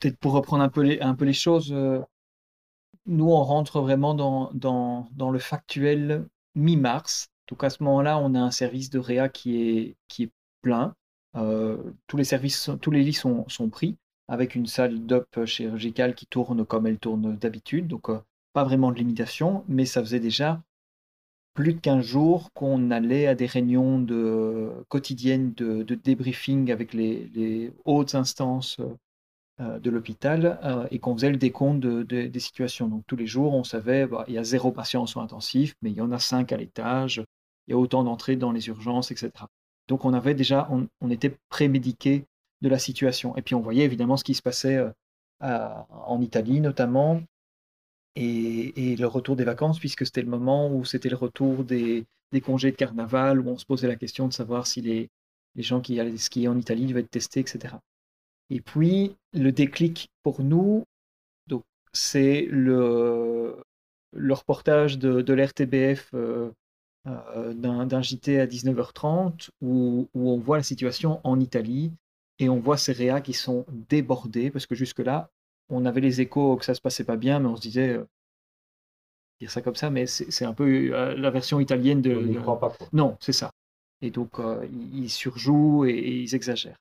peut-être 0.00 0.18
pour 0.18 0.32
reprendre 0.32 0.64
un 0.64 0.68
peu 0.68 0.82
les, 0.82 1.00
les 1.20 1.32
choses, 1.32 1.72
euh, 1.72 2.00
nous, 3.06 3.30
on 3.30 3.42
rentre 3.42 3.80
vraiment 3.80 4.14
dans, 4.14 5.30
le 5.32 5.38
factuel 5.38 6.26
mi-mars. 6.54 7.28
Donc 7.48 7.64
à 7.64 7.70
ce 7.70 7.82
moment-là, 7.82 8.18
on 8.18 8.34
a 8.34 8.40
un 8.40 8.50
service 8.50 8.90
de 8.90 8.98
réa 8.98 9.28
qui 9.28 9.96
est, 10.18 10.30
plein. 10.62 10.94
Euh, 11.36 11.78
tous 12.06 12.18
les 12.18 12.24
services, 12.24 12.70
tous 12.82 12.90
les 12.90 13.02
lits 13.02 13.14
sont, 13.14 13.46
pris 13.70 13.96
avec 14.28 14.54
une 14.54 14.66
salle 14.66 15.06
d'up 15.06 15.46
chirurgicale 15.46 16.14
qui 16.14 16.26
tourne 16.26 16.66
comme 16.66 16.86
elle 16.86 16.98
tourne 16.98 17.36
d'habitude. 17.36 17.88
Donc 17.88 18.08
pas 18.52 18.64
vraiment 18.64 18.92
de 18.92 18.96
limitation, 18.96 19.64
mais 19.68 19.86
ça 19.86 20.02
faisait 20.02 20.20
déjà 20.20 20.62
plus 21.54 21.74
de 21.74 21.80
15 21.80 22.04
jours 22.04 22.52
qu'on 22.52 22.90
allait 22.90 23.26
à 23.26 23.34
des 23.34 23.46
réunions 23.46 23.98
de, 23.98 24.70
quotidiennes 24.88 25.52
de, 25.54 25.82
débriefing 25.82 26.70
avec 26.70 26.92
les, 26.94 27.72
hautes 27.84 28.14
instances 28.14 28.78
euh, 28.80 28.94
de 29.60 29.90
l'hôpital 29.90 30.58
euh, 30.64 30.86
et 30.90 30.98
qu'on 30.98 31.14
faisait 31.14 31.30
le 31.30 31.36
décompte 31.36 31.80
des 31.80 32.40
situations. 32.40 32.88
Donc 32.88 33.04
tous 33.06 33.16
les 33.16 33.26
jours, 33.26 33.54
on 33.54 33.64
savait, 33.64 34.06
bah, 34.06 34.24
il 34.28 34.34
y 34.34 34.38
a 34.38 34.44
zéro 34.44 34.72
patient 34.72 35.02
en 35.02 35.06
soins 35.06 35.24
intensifs, 35.24 35.74
mais 35.82 35.90
il 35.90 35.96
y 35.96 36.00
en 36.00 36.12
a 36.12 36.18
cinq 36.18 36.52
à 36.52 36.56
l'étage, 36.56 37.22
il 37.66 37.72
y 37.72 37.74
a 37.74 37.78
autant 37.78 38.02
d'entrées 38.04 38.36
dans 38.36 38.52
les 38.52 38.68
urgences, 38.68 39.10
etc. 39.10 39.30
Donc 39.88 40.04
on 40.04 40.14
avait 40.14 40.34
déjà, 40.34 40.68
on, 40.70 41.10
était 41.10 41.36
prémédiqué 41.48 42.24
de 42.62 42.68
la 42.68 42.78
situation. 42.78 43.36
Et 43.36 43.42
puis 43.42 43.54
on 43.54 43.60
voyait 43.60 43.84
évidemment 43.84 44.16
ce 44.16 44.24
qui 44.24 44.34
se 44.34 44.42
passait 44.42 44.76
euh, 45.42 45.68
en 45.90 46.20
Italie 46.20 46.60
notamment, 46.60 47.20
et, 48.16 48.96
le 48.96 49.06
retour 49.06 49.36
des 49.36 49.44
vacances, 49.44 49.78
puisque 49.78 50.04
c'était 50.04 50.22
le 50.22 50.28
moment 50.28 50.68
où 50.74 50.84
c'était 50.84 51.08
le 51.08 51.16
retour 51.16 51.64
des, 51.64 52.06
congés 52.42 52.70
de 52.70 52.76
carnaval, 52.76 53.40
où 53.40 53.48
on 53.48 53.58
se 53.58 53.64
posait 53.64 53.88
la 53.88 53.96
question 53.96 54.28
de 54.28 54.32
savoir 54.32 54.66
si 54.66 54.80
les, 54.80 55.10
gens 55.56 55.80
qui 55.80 55.98
allaient 56.00 56.16
skier 56.16 56.48
en 56.48 56.58
Italie 56.58 56.86
devaient 56.86 57.00
être 57.00 57.10
testés, 57.10 57.40
etc. 57.40 57.74
Et 58.50 58.60
puis, 58.60 59.16
le 59.32 59.52
déclic 59.52 60.10
pour 60.22 60.42
nous, 60.42 60.84
c'est 61.92 62.46
le, 62.50 63.56
le 64.12 64.34
reportage 64.34 64.98
de, 64.98 65.32
l'RTBF 65.32 66.10
euh, 66.14 66.50
euh, 67.06 67.54
d'un 67.54 68.02
JT 68.02 68.40
à 68.40 68.46
19h30, 68.46 69.50
où, 69.60 70.08
où, 70.14 70.30
on 70.30 70.38
voit 70.38 70.58
la 70.58 70.62
situation 70.62 71.20
en 71.24 71.40
Italie, 71.40 71.92
et 72.38 72.48
on 72.48 72.60
voit 72.60 72.76
ces 72.76 72.92
réas 72.92 73.20
qui 73.20 73.32
sont 73.32 73.66
débordés, 73.88 74.50
parce 74.50 74.66
que 74.66 74.74
jusque-là, 74.74 75.30
on 75.68 75.84
avait 75.84 76.00
les 76.00 76.20
échos 76.20 76.56
que 76.56 76.64
ça 76.64 76.74
se 76.74 76.80
passait 76.80 77.04
pas 77.04 77.16
bien, 77.16 77.38
mais 77.38 77.48
on 77.48 77.56
se 77.56 77.62
disait, 77.62 77.90
euh, 77.90 78.04
dire 79.40 79.50
ça 79.50 79.62
comme 79.62 79.76
ça, 79.76 79.90
mais 79.90 80.06
c'est 80.06 80.44
un 80.44 80.52
peu 80.52 80.88
la 81.14 81.30
version 81.30 81.60
italienne 81.60 82.02
de. 82.02 82.14
On 82.14 82.22
n'y 82.22 82.36
croit 82.36 82.60
pas. 82.60 82.76
Non, 82.92 83.16
c'est 83.20 83.32
ça. 83.32 83.50
Et 84.02 84.10
donc, 84.10 84.32
ils 84.92 85.08
surjouent 85.08 85.86
et, 85.86 85.92
ils 85.92 86.34
exagèrent. 86.34 86.76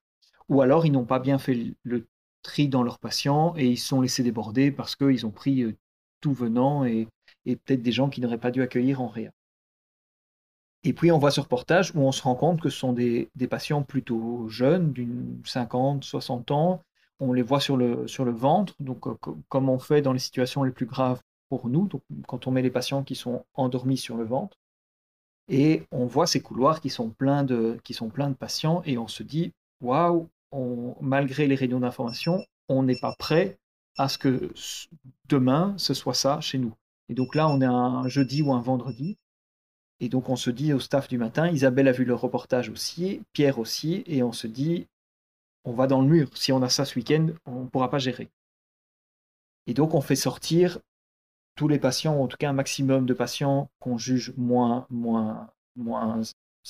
Ou 0.50 0.62
alors, 0.62 0.86
ils 0.86 0.92
n'ont 0.92 1.06
pas 1.06 1.20
bien 1.20 1.38
fait 1.38 1.74
le 1.84 2.08
tri 2.42 2.68
dans 2.68 2.84
leurs 2.84 3.00
patients 3.00 3.54
et 3.58 3.68
ils 3.68 3.78
sont 3.78 4.02
laissés 4.02 4.24
déborder 4.24 4.72
parce 4.72 4.96
qu'ils 4.96 5.26
ont 5.26 5.32
pris 5.32 5.76
tout 6.22 6.34
venant 6.34 6.86
et, 6.86 7.08
peut-être 7.46 7.82
des 7.82 7.92
gens 7.92 8.10
qui 8.10 8.22
n'auraient 8.22 8.38
pas 8.38 8.52
dû 8.52 8.62
accueillir 8.62 9.02
en 9.02 9.08
réa. 9.08 9.32
Et 10.84 10.94
puis, 10.94 11.12
on 11.12 11.18
voit 11.18 11.32
ce 11.32 11.42
reportage 11.42 11.94
où 11.96 12.02
on 12.02 12.12
se 12.12 12.22
rend 12.22 12.36
compte 12.36 12.62
que 12.62 12.70
ce 12.70 12.78
sont 12.78 12.94
des, 12.94 13.30
des 13.36 13.48
patients 13.48 13.84
plutôt 13.84 14.48
jeunes, 14.48 14.94
d'une 14.94 15.42
50, 15.46 16.04
60 16.04 16.52
ans, 16.52 16.84
on 17.20 17.34
les 17.34 17.42
voit 17.42 17.60
sur 17.60 17.78
le, 17.78 18.08
sur 18.08 18.26
le 18.26 18.32
ventre, 18.32 18.74
donc 18.80 19.08
euh, 19.08 19.16
comme 19.50 19.70
on 19.70 19.80
fait 19.80 20.02
dans 20.02 20.14
les 20.14 20.20
situations 20.20 20.64
les 20.64 20.72
plus 20.72 20.86
graves 20.86 21.22
pour 21.50 21.68
nous, 21.68 21.88
donc 21.88 22.02
quand 22.28 22.48
on 22.48 22.52
met 22.52 22.62
les 22.62 22.70
patients 22.70 23.04
qui 23.04 23.16
sont 23.16 23.46
endormis 23.54 23.98
sur 23.98 24.16
le 24.16 24.24
ventre, 24.24 24.58
et 25.50 25.84
on 25.92 26.06
voit 26.06 26.28
ces 26.28 26.42
couloirs 26.42 26.80
qui 26.80 26.90
sont 26.90 27.10
pleins 27.10 27.44
de, 27.44 27.80
qui 27.84 27.94
sont 27.94 28.10
pleins 28.10 28.30
de 28.30 28.36
patients, 28.36 28.82
et 28.86 28.98
on 28.98 29.08
se 29.08 29.24
dit, 29.24 29.52
waouh, 29.82 30.30
malgré 31.02 31.48
les 31.48 31.56
réunions 31.56 31.80
d'information, 31.80 32.46
on 32.68 32.84
n'est 32.84 33.00
pas 33.00 33.16
prêt 33.18 33.58
à 33.98 34.08
ce 34.10 34.18
que 34.18 34.52
demain, 35.28 35.74
ce 35.78 35.94
soit 35.94 36.14
ça 36.14 36.42
chez 36.42 36.58
nous. 36.58 36.74
Et 37.10 37.14
donc 37.14 37.36
là, 37.36 37.50
on 37.50 37.62
est 37.62 37.66
un 37.66 38.08
jeudi 38.08 38.42
ou 38.42 38.54
un 38.54 38.62
vendredi, 38.62 39.18
et 40.00 40.10
donc 40.10 40.30
on 40.30 40.36
se 40.36 40.50
dit 40.50 40.74
au 40.74 40.80
staff 40.80 41.08
du 41.08 41.18
matin, 41.18 41.50
Isabelle 41.50 41.88
a 41.88 41.92
vu 41.92 42.06
le 42.06 42.16
reportage 42.16 42.70
aussi, 42.70 43.22
Pierre 43.34 43.60
aussi, 43.60 44.04
et 44.06 44.24
on 44.24 44.32
se 44.32 44.48
dit, 44.48 44.88
on 45.66 45.74
va 45.74 45.88
dans 45.88 46.02
le 46.02 46.08
mur. 46.08 46.30
Si 46.38 46.52
on 46.52 46.62
a 46.62 46.70
ça 46.70 46.86
ce 46.86 46.96
week-end, 46.96 47.28
on 47.46 47.64
ne 47.64 47.68
pourra 47.68 47.90
pas 47.90 48.00
gérer. 48.00 48.30
Et 49.68 49.74
donc, 49.74 49.94
on 49.94 50.02
fait 50.02 50.16
sortir 50.16 50.80
tous 51.56 51.68
les 51.68 51.80
patients, 51.80 52.16
ou 52.16 52.24
en 52.24 52.28
tout 52.28 52.38
cas 52.38 52.50
un 52.50 52.54
maximum 52.54 53.06
de 53.06 53.14
patients 53.14 53.70
qu'on 53.80 53.98
juge 53.98 54.34
moins, 54.38 54.88
moins, 54.90 55.50
moins 55.76 56.22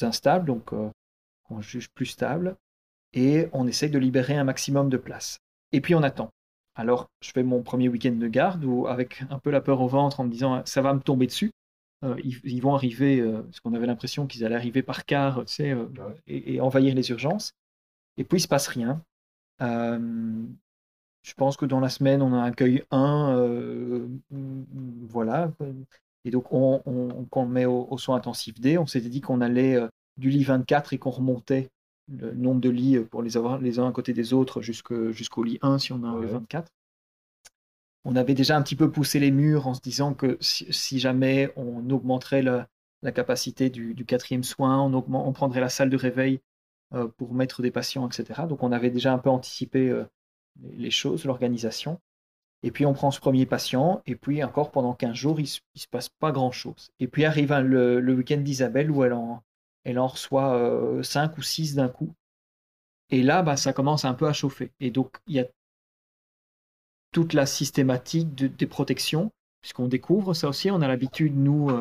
instables, 0.02 0.46
donc 0.46 0.74
euh, 0.74 0.90
qu'on 1.44 1.62
juge 1.62 1.90
plus 1.90 2.08
stables, 2.08 2.58
et 3.14 3.48
on 3.54 3.68
essaye 3.68 3.90
de 3.90 4.00
libérer 4.00 4.38
un 4.38 4.44
maximum 4.44 4.90
de 4.90 4.98
places. 4.98 5.40
Et 5.72 5.82
puis 5.82 5.96
on 5.96 6.04
attend. 6.04 6.30
Alors, 6.76 7.10
je 7.22 7.32
fais 7.32 7.44
mon 7.44 7.62
premier 7.62 7.90
week-end 7.90 8.14
de 8.14 8.28
garde 8.28 8.64
où, 8.64 8.88
avec 8.88 9.24
un 9.30 9.40
peu 9.40 9.50
la 9.50 9.62
peur 9.62 9.82
au 9.82 9.88
ventre, 9.88 10.20
en 10.20 10.24
me 10.24 10.32
disant 10.32 10.62
ça 10.66 10.82
va 10.82 10.94
me 10.94 11.02
tomber 11.02 11.28
dessus. 11.28 11.52
Euh, 12.06 12.16
ils, 12.24 12.62
vont 12.62 12.76
arriver, 12.76 13.20
euh, 13.20 13.42
parce 13.42 13.60
qu'on 13.60 13.74
avait 13.74 13.88
l'impression 13.88 14.26
qu'ils 14.26 14.46
allaient 14.46 14.56
arriver 14.56 14.82
par 14.82 15.04
quart, 15.04 15.44
tu 15.46 15.56
sais, 15.56 15.76
et, 16.28 16.62
envahir 16.62 16.96
les 16.96 17.10
urgences. 17.10 17.52
Et 18.16 18.24
puis, 18.24 18.38
il 18.38 18.42
se 18.42 18.48
passe 18.48 18.68
rien. 18.68 19.04
Euh, 19.62 20.00
je 21.24 21.34
pense 21.34 21.58
que 21.58 21.66
dans 21.66 21.80
la 21.80 21.90
semaine, 21.90 22.22
on 22.22 22.34
a 22.34 22.44
accueilli 22.44 22.84
un. 22.92 23.36
Euh, 23.38 24.08
voilà. 24.32 25.52
Et 26.26 26.32
donc, 26.32 26.52
on, 26.52 27.46
met 27.46 27.66
au, 27.66 27.98
soin 27.98 28.18
intensif 28.18 28.60
D, 28.60 28.78
on 28.78 28.88
s'était 28.88 29.10
dit 29.10 29.22
qu'on 29.22 29.42
allait 29.42 29.76
euh, 29.76 29.88
du 30.18 30.30
lit 30.30 30.44
24 30.44 30.94
et 30.94 30.98
qu'on 30.98 31.10
remontait 31.10 31.70
le 32.18 32.34
nombre 32.34 32.62
de 32.62 32.70
lits 32.70 33.00
pour 33.00 33.22
les 33.22 33.38
avoir 33.38 33.60
les 33.60 33.80
uns 33.80 33.88
à 33.88 33.92
côté 33.92 34.14
des 34.14 34.34
autres 34.34 34.62
jusqu'au 34.62 35.44
lit 35.44 35.60
1 35.62 35.80
si 35.80 35.94
on 35.94 36.04
a 36.04 36.08
un 36.08 36.20
24. 36.20 36.72
On 38.06 38.16
avait 38.16 38.34
déjà 38.34 38.56
un 38.56 38.62
petit 38.62 38.76
peu 38.76 38.90
poussé 38.90 39.20
les 39.20 39.32
murs 39.32 39.68
en 39.68 39.74
se 39.74 39.82
disant 39.82 40.14
que 40.14 40.38
si, 40.40 41.00
jamais 41.00 41.52
on 41.56 41.90
augmenterait 41.90 42.42
la, 42.42 42.68
capacité 43.14 43.70
du, 43.70 44.06
quatrième 44.06 44.44
soin, 44.44 44.82
on, 44.82 44.94
on, 44.94 45.34
prendrait 45.34 45.62
la 45.62 45.70
salle 45.70 45.90
de 45.90 45.98
réveil 45.98 46.40
euh, 46.94 47.08
pour 47.08 47.34
mettre 47.34 47.62
des 47.62 47.72
patients, 47.72 48.08
etc. 48.08 48.42
Donc 48.48 48.64
on 48.64 48.72
avait 48.72 48.90
déjà 48.90 49.14
un 49.14 49.20
peu 49.20 49.30
anticipé 49.30 49.90
euh, 49.90 50.06
les 50.62 50.92
choses, 50.92 51.26
l'organisation. 51.26 52.00
Et 52.64 52.72
puis 52.72 52.86
on 52.86 52.94
prend 52.94 53.12
ce 53.12 53.20
premier 53.20 53.46
patient, 53.46 54.02
et 54.06 54.16
puis 54.16 54.44
encore 54.44 54.72
pendant 54.72 54.94
15 54.94 55.14
jours, 55.14 55.40
il 55.40 55.44
ne 55.44 55.80
se 55.80 55.88
passe 55.88 56.10
pas 56.10 56.32
grand-chose. 56.32 56.92
Et 57.00 57.08
puis 57.08 57.26
arrive 57.26 57.54
le, 57.54 58.14
week-end 58.14 58.38
d'Isabelle 58.38 58.92
où 58.92 59.04
elle 59.04 59.14
en, 59.14 59.44
elle 59.84 60.00
en 60.00 60.08
reçoit 60.08 61.04
5 61.04 61.32
euh, 61.32 61.36
ou 61.38 61.42
6 61.42 61.76
d'un 61.76 61.90
coup. 61.90 62.14
Et 63.10 63.24
là, 63.24 63.42
bah, 63.42 63.58
ça 63.58 63.74
commence 63.74 64.06
un 64.06 64.14
peu 64.14 64.28
à 64.28 64.34
chauffer. 64.34 64.72
Et 64.80 64.92
donc 64.92 65.18
il 65.28 65.36
y 65.36 65.40
a 65.40 65.46
toute 67.12 67.34
la 67.34 67.46
systématique 67.46 68.36
des 68.36 68.68
protections, 68.68 69.32
puisqu'on 69.62 69.88
découvre 69.88 70.34
ça 70.34 70.48
aussi. 70.48 70.70
On 70.70 70.82
a 70.82 70.88
l'habitude, 70.88 71.36
nous, 71.36 71.72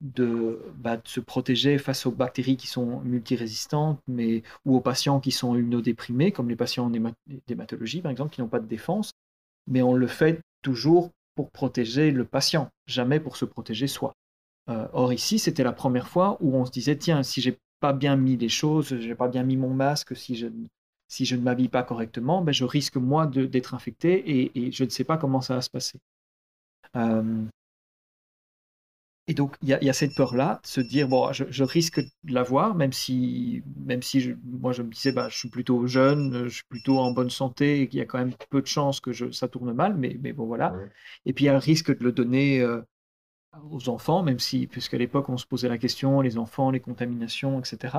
bah, 0.00 0.96
de, 0.96 1.08
se 1.08 1.20
protéger 1.20 1.78
face 1.78 2.04
aux 2.04 2.10
bactéries 2.10 2.56
qui 2.56 2.66
sont 2.66 3.00
multirésistantes, 3.00 4.00
mais, 4.06 4.42
ou 4.64 4.76
aux 4.76 4.80
patients 4.80 5.20
qui 5.20 5.32
sont 5.32 5.54
immunodéprimés, 5.56 6.32
comme 6.32 6.48
les 6.48 6.56
patients 6.56 6.86
en 6.86 6.92
hématologie, 7.48 8.02
par 8.02 8.10
exemple, 8.10 8.34
qui 8.34 8.40
n'ont 8.40 8.48
pas 8.48 8.60
de 8.60 8.66
défense. 8.66 9.12
Mais 9.66 9.82
on 9.82 9.94
le 9.94 10.06
fait 10.06 10.40
toujours 10.62 11.12
pour 11.34 11.50
protéger 11.50 12.10
le 12.10 12.24
patient, 12.24 12.70
jamais 12.86 13.20
pour 13.20 13.36
se 13.36 13.44
protéger 13.44 13.86
soi. 13.86 14.14
Euh, 14.68 14.88
or 14.92 15.12
ici, 15.12 15.38
c'était 15.38 15.62
la 15.62 15.72
première 15.72 16.08
fois 16.08 16.36
où 16.40 16.56
on 16.56 16.64
se 16.64 16.70
disait, 16.70 16.96
tiens, 16.96 17.22
si 17.22 17.40
j'ai 17.40 17.58
pas 17.80 17.92
bien 17.92 18.16
mis 18.16 18.36
les 18.36 18.48
choses, 18.48 18.98
j'ai 18.98 19.14
pas 19.14 19.28
bien 19.28 19.44
mis 19.44 19.56
mon 19.56 19.72
masque, 19.72 20.16
si 20.16 20.34
je, 20.36 20.48
si 21.08 21.24
je 21.24 21.36
ne 21.36 21.42
m'habille 21.42 21.68
pas 21.68 21.82
correctement, 21.82 22.42
ben, 22.42 22.52
je 22.52 22.64
risque 22.64 22.96
moi 22.96 23.26
d'être 23.26 23.74
infecté 23.74 24.50
et, 24.56 24.72
je 24.72 24.84
ne 24.84 24.90
sais 24.90 25.04
pas 25.04 25.18
comment 25.18 25.40
ça 25.40 25.54
va 25.56 25.62
se 25.62 25.70
passer. 25.70 26.00
Euh, 26.96 27.44
et 29.28 29.34
donc, 29.34 29.56
il 29.62 29.68
y, 29.68 29.88
a 29.88 29.92
cette 29.92 30.14
peur-là, 30.14 30.60
de 30.62 30.68
se 30.68 30.80
dire, 30.80 31.08
bon, 31.08 31.32
je, 31.32 31.64
risque 31.64 31.98
de 31.98 32.32
l'avoir, 32.32 32.76
même 32.76 32.92
si, 32.92 33.64
même 33.84 34.00
si 34.00 34.20
je, 34.20 34.32
moi, 34.44 34.72
je 34.72 34.82
me 34.82 34.90
disais, 34.92 35.10
bah, 35.10 35.28
je 35.28 35.36
suis 35.36 35.48
plutôt 35.48 35.84
jeune, 35.88 36.44
je 36.44 36.54
suis 36.54 36.64
plutôt 36.68 36.98
en 36.98 37.10
bonne 37.10 37.30
santé, 37.30 37.80
et 37.80 37.88
qu'il 37.88 37.98
y 37.98 38.02
a 38.02 38.04
quand 38.04 38.18
même 38.18 38.34
peu 38.50 38.62
de 38.62 38.68
chances 38.68 39.00
que 39.00 39.10
je, 39.12 39.32
ça 39.32 39.48
tourne 39.48 39.72
mal, 39.72 39.96
mais, 39.96 40.16
mais 40.20 40.32
bon, 40.32 40.46
voilà. 40.46 40.76
Et 41.24 41.32
puis, 41.32 41.44
il 41.44 41.48
y 41.48 41.50
a 41.50 41.56
un 41.56 41.58
risque 41.58 41.96
de 41.98 42.04
le 42.04 42.12
donner 42.12 42.60
euh, 42.60 42.82
aux 43.70 43.88
enfants, 43.88 44.22
même 44.22 44.38
si, 44.38 44.66
puisqu'à 44.66 44.98
l'époque, 44.98 45.28
on 45.28 45.36
se 45.36 45.46
posait 45.46 45.68
la 45.68 45.78
question, 45.78 46.20
les 46.20 46.38
enfants, 46.38 46.70
les 46.70 46.80
contaminations, 46.80 47.58
etc. 47.58 47.96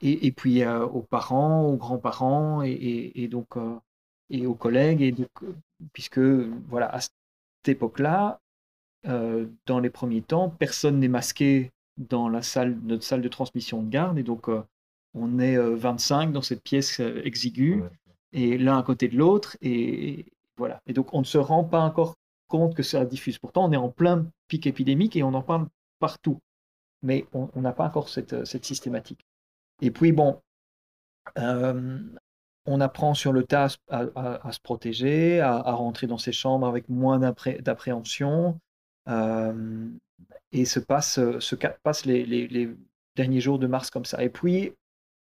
Et, 0.00 0.26
et 0.26 0.32
puis, 0.32 0.62
euh, 0.62 0.84
aux 0.86 1.02
parents, 1.02 1.62
aux 1.62 1.76
grands-parents, 1.76 2.62
et, 2.62 3.12
et, 3.14 3.28
donc, 3.28 3.56
euh, 3.56 3.76
et 4.30 4.46
aux 4.46 4.54
collègues, 4.54 5.02
et 5.02 5.12
donc, 5.12 5.30
puisque, 5.92 6.18
voilà, 6.18 6.94
à 6.94 7.00
cette 7.00 7.12
époque-là, 7.66 8.40
euh, 9.06 9.46
dans 9.66 9.80
les 9.80 9.90
premiers 9.90 10.22
temps, 10.22 10.48
personne 10.48 10.98
n'est 10.98 11.08
masqué 11.08 11.72
dans 11.98 12.28
la 12.28 12.42
salle, 12.42 12.78
notre 12.84 13.04
salle 13.04 13.20
de 13.20 13.28
transmission 13.28 13.82
de 13.82 13.90
garde, 13.90 14.18
et 14.18 14.22
donc 14.22 14.48
euh, 14.48 14.62
on 15.12 15.38
est 15.38 15.58
25 15.58 16.28
euh, 16.28 16.32
dans 16.32 16.42
cette 16.42 16.62
pièce 16.62 17.00
exiguë, 17.00 17.82
et 18.32 18.56
l'un 18.56 18.78
à 18.78 18.82
côté 18.82 19.08
de 19.08 19.16
l'autre, 19.16 19.56
et, 19.60 20.26
voilà. 20.56 20.80
Et 20.86 20.94
donc 20.94 21.12
on 21.12 21.20
ne 21.20 21.24
se 21.24 21.38
rend 21.38 21.64
pas 21.64 21.80
encore 21.80 22.14
compte 22.48 22.74
que 22.74 22.82
ça 22.82 23.04
diffuse. 23.04 23.38
Pourtant, 23.38 23.64
on 23.64 23.72
est 23.72 23.76
en 23.76 23.90
plein 23.90 24.26
pic 24.48 24.66
épidémique 24.66 25.16
et 25.16 25.22
on 25.22 25.34
en 25.34 25.42
parle 25.42 25.68
partout, 25.98 26.40
mais 27.02 27.26
on 27.32 27.60
n'a 27.60 27.72
pas 27.72 27.86
encore 27.86 28.08
cette, 28.08 28.44
cette, 28.44 28.64
systématique. 28.64 29.26
Et 29.80 29.90
puis 29.90 30.12
bon, 30.12 30.40
on 31.36 32.80
apprend 32.80 33.14
sur 33.14 33.32
le 33.32 33.44
tas 33.44 33.76
à, 33.88 34.52
se 34.52 34.60
protéger, 34.60 35.40
à, 35.40 35.72
rentrer 35.72 36.06
dans 36.06 36.18
ses 36.18 36.32
chambres 36.32 36.66
avec 36.66 36.88
moins 36.88 37.18
d'appréhension. 37.18 38.60
Euh, 39.08 39.88
et 40.52 40.64
se 40.64 40.80
passe, 40.80 41.14
se 41.40 41.56
passe 41.82 42.06
les, 42.06 42.76
derniers 43.16 43.40
jours 43.40 43.58
de 43.58 43.66
mars 43.66 43.90
comme 43.90 44.04
ça. 44.04 44.22
Et 44.22 44.30
puis, 44.30 44.72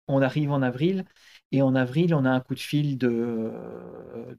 on 0.08 0.20
arrive 0.20 0.50
en 0.50 0.62
avril, 0.62 1.04
et 1.52 1.62
en 1.62 1.74
avril, 1.74 2.14
on 2.14 2.24
a 2.24 2.30
un 2.30 2.40
coup 2.40 2.54
de 2.54 2.60
fil 2.60 2.98
de, 2.98 3.52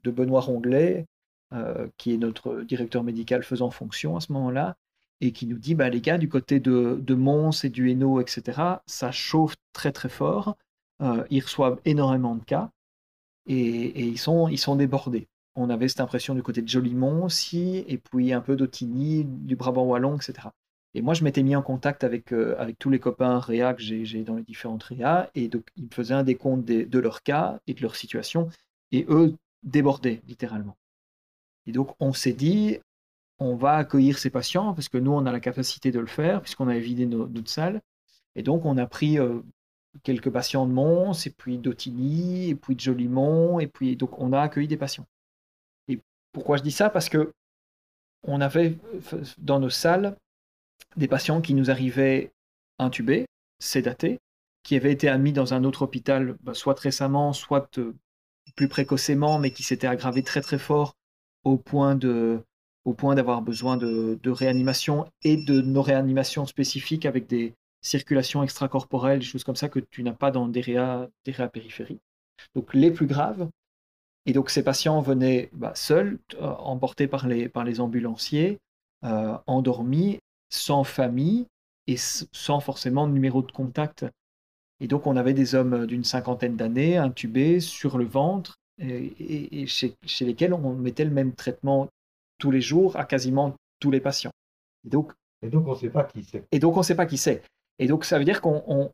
de 0.02 0.10
Benoît 0.10 0.40
Ronglais, 0.40 1.06
euh, 1.52 1.88
qui 1.98 2.14
est 2.14 2.16
notre 2.16 2.62
directeur 2.62 3.02
médical 3.04 3.42
faisant 3.42 3.70
fonction 3.70 4.16
à 4.16 4.20
ce 4.20 4.32
moment-là, 4.32 4.76
et 5.20 5.32
qui 5.32 5.46
nous 5.46 5.58
dit, 5.58 5.74
bah, 5.74 5.88
les 5.88 6.00
gars, 6.00 6.18
du 6.18 6.28
côté 6.28 6.60
de, 6.60 6.98
de 7.00 7.14
Mons 7.14 7.64
et 7.64 7.68
du 7.68 7.90
Hainaut, 7.90 8.20
etc., 8.20 8.60
ça 8.86 9.12
chauffe 9.12 9.54
très 9.72 9.92
très 9.92 10.08
fort. 10.08 10.56
Euh, 11.02 11.24
ils 11.30 11.40
reçoivent 11.40 11.80
énormément 11.84 12.34
de 12.34 12.44
cas 12.44 12.70
et, 13.46 14.06
ils, 14.06 14.18
sont, 14.18 14.48
ils 14.48 14.58
sont 14.58 14.76
débordés. 14.76 15.28
On 15.56 15.70
avait 15.70 15.88
cette 15.88 16.00
impression 16.00 16.34
du 16.34 16.42
côté 16.42 16.62
de 16.62 16.68
Jolimont 16.68 17.24
aussi, 17.24 17.84
et 17.88 17.98
puis 17.98 18.32
un 18.32 18.40
peu 18.40 18.56
d'Otigny, 18.56 19.24
du 19.24 19.56
Brabant 19.56 19.84
Wallon, 19.84 20.16
etc. 20.16 20.48
Et 20.94 21.02
moi, 21.02 21.14
je 21.14 21.24
m'étais 21.24 21.42
mis 21.42 21.56
en 21.56 21.62
contact 21.62 22.04
avec, 22.04 22.32
euh, 22.32 22.56
avec 22.58 22.78
tous 22.78 22.90
les 22.90 22.98
copains 23.00 23.38
Réa 23.38 23.74
que 23.74 23.82
j'ai 23.82 24.22
dans 24.22 24.36
les 24.36 24.42
différentes 24.42 24.82
Réa, 24.82 25.30
et 25.34 25.48
donc 25.48 25.66
ils 25.76 25.84
me 25.84 25.90
faisaient 25.90 26.14
un 26.14 26.24
décompte 26.24 26.64
de, 26.64 26.82
de 26.82 26.98
leur 26.98 27.22
cas 27.22 27.60
et 27.66 27.74
de 27.74 27.82
leur 27.82 27.96
situation, 27.96 28.48
et 28.92 29.06
eux 29.08 29.34
débordaient 29.62 30.22
littéralement. 30.26 30.76
Et 31.66 31.72
donc, 31.72 31.94
on 32.00 32.12
s'est 32.12 32.32
dit, 32.32 32.78
on 33.38 33.56
va 33.56 33.76
accueillir 33.76 34.18
ces 34.18 34.30
patients, 34.30 34.74
parce 34.74 34.88
que 34.88 34.98
nous, 34.98 35.12
on 35.12 35.26
a 35.26 35.32
la 35.32 35.40
capacité 35.40 35.90
de 35.90 36.00
le 36.00 36.06
faire, 36.06 36.40
puisqu'on 36.42 36.68
avait 36.68 36.80
vidé 36.80 37.06
notre 37.06 37.50
salle. 37.50 37.80
Et 38.36 38.42
donc, 38.42 38.64
on 38.64 38.76
a 38.78 38.86
pris 38.86 39.18
euh, 39.18 39.40
quelques 40.02 40.30
patients 40.30 40.66
de 40.66 40.72
Mons, 40.72 41.26
et 41.26 41.30
puis 41.30 41.58
d'Otigny, 41.58 42.50
et 42.50 42.54
puis 42.54 42.74
de 42.74 42.80
Jolimont, 42.80 43.60
et 43.60 43.66
puis 43.66 43.96
donc 43.96 44.18
on 44.18 44.32
a 44.32 44.40
accueilli 44.40 44.68
des 44.68 44.76
patients. 44.76 45.06
Et 45.88 46.00
pourquoi 46.32 46.56
je 46.56 46.62
dis 46.62 46.72
ça? 46.72 46.90
Parce 46.90 47.08
que 47.08 47.32
on 48.26 48.40
avait 48.40 48.78
dans 49.38 49.60
nos 49.60 49.70
salles 49.70 50.16
des 50.96 51.08
patients 51.08 51.40
qui 51.40 51.54
nous 51.54 51.70
arrivaient 51.70 52.32
intubés, 52.78 53.26
sédatés, 53.58 54.18
qui 54.62 54.76
avaient 54.76 54.92
été 54.92 55.08
admis 55.08 55.32
dans 55.32 55.54
un 55.54 55.62
autre 55.64 55.82
hôpital, 55.82 56.36
bah, 56.40 56.54
soit 56.54 56.78
récemment, 56.78 57.32
soit 57.32 57.78
euh, 57.78 57.94
plus 58.56 58.68
précocement, 58.68 59.38
mais 59.38 59.50
qui 59.50 59.62
s'étaient 59.62 59.86
aggravés 59.86 60.22
très 60.22 60.40
très 60.40 60.58
fort 60.58 60.94
au 61.44 61.56
point 61.56 61.94
de 61.94 62.40
au 62.84 62.92
point 62.92 63.14
d'avoir 63.14 63.40
besoin 63.40 63.78
de, 63.78 64.18
de, 64.22 64.30
réanimation 64.30 65.06
et 65.22 65.38
de 65.38 65.62
nos 65.62 65.80
réanimations 65.80 66.44
spécifiques 66.44 67.06
avec 67.06 67.26
des, 67.26 67.54
circulation 67.84 68.42
extracorporelle, 68.42 69.20
des 69.20 69.24
choses 69.24 69.44
comme 69.44 69.56
ça 69.56 69.68
que 69.68 69.78
tu 69.78 70.02
n'as 70.02 70.14
pas 70.14 70.30
dans 70.30 70.48
des 70.48 70.62
réas, 70.62 71.06
des 71.24 71.32
périphériques. 71.32 72.02
Donc 72.54 72.74
les 72.74 72.90
plus 72.90 73.06
graves. 73.06 73.48
Et 74.26 74.32
donc 74.32 74.48
ces 74.50 74.64
patients 74.64 75.00
venaient 75.02 75.50
bah, 75.52 75.72
seuls, 75.74 76.18
euh, 76.40 76.46
emportés 76.46 77.06
par 77.06 77.28
les, 77.28 77.48
par 77.48 77.62
les 77.62 77.80
ambulanciers, 77.80 78.58
euh, 79.04 79.36
endormis, 79.46 80.18
sans 80.48 80.82
famille 80.82 81.46
et 81.86 81.96
sans 81.98 82.60
forcément 82.60 83.06
de 83.06 83.12
numéro 83.12 83.42
de 83.42 83.52
contact. 83.52 84.06
Et 84.80 84.88
donc 84.88 85.06
on 85.06 85.16
avait 85.16 85.34
des 85.34 85.54
hommes 85.54 85.86
d'une 85.86 86.04
cinquantaine 86.04 86.56
d'années, 86.56 86.96
intubés, 86.96 87.60
sur 87.60 87.98
le 87.98 88.06
ventre, 88.06 88.56
et, 88.78 89.66
chez, 89.66 89.94
chez, 90.04 90.24
lesquels 90.24 90.52
on 90.52 90.74
mettait 90.74 91.04
le 91.04 91.10
même 91.10 91.32
traitement 91.32 91.88
tous 92.38 92.50
les 92.50 92.60
jours 92.60 92.96
à 92.96 93.04
quasiment 93.04 93.54
tous 93.80 93.90
les 93.90 94.00
patients. 94.00 94.32
Et 94.84 94.90
donc, 94.90 95.12
et 95.42 95.48
donc 95.48 95.66
on 95.68 95.72
ne 95.72 95.76
sait 95.76 95.90
pas 95.90 96.04
qui 96.04 96.24
c'est. 96.24 96.44
Et 96.52 96.58
donc 96.58 96.76
on 96.76 96.80
ne 96.80 96.84
sait 96.84 96.96
pas 96.96 97.06
qui 97.06 97.18
c'est. 97.18 97.42
Et 97.78 97.86
donc, 97.86 98.04
ça 98.04 98.18
veut 98.18 98.24
dire 98.24 98.40
qu'on 98.40 98.92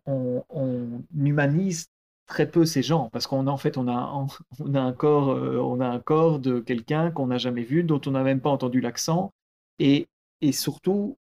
humanise 1.15 1.89
très 2.27 2.49
peu 2.49 2.65
ces 2.65 2.83
gens, 2.83 3.11
parce 3.11 3.27
qu'en 3.27 3.47
en 3.47 3.57
fait, 3.57 3.77
on 3.77 3.89
a, 3.89 4.27
on 4.61 4.75
a, 4.75 4.81
un 4.81 4.93
corps, 4.93 5.31
euh, 5.31 5.59
on 5.59 5.81
a 5.81 5.89
un 5.89 5.99
corps 5.99 6.39
de 6.39 6.61
quelqu'un 6.61 7.11
qu'on 7.11 7.27
n'a 7.27 7.39
jamais 7.39 7.65
vu, 7.65 7.83
dont 7.83 8.01
on 8.07 8.13
n'a 8.13 8.23
même 8.23 8.41
pas 8.41 8.51
entendu 8.51 8.81
l'accent, 8.81 9.33
et, 9.81 10.07
et 10.41 10.53
surtout, 10.53 11.17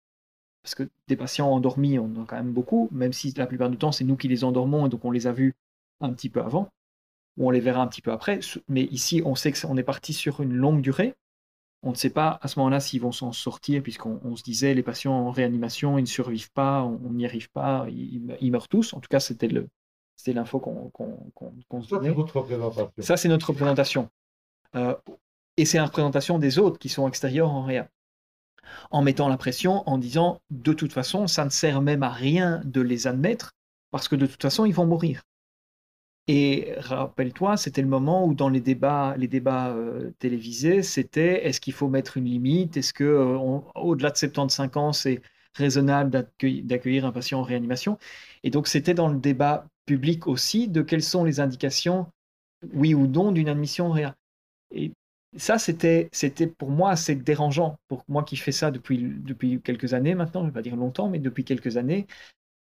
parce 0.61 0.75
que 0.75 0.87
des 1.07 1.15
patients 1.15 1.51
endormis, 1.51 1.97
on 1.97 2.05
en 2.15 2.23
a 2.23 2.25
quand 2.27 2.35
même 2.35 2.53
beaucoup, 2.53 2.89
même 2.91 3.11
si 3.11 3.33
la 3.35 3.47
plupart 3.47 3.71
du 3.71 3.77
temps, 3.77 3.91
c'est 3.91 4.03
nous 4.03 4.17
qui 4.17 4.27
les 4.27 4.43
endormons, 4.43 4.85
et 4.85 4.89
donc 4.89 5.03
on 5.03 5.11
les 5.11 5.25
a 5.25 5.31
vus 5.31 5.55
un 5.99 6.13
petit 6.13 6.29
peu 6.29 6.41
avant, 6.41 6.69
ou 7.37 7.47
on 7.47 7.49
les 7.51 7.59
verra 7.59 7.81
un 7.81 7.87
petit 7.87 8.01
peu 8.01 8.11
après, 8.11 8.39
mais 8.67 8.83
ici, 8.85 9.21
on 9.25 9.35
sait 9.35 9.51
qu'on 9.51 9.77
est 9.77 9.83
parti 9.83 10.13
sur 10.13 10.41
une 10.41 10.53
longue 10.53 10.81
durée, 10.81 11.15
on 11.81 11.91
ne 11.91 11.95
sait 11.95 12.09
pas 12.09 12.39
à 12.41 12.47
ce 12.47 12.59
moment-là 12.59 12.79
s'ils 12.79 13.01
vont 13.01 13.11
s'en 13.11 13.31
sortir, 13.31 13.81
puisqu'on 13.81 14.35
se 14.35 14.43
disait 14.43 14.73
les 14.73 14.83
patients 14.83 15.13
en 15.13 15.31
réanimation, 15.31 15.97
ils 15.97 16.03
ne 16.03 16.07
survivent 16.07 16.51
pas, 16.51 16.83
on 16.83 17.11
n'y 17.11 17.25
arrive 17.25 17.49
pas, 17.51 17.85
ils, 17.89 18.51
meurent 18.51 18.67
tous. 18.67 18.93
En 18.93 18.99
tout 18.99 19.07
cas, 19.07 19.21
c'était 19.21 19.47
l'info 20.27 20.59
qu'on 20.59 21.81
se 21.81 21.89
donnait. 21.89 22.13
Ça, 22.99 23.15
c'est 23.15 23.29
notre 23.29 23.47
représentation. 23.49 24.09
Euh, 24.75 24.95
et 25.55 25.65
c'est 25.65 25.77
la 25.77 25.85
représentation 25.85 26.37
des 26.37 26.59
autres 26.59 26.79
qui 26.79 26.89
sont 26.89 27.07
extérieurs 27.07 27.49
en 27.49 27.63
réa. 27.63 27.87
En 28.91 29.01
mettant 29.01 29.29
la 29.29 29.37
pression, 29.37 29.87
en 29.89 29.97
disant 29.97 30.41
de 30.51 30.73
toute 30.73 30.93
façon, 30.93 31.27
ça 31.27 31.45
ne 31.45 31.49
sert 31.49 31.81
même 31.81 32.03
à 32.03 32.09
rien 32.09 32.61
de 32.65 32.81
les 32.81 33.07
admettre, 33.07 33.53
parce 33.89 34.07
que 34.07 34.15
de 34.15 34.25
toute 34.25 34.41
façon, 34.41 34.65
ils 34.65 34.73
vont 34.73 34.85
mourir. 34.85 35.23
Et 36.31 36.75
rappelle-toi, 36.77 37.57
c'était 37.57 37.81
le 37.81 37.87
moment 37.87 38.23
où 38.23 38.35
dans 38.35 38.49
les 38.49 38.61
débats, 38.61 39.15
euh, 39.17 40.11
télévisés, 40.19 40.83
c'était 40.83 41.47
est-ce 41.47 41.59
qu'il 41.59 41.73
faut 41.73 41.87
mettre 41.87 42.17
une 42.17 42.25
limite? 42.25 42.77
Est-ce 42.77 42.93
que 42.93 43.03
euh, 43.03 43.35
au-delà 43.73 44.11
de 44.11 44.17
75 44.17 44.77
ans, 44.77 44.93
c'est 44.93 45.23
raisonnable 45.55 46.11
d'accueillir 46.11 47.05
un 47.05 47.11
patient 47.11 47.39
en 47.39 47.41
réanimation? 47.41 47.97
Et 48.43 48.51
donc 48.51 48.67
c'était 48.67 48.93
dans 48.93 49.07
le 49.07 49.17
débat 49.17 49.65
public 49.87 50.27
aussi 50.27 50.67
de 50.67 50.83
quelles 50.83 51.01
sont 51.01 51.23
les 51.23 51.39
indications, 51.39 52.05
oui 52.73 52.93
ou 52.93 53.07
non, 53.07 53.31
d'une 53.31 53.49
admission 53.49 53.89
réa. 53.89 54.15
Et 54.69 54.91
ça, 55.35 55.57
c'était, 55.57 56.11
pour 56.59 56.69
moi 56.69 56.91
assez 56.91 57.15
dérangeant, 57.15 57.79
pour 57.87 58.03
moi 58.07 58.23
qui 58.23 58.35
fais 58.35 58.51
ça 58.51 58.69
depuis 58.69 59.61
quelques 59.63 59.95
années 59.95 60.13
maintenant, 60.13 60.41
je 60.41 60.45
ne 60.45 60.51
vais 60.51 60.53
pas 60.53 60.61
dire 60.61 60.75
longtemps, 60.75 61.09
mais 61.09 61.17
depuis 61.17 61.43
quelques 61.43 61.77
années, 61.77 62.05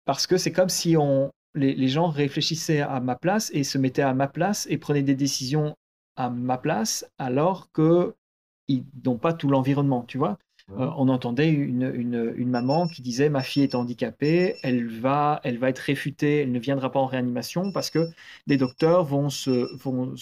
parce 0.04 0.26
que 0.26 0.36
c'est 0.36 0.52
comme 0.52 0.68
si 0.68 0.96
on, 0.98 1.32
les, 1.56 1.88
gens 1.88 2.08
réfléchissaient 2.08 2.80
à 2.80 3.00
ma 3.00 3.16
place 3.16 3.50
et 3.54 3.64
se 3.64 3.78
mettaient 3.78 4.02
à 4.02 4.14
ma 4.14 4.28
place 4.28 4.66
et 4.70 4.78
prenaient 4.78 5.02
des 5.02 5.14
décisions 5.14 5.76
à 6.16 6.30
ma 6.30 6.58
place 6.58 7.10
alors 7.18 7.70
qu'ils 7.72 8.84
n'ont 9.04 9.18
pas 9.18 9.32
tout 9.32 9.48
l'environnement, 9.48 10.04
tu 10.06 10.18
vois. 10.18 10.38
Euh, 10.72 10.90
on 10.96 11.08
entendait 11.08 11.48
une, 11.48 12.34
maman 12.44 12.88
qui 12.88 13.00
disait 13.00 13.28
ma 13.28 13.42
fille 13.42 13.62
est 13.62 13.76
handicapée, 13.76 14.56
elle 14.64 14.88
va, 14.88 15.40
elle 15.44 15.58
va 15.58 15.68
être 15.68 15.78
réfutée, 15.78 16.38
elle 16.38 16.50
ne 16.50 16.58
viendra 16.58 16.90
pas 16.90 16.98
en 16.98 17.06
réanimation 17.06 17.70
parce 17.70 17.88
que 17.88 18.08
des 18.48 18.56
docteurs 18.56 19.04
vont 19.04 19.30
se 19.30 19.72
vont, 19.76 20.14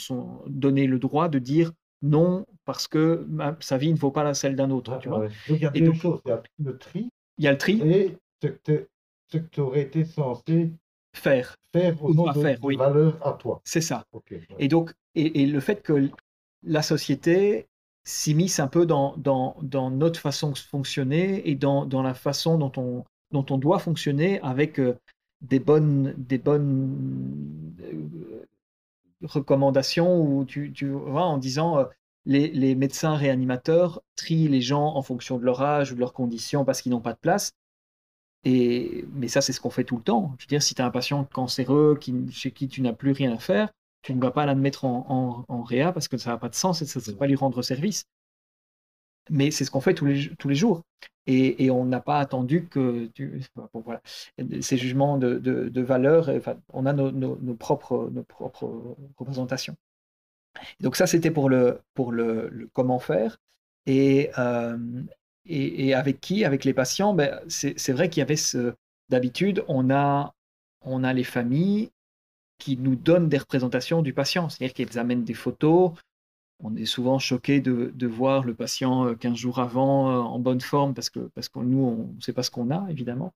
donner 0.46 0.86
le 0.86 0.98
droit 0.98 1.28
de 1.28 1.38
dire 1.38 1.72
non 2.02 2.44
parce 2.66 2.88
que 2.88 3.26
sa 3.60 3.78
vie 3.78 3.90
ne 3.90 3.98
vaut 3.98 4.10
pas 4.10 4.22
la 4.22 4.34
celle 4.34 4.54
d'un 4.54 4.70
autre. 4.70 4.98
tu 4.98 5.08
vois. 5.08 5.28
il 5.48 5.56
y 5.56 5.66
a 5.66 5.70
deux 5.70 5.94
choses, 5.94 6.20
il 6.26 6.28
y 6.28 6.32
a 6.32 6.42
le 6.58 6.76
tri. 6.76 7.08
Il 7.38 7.44
y 7.44 7.48
a 7.48 7.52
le 7.52 7.58
tri. 7.58 7.80
Et 7.82 8.16
ce 8.42 9.38
que 9.38 9.48
tu 9.50 9.60
aurais 9.60 9.80
été 9.80 10.04
censé 10.04 10.70
faire. 11.14 11.56
Faire 11.72 12.02
au 12.04 12.14
nom 12.14 12.30
de 12.30 12.40
faire, 12.40 12.58
oui. 12.62 12.76
valeur 12.76 13.18
à 13.26 13.32
toi. 13.32 13.60
C'est 13.64 13.80
ça. 13.80 14.04
Et 14.58 14.68
donc, 14.68 14.92
et, 15.14 15.46
le 15.46 15.60
fait 15.60 15.82
que 15.82 16.10
la 16.62 16.82
société 16.82 17.66
s'immisce 18.04 18.60
un 18.60 18.68
peu 18.68 18.86
dans, 18.86 19.16
dans, 19.16 19.56
dans, 19.62 19.90
notre 19.90 20.20
façon 20.20 20.50
de 20.50 20.58
fonctionner 20.58 21.48
et 21.48 21.54
dans, 21.54 21.86
dans, 21.86 22.02
la 22.02 22.14
façon 22.14 22.58
dont 22.58 22.72
on, 22.76 23.04
dont 23.32 23.46
on 23.50 23.58
doit 23.58 23.78
fonctionner 23.78 24.40
avec 24.42 24.78
euh, 24.78 24.98
des 25.40 25.58
bonnes, 25.58 26.14
des 26.18 26.38
bonnes 26.38 27.74
euh, 27.80 28.46
recommandations 29.22 30.20
ou 30.20 30.44
tu, 30.44 30.72
tu 30.72 30.88
vois, 30.88 31.24
en 31.24 31.38
disant 31.38 31.78
euh, 31.78 31.84
les, 32.26 32.48
les, 32.48 32.74
médecins 32.74 33.16
réanimateurs 33.16 34.02
trient 34.16 34.48
les 34.48 34.60
gens 34.60 34.94
en 34.94 35.02
fonction 35.02 35.38
de 35.38 35.44
leur 35.44 35.62
âge 35.62 35.92
ou 35.92 35.94
de 35.94 36.00
leurs 36.00 36.12
conditions 36.12 36.64
parce 36.64 36.82
qu'ils 36.82 36.92
n'ont 36.92 37.00
pas 37.00 37.12
de 37.14 37.18
place 37.18 37.52
mais 38.44 39.28
ça, 39.28 39.40
c'est 39.40 39.52
ce 39.52 39.60
qu'on 39.60 39.70
fait 39.70 39.84
tout 39.84 39.96
le 39.96 40.02
temps. 40.02 40.34
Je 40.38 40.44
veux 40.44 40.48
dire, 40.48 40.62
si 40.62 40.74
tu 40.74 40.82
as 40.82 40.86
un 40.86 40.90
patient 40.90 41.24
cancéreux 41.24 41.98
chez 42.30 42.50
qui 42.50 42.68
tu 42.68 42.82
n'as 42.82 42.92
plus 42.92 43.12
rien 43.12 43.32
à 43.32 43.38
faire, 43.38 43.70
tu 44.02 44.14
ne 44.14 44.20
vas 44.20 44.30
pas 44.30 44.46
l'admettre 44.46 44.84
en, 44.84 45.44
en, 45.48 45.62
réa 45.62 45.92
parce 45.92 46.08
que 46.08 46.18
ça 46.18 46.30
n'a 46.30 46.38
pas 46.38 46.50
de 46.50 46.54
sens 46.54 46.82
et 46.82 46.86
ça 46.86 47.00
ne 47.00 47.12
va 47.12 47.18
pas 47.18 47.26
lui 47.26 47.36
rendre 47.36 47.62
service. 47.62 48.04
Mais 49.30 49.50
c'est 49.50 49.64
ce 49.64 49.70
qu'on 49.70 49.80
fait 49.80 49.94
tous 49.94 50.04
les, 50.04 50.54
jours. 50.54 50.82
Et, 51.26 51.70
on 51.70 51.86
n'a 51.86 52.00
pas 52.00 52.18
attendu 52.18 52.68
que 52.68 53.10
ces 54.60 54.76
jugements 54.76 55.16
de, 55.16 55.80
valeur, 55.80 56.28
enfin, 56.28 56.56
on 56.72 56.84
a 56.84 56.92
nos, 56.92 57.54
propres, 57.54 58.12
représentations. 59.16 59.76
Donc 60.80 60.96
ça, 60.96 61.06
c'était 61.06 61.30
pour, 61.30 61.48
le, 61.48 61.80
pour 61.94 62.12
le, 62.12 62.68
comment 62.74 62.98
faire. 62.98 63.38
Et, 63.86 64.30
euh, 64.38 64.76
et, 65.46 65.94
avec 65.94 66.20
qui? 66.20 66.44
Avec 66.44 66.64
les 66.64 66.74
patients, 66.74 67.14
ben, 67.14 67.40
c'est 67.48 67.92
vrai 67.92 68.08
qu'il 68.08 68.20
y 68.20 68.22
avait 68.22 68.36
ce... 68.36 68.74
D'habitude, 69.10 69.62
on 69.68 69.90
a, 69.90 70.34
on 70.80 71.04
a 71.04 71.12
les 71.12 71.24
familles 71.24 71.90
qui 72.58 72.78
nous 72.78 72.96
donnent 72.96 73.28
des 73.28 73.36
représentations 73.36 74.00
du 74.00 74.14
patient, 74.14 74.48
c'est-à-dire 74.48 74.74
qu'elles 74.74 74.98
amènent 74.98 75.24
des 75.24 75.34
photos. 75.34 75.92
On 76.62 76.74
est 76.76 76.86
souvent 76.86 77.18
choqué 77.18 77.60
de, 77.60 77.92
de, 77.94 78.06
voir 78.06 78.44
le 78.44 78.54
patient 78.54 79.14
15 79.14 79.32
euh, 79.32 79.36
jours 79.36 79.58
avant 79.58 80.10
euh, 80.10 80.20
en 80.20 80.38
bonne 80.38 80.62
forme 80.62 80.94
parce 80.94 81.10
que, 81.10 81.20
parce 81.34 81.50
que 81.50 81.58
nous, 81.58 81.84
on 81.84 82.14
ne 82.14 82.20
sait 82.22 82.32
pas 82.32 82.42
ce 82.42 82.50
qu'on 82.50 82.70
a, 82.70 82.86
évidemment. 82.88 83.34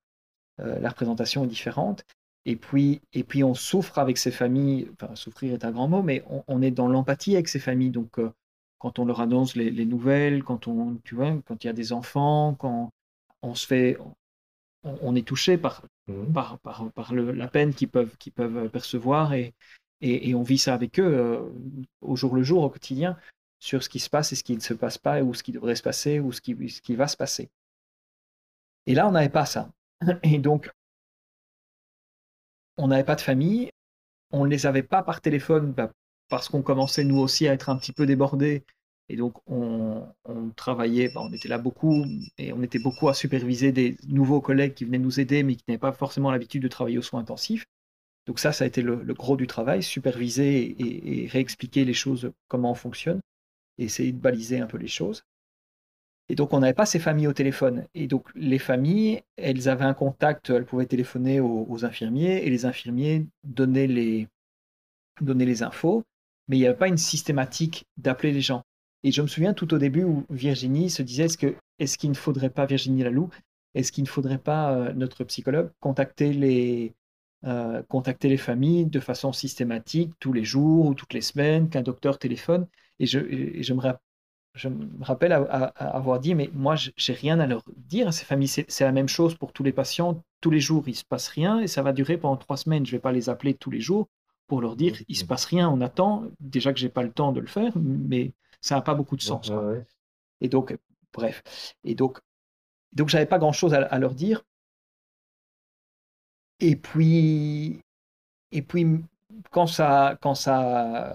Euh, 0.60 0.78
la 0.78 0.88
représentation 0.88 1.44
est 1.44 1.48
différente. 1.48 2.04
Et 2.46 2.56
puis, 2.56 3.02
et 3.12 3.24
puis 3.24 3.44
on 3.44 3.52
souffre 3.52 3.98
avec 3.98 4.16
ces 4.16 4.30
familles, 4.30 4.88
enfin 4.94 5.14
souffrir 5.16 5.52
est 5.52 5.64
un 5.64 5.70
grand 5.70 5.88
mot, 5.88 6.02
mais 6.02 6.24
on, 6.46 6.62
est 6.62 6.70
dans 6.70 6.88
l'empathie 6.88 7.34
avec 7.34 7.48
ces 7.48 7.58
familles. 7.58 7.90
Donc 7.90 8.18
quand 8.78 8.98
on 8.98 9.04
leur 9.04 9.20
annonce 9.20 9.56
les, 9.56 9.84
nouvelles, 9.84 10.44
quand 10.44 10.68
on, 10.68 10.96
tu 11.04 11.14
vois, 11.14 11.36
quand 11.46 11.64
il 11.64 11.66
y 11.66 11.70
a 11.70 11.74
des 11.74 11.92
enfants, 11.92 12.54
quand 12.54 12.90
on 13.42 13.54
se 13.54 13.66
fait, 13.66 13.98
on, 14.82 15.14
est 15.16 15.26
touché 15.26 15.58
par, 15.58 15.84
mmh. 16.06 16.32
par, 16.32 16.58
par, 16.60 16.90
par 16.92 17.14
la 17.14 17.48
peine 17.48 17.74
qu'ils 17.74 17.88
peuvent, 17.88 18.16
qu'ils 18.18 18.32
peuvent 18.32 18.68
percevoir 18.68 19.34
et, 19.34 19.54
et, 20.00 20.34
on 20.34 20.42
vit 20.42 20.58
ça 20.58 20.74
avec 20.74 21.00
eux 21.00 21.04
euh, 21.04 21.40
au 22.00 22.16
jour 22.16 22.34
le 22.34 22.42
jour, 22.42 22.62
au 22.62 22.70
quotidien, 22.70 23.16
sur 23.58 23.82
ce 23.82 23.88
qui 23.88 23.98
se 23.98 24.08
passe 24.08 24.32
et 24.32 24.36
ce 24.36 24.44
qui 24.44 24.54
ne 24.54 24.60
se 24.60 24.74
passe 24.74 24.98
pas, 24.98 25.22
ou 25.22 25.34
ce 25.34 25.42
qui 25.42 25.52
devrait 25.52 25.74
se 25.74 25.82
passer, 25.82 26.20
ou 26.20 26.32
ce 26.32 26.40
qui, 26.40 26.68
ce 26.68 26.80
qui 26.80 26.94
va 26.94 27.08
se 27.08 27.16
passer. 27.16 27.50
Et 28.86 28.94
là, 28.94 29.08
on 29.08 29.12
n'avait 29.12 29.28
pas 29.28 29.46
ça. 29.46 29.70
Et 30.22 30.38
donc, 30.38 30.70
on 32.76 32.88
n'avait 32.88 33.04
pas 33.04 33.16
de 33.16 33.20
famille, 33.20 33.70
on 34.30 34.44
ne 34.44 34.50
les 34.50 34.66
avait 34.66 34.84
pas 34.84 35.02
par 35.02 35.20
téléphone 35.20 35.72
bah, 35.72 35.90
parce 36.28 36.48
qu'on 36.48 36.62
commençait 36.62 37.04
nous 37.04 37.18
aussi 37.18 37.48
à 37.48 37.52
être 37.52 37.70
un 37.70 37.76
petit 37.76 37.92
peu 37.92 38.06
débordés. 38.06 38.64
Et 39.08 39.16
donc 39.16 39.34
on, 39.46 40.06
travaillait, 40.56 41.10
bah, 41.14 41.22
on 41.22 41.32
était 41.32 41.48
là 41.48 41.58
beaucoup 41.58 42.04
et 42.36 42.52
on 42.52 42.62
était 42.62 42.78
beaucoup 42.78 43.08
à 43.08 43.14
superviser 43.14 43.72
des 43.72 43.96
nouveaux 44.06 44.40
collègues 44.40 44.74
qui 44.74 44.84
venaient 44.84 44.98
nous 44.98 45.18
aider 45.20 45.42
mais 45.42 45.54
qui 45.54 45.64
n'avaient 45.68 45.78
pas 45.78 45.92
forcément 45.92 46.30
l'habitude 46.30 46.62
de 46.62 46.68
travailler 46.68 46.98
aux 46.98 47.02
soins 47.02 47.20
intensifs. 47.20 47.64
Donc 48.26 48.38
ça, 48.38 48.52
ça 48.52 48.64
a 48.64 48.66
été 48.66 48.82
le, 48.82 48.96
gros 49.14 49.38
du 49.38 49.46
travail, 49.46 49.82
superviser 49.82 50.76
et, 50.78 51.26
réexpliquer 51.28 51.86
les 51.86 51.94
choses, 51.94 52.30
comment 52.48 52.72
on 52.72 52.74
fonctionne, 52.74 53.20
et 53.78 53.84
essayer 53.84 54.12
de 54.12 54.18
baliser 54.18 54.60
un 54.60 54.66
peu 54.66 54.76
les 54.76 54.86
choses. 54.86 55.22
Et 56.28 56.34
donc, 56.34 56.52
on 56.52 56.60
n'avait 56.60 56.74
pas 56.74 56.84
ces 56.84 56.98
familles 56.98 57.26
au 57.26 57.32
téléphone. 57.32 57.86
Et 57.94 58.06
donc, 58.06 58.28
les 58.34 58.58
familles, 58.58 59.22
elles 59.36 59.70
avaient 59.70 59.86
un 59.86 59.94
contact, 59.94 60.50
elles 60.50 60.66
pouvaient 60.66 60.84
téléphoner 60.84 61.40
aux, 61.40 61.84
infirmiers, 61.86 62.44
et 62.44 62.50
les 62.50 62.66
infirmiers 62.66 63.26
donnaient 63.44 63.86
les, 63.86 64.28
donnaient 65.22 65.46
les 65.46 65.62
infos, 65.62 66.04
mais 66.48 66.56
il 66.56 66.60
n'y 66.60 66.66
avait 66.66 66.76
pas 66.76 66.88
une 66.88 66.98
systématique 66.98 67.84
d'appeler 67.96 68.32
les 68.32 68.40
gens. 68.40 68.62
Et 69.04 69.12
je 69.12 69.22
me 69.22 69.26
souviens 69.26 69.54
tout 69.54 69.72
au 69.74 69.78
début 69.78 70.02
où 70.02 70.24
Virginie 70.30 70.90
se 70.90 71.02
disait, 71.02 71.24
est-ce, 71.24 71.38
que, 71.38 71.54
est-ce 71.78 71.98
qu'il 71.98 72.10
ne 72.10 72.16
faudrait 72.16 72.50
pas, 72.50 72.66
Virginie 72.66 73.04
Lalou, 73.04 73.30
est-ce 73.74 73.92
qu'il 73.92 74.04
ne 74.04 74.08
faudrait 74.08 74.38
pas, 74.38 74.72
euh, 74.72 74.92
notre 74.94 75.24
psychologue, 75.24 75.70
contacter 75.80 76.32
les, 76.32 76.94
euh, 77.44 77.82
contacter 77.88 78.28
les 78.28 78.36
familles 78.36 78.86
de 78.86 78.98
façon 79.00 79.32
systématique, 79.32 80.12
tous 80.18 80.32
les 80.32 80.44
jours 80.44 80.86
ou 80.86 80.94
toutes 80.94 81.14
les 81.14 81.20
semaines, 81.20 81.68
qu'un 81.68 81.82
docteur 81.82 82.18
téléphone? 82.18 82.66
Et 82.98 83.06
je, 83.06 83.20
me 83.74 85.04
rappelle 85.04 85.32
avoir 85.32 86.18
dit, 86.18 86.34
mais 86.34 86.50
moi, 86.52 86.74
j'ai 86.74 87.12
rien 87.12 87.38
à 87.38 87.46
leur 87.46 87.62
dire 87.76 88.08
à 88.08 88.12
ces 88.12 88.24
familles. 88.24 88.48
C'est 88.48 88.84
la 88.84 88.92
même 88.92 89.08
chose 89.08 89.36
pour 89.36 89.52
tous 89.52 89.62
les 89.62 89.72
patients. 89.72 90.20
Tous 90.40 90.50
les 90.50 90.58
jours, 90.58 90.88
il 90.88 90.96
se 90.96 91.04
passe 91.04 91.28
rien 91.28 91.60
et 91.60 91.68
ça 91.68 91.82
va 91.82 91.92
durer 91.92 92.18
pendant 92.18 92.36
trois 92.36 92.56
semaines. 92.56 92.84
Je 92.84 92.92
vais 92.92 92.98
pas 92.98 93.12
les 93.12 93.28
appeler 93.28 93.54
tous 93.54 93.70
les 93.70 93.80
jours 93.80 94.08
pour 94.48 94.60
leur 94.60 94.76
dire, 94.76 94.96
il 95.08 95.16
se 95.16 95.24
passe 95.24 95.44
rien, 95.44 95.68
on 95.68 95.80
attend. 95.80 96.24
Déjà 96.40 96.72
que 96.72 96.78
j'ai 96.78 96.88
pas 96.88 97.02
le 97.02 97.12
temps 97.12 97.32
de 97.32 97.40
le 97.40 97.46
faire, 97.46 97.72
mais 97.76 98.32
ça 98.60 98.74
n'a 98.74 98.82
pas 98.82 98.94
beaucoup 98.94 99.16
de 99.16 99.22
sens. 99.22 99.52
Et 100.40 100.48
donc, 100.48 100.76
bref. 101.12 101.42
Et 101.84 101.94
donc, 101.94 102.18
donc 102.92 103.08
j'avais 103.08 103.26
pas 103.26 103.38
grand 103.38 103.52
chose 103.52 103.74
à, 103.74 103.82
à, 103.82 103.98
leur 103.98 104.14
dire. 104.14 104.42
Et 106.60 106.74
puis, 106.74 107.80
et 108.50 108.62
puis, 108.62 108.86
quand 109.50 109.66
ça, 109.66 110.18
quand 110.20 110.34
ça 110.34 111.14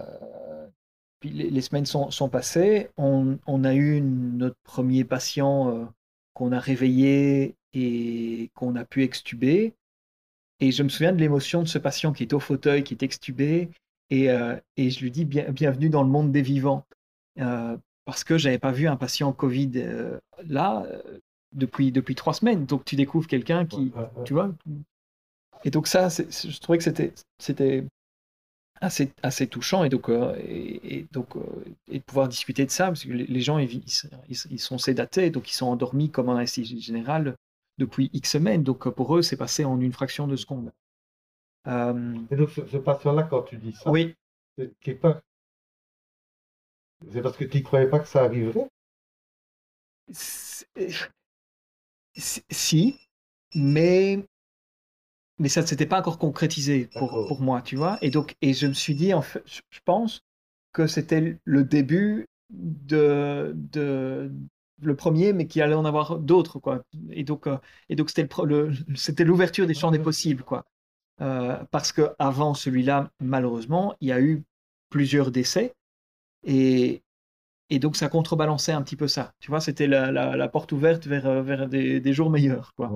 les, 1.24 1.60
semaines 1.60 1.86
sont, 1.86 2.28
passées. 2.28 2.90
On, 2.96 3.64
a 3.64 3.74
eu 3.74 4.00
notre 4.00 4.56
premier 4.62 5.04
patient 5.04 5.70
euh, 5.70 5.84
qu'on 6.34 6.52
a 6.52 6.58
réveillé 6.58 7.56
et 7.72 8.50
qu'on 8.54 8.76
a 8.76 8.84
pu 8.84 9.02
extuber. 9.02 9.74
Et 10.64 10.72
je 10.72 10.82
me 10.82 10.88
souviens 10.88 11.12
de 11.12 11.18
l'émotion 11.18 11.62
de 11.62 11.68
ce 11.68 11.78
patient 11.78 12.12
qui 12.12 12.22
est 12.22 12.32
au 12.32 12.40
fauteuil, 12.40 12.84
qui 12.84 12.94
est 12.94 13.02
extubé. 13.02 13.68
Et, 14.10 14.30
euh, 14.30 14.56
je 14.78 15.00
lui 15.00 15.10
dis 15.10 15.24
bienvenue 15.24 15.90
dans 15.90 16.02
le 16.02 16.08
monde 16.08 16.32
des 16.32 16.42
vivants. 16.42 16.84
Euh, 17.40 17.76
parce 18.04 18.24
que 18.24 18.38
j'avais 18.38 18.58
pas 18.58 18.72
vu 18.72 18.86
un 18.86 18.96
patient 18.96 19.32
Covid 19.32 19.72
là 20.46 20.86
depuis, 21.52 21.90
depuis 21.90 22.14
trois 22.14 22.34
semaines. 22.34 22.66
Donc 22.66 22.84
tu 22.84 22.96
découvres 22.96 23.26
quelqu'un 23.26 23.66
qui, 23.66 23.92
tu 24.24 24.34
vois. 24.34 24.52
Et 25.64 25.70
donc 25.70 25.86
ça, 25.86 26.08
je 26.08 26.60
trouvais 26.60 26.78
que 26.78 26.84
c'était, 26.84 27.12
c'était 27.38 27.84
assez, 28.80 29.12
assez 29.22 29.46
touchant 29.46 29.84
et 29.84 29.88
donc, 29.88 30.08
euh, 30.08 30.34
et, 30.46 31.06
donc 31.12 31.36
euh, 31.36 31.40
et 31.90 31.98
de 31.98 32.04
pouvoir 32.04 32.28
discuter 32.28 32.64
de 32.64 32.70
ça 32.70 32.86
parce 32.86 33.04
que 33.04 33.12
les, 33.12 33.40
gens 33.40 33.58
ils, 33.58 33.82
ils, 34.28 34.58
sont 34.58 34.78
sédatés 34.78 35.30
donc 35.30 35.50
ils 35.50 35.54
sont 35.54 35.66
endormis 35.66 36.10
comme 36.10 36.28
en 36.28 36.36
anesthésie 36.36 36.80
générale 36.80 37.36
depuis 37.78 38.10
X 38.12 38.32
semaines 38.32 38.62
donc 38.62 38.88
pour 38.88 39.16
eux 39.16 39.22
c'est 39.22 39.36
passé 39.36 39.64
en 39.64 39.80
une 39.80 39.92
fraction 39.92 40.26
de 40.26 40.36
seconde. 40.36 40.72
Euh, 41.66 42.14
et 42.30 42.36
donc 42.36 42.50
ce, 42.50 42.76
patient-là 42.76 43.24
quand 43.24 43.42
tu 43.42 43.56
dis 43.56 43.72
ça, 43.72 43.90
oui. 43.90 44.14
c'est 44.56 44.94
pas 44.94 45.22
parce 47.22 47.36
que 47.36 47.44
tu 47.44 47.58
ne 47.58 47.62
croyais 47.62 47.88
pas 47.88 48.00
que 48.00 48.08
ça 48.08 48.22
arriverait? 48.22 48.68
Si, 52.16 52.98
mais 53.54 54.24
mais 55.38 55.48
ça 55.48 55.62
ne 55.62 55.66
s'était 55.66 55.86
pas 55.86 55.98
encore 55.98 56.18
concrétisé 56.18 56.88
pour, 56.96 57.26
pour, 57.26 57.40
moi, 57.40 57.60
tu 57.60 57.74
vois. 57.74 57.98
Et 58.02 58.10
donc, 58.10 58.36
et 58.40 58.54
je 58.54 58.68
me 58.68 58.72
suis 58.72 58.94
dit, 58.94 59.12
en 59.12 59.22
fait, 59.22 59.42
je 59.46 59.80
pense 59.84 60.22
que 60.72 60.86
c'était 60.86 61.38
le 61.44 61.64
début 61.64 62.28
de, 62.50 63.52
de 63.56 64.30
le 64.86 64.96
premier, 64.96 65.32
mais 65.32 65.46
qu'il 65.46 65.62
allait 65.62 65.74
en 65.74 65.84
avoir 65.84 66.18
d'autres, 66.18 66.58
quoi. 66.58 66.82
Et 67.10 67.24
donc, 67.24 67.46
euh, 67.46 67.56
et 67.88 67.96
donc 67.96 68.10
c'était 68.10 68.28
le, 68.44 68.72
c'était 68.94 69.24
l'ouverture 69.24 69.66
des 69.66 69.74
champs 69.74 69.90
des 69.90 69.98
possibles, 69.98 70.42
quoi. 70.42 70.66
Euh, 71.20 71.56
parce 71.70 71.92
que 71.92 72.10
avant 72.18 72.54
celui-là, 72.54 73.10
malheureusement, 73.20 73.94
il 74.00 74.08
y 74.08 74.12
a 74.12 74.20
eu 74.20 74.42
plusieurs 74.90 75.30
décès, 75.30 75.74
et, 76.44 77.02
et 77.70 77.78
donc 77.78 77.96
ça 77.96 78.08
contrebalançait 78.08 78.72
un 78.72 78.82
petit 78.82 78.96
peu 78.96 79.08
ça. 79.08 79.32
Tu 79.40 79.50
vois, 79.50 79.60
c'était 79.60 79.86
la, 79.86 80.10
la, 80.12 80.48
porte 80.48 80.72
ouverte 80.72 81.06
vers, 81.06 81.42
vers 81.42 81.68
des, 81.68 82.00
des 82.00 82.12
jours 82.12 82.30
meilleurs, 82.30 82.74
quoi. 82.74 82.90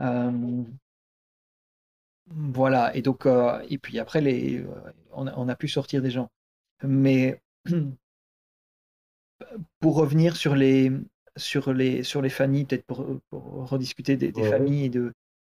Euh, 0.00 0.64
voilà, 2.34 2.94
et 2.96 3.02
donc, 3.02 3.26
euh, 3.26 3.62
et 3.68 3.78
puis 3.78 3.98
après, 3.98 4.20
les, 4.20 4.60
euh, 4.60 4.92
on, 5.12 5.48
a, 5.48 5.56
pu 5.56 5.68
sortir 5.68 6.02
des 6.02 6.10
gens. 6.10 6.30
Mais 6.82 7.42
pour 9.80 9.96
revenir 9.96 10.36
sur 10.36 10.54
les, 10.54 10.92
sur 11.36 11.72
les, 11.72 12.02
sur 12.02 12.22
les 12.22 12.30
familles, 12.30 12.64
peut-être 12.64 12.86
pour, 12.86 13.20
rediscuter 13.30 14.16
des, 14.16 14.32
familles 14.32 14.86
et, 14.86 14.88
de, 14.88 15.12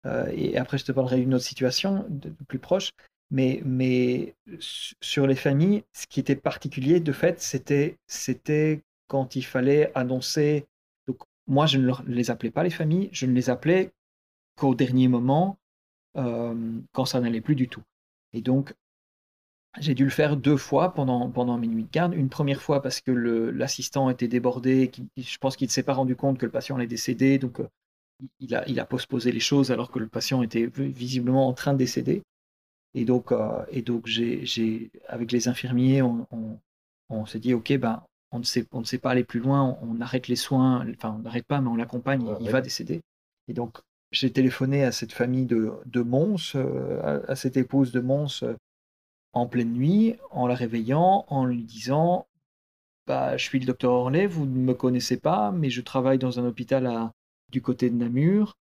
euh, 0.06 0.32
et 0.34 0.58
après 0.58 0.78
je 0.78 0.86
te 0.86 0.92
parlerai 0.92 1.18
d'une 1.18 1.34
autre 1.34 1.44
situation 1.44 2.06
de, 2.10 2.30
plus 2.48 2.60
proche. 2.60 2.92
Mais, 3.32 3.62
mais 3.66 4.36
sur 4.60 5.26
les 5.26 5.36
familles, 5.36 5.84
ce 5.94 6.06
qui 6.06 6.20
était 6.20 6.36
particulier 6.36 7.00
de 7.00 7.12
fait, 7.12 7.42
c'était, 7.42 7.98
c'était 8.06 8.84
quand 9.08 9.36
il 9.36 9.44
fallait 9.44 9.92
annoncer. 9.96 10.68
Donc, 11.08 11.18
moi, 11.48 11.66
je 11.66 11.80
ne 11.80 11.92
les 12.06 12.30
appelais 12.30 12.52
pas 12.52 12.62
les 12.62 12.70
familles, 12.70 13.10
je 13.12 13.26
ne 13.26 13.34
les 13.34 13.50
appelais 13.50 13.92
qu'au 14.56 14.76
dernier 14.76 15.08
moment 15.08 15.58
quand 16.14 17.06
ça 17.06 17.20
n'allait 17.20 17.42
plus 17.42 17.56
du 17.56 17.68
tout. 17.68 17.82
Et 18.34 18.42
donc, 18.42 18.76
j'ai 19.80 19.94
dû 19.96 20.04
le 20.04 20.10
faire 20.10 20.38
deux 20.38 20.58
fois 20.58 20.94
pendant, 20.94 21.30
pendant 21.30 21.58
mes 21.58 21.68
nuits 21.68 21.84
de 21.84 21.92
garde. 21.92 22.14
Une 22.14 22.30
première 22.30 22.62
fois 22.62 22.82
parce 22.82 23.02
que 23.02 23.12
l'assistant 23.12 24.10
était 24.10 24.28
débordé, 24.28 24.92
je 25.18 25.38
pense 25.38 25.56
qu'il 25.56 25.68
ne 25.68 25.72
s'est 25.72 25.84
pas 25.84 25.94
rendu 25.94 26.16
compte 26.16 26.38
que 26.38 26.46
le 26.46 26.52
patient 26.52 26.76
allait 26.76 26.88
décéder, 26.88 27.40
donc 27.40 27.60
il, 28.40 28.56
a, 28.56 28.68
il 28.68 28.80
a 28.80 28.86
postposé 28.86 29.32
les 29.32 29.40
choses 29.40 29.72
alors 29.72 29.92
que 29.92 30.00
le 30.00 30.08
patient 30.08 30.42
était 30.44 30.66
visiblement 30.66 31.48
en 31.48 31.54
train 31.54 31.74
de 31.74 31.80
décéder. 31.80 32.24
Et 32.94 33.06
donc, 33.06 33.34
et 33.72 33.82
donc 33.82 34.06
j'ai, 34.06 34.92
avec 35.08 35.32
les 35.32 35.48
infirmiers, 35.48 36.02
on, 36.02 36.28
on, 37.10 37.26
s'est 37.26 37.40
dit, 37.40 37.54
OK, 37.54 37.76
ben, 37.78 38.04
on 38.32 38.40
ne, 38.40 38.44
sait, 38.44 38.66
on 38.72 38.82
ne 38.82 38.86
sait 38.86 39.00
pas 39.00 39.12
aller 39.12 39.24
plus 39.24 39.40
loin, 39.40 39.78
on, 39.82 40.00
arrête 40.02 40.28
les 40.28 40.36
soins, 40.36 40.86
enfin 40.92 41.16
on 41.18 41.24
n'arrête 41.24 41.46
pas, 41.46 41.60
mais 41.60 41.70
on 41.70 41.76
l'accompagne, 41.76 42.36
il 42.40 42.50
va 42.50 42.62
décéder. 42.62 43.02
Et 43.48 43.54
donc, 43.54 43.80
j'ai 44.12 44.32
téléphoné 44.32 44.84
à 44.84 44.92
cette 44.92 45.12
famille 45.12 45.46
de, 45.46 45.72
de 45.86 46.02
Mons, 46.02 46.54
euh, 46.56 47.22
à, 47.28 47.36
cette 47.36 47.58
épouse 47.58 47.92
de 47.92 48.00
Mons, 48.00 48.44
euh, 48.44 48.56
en 49.34 49.48
pleine 49.48 49.74
nuit, 49.74 50.16
en 50.32 50.48
la 50.48 50.56
réveillant, 50.56 51.26
en 51.28 51.46
lui 51.46 51.64
disant 51.64 52.28
bah, 53.08 53.38
Je 53.38 53.44
suis 53.44 53.60
le 53.60 53.66
docteur 53.66 53.92
Orlet, 53.92 54.28
vous 54.28 54.46
ne 54.46 54.60
me 54.60 54.74
connaissez 54.74 55.18
pas, 55.18 55.52
mais 55.52 55.70
je 55.70 55.82
travaille 55.82 56.20
dans 56.20 56.40
un 56.40 56.46
hôpital 56.46 56.88
à, 56.88 57.12
du 57.52 57.62
côté 57.62 57.90
de 57.90 57.96
Namur, 57.96 58.54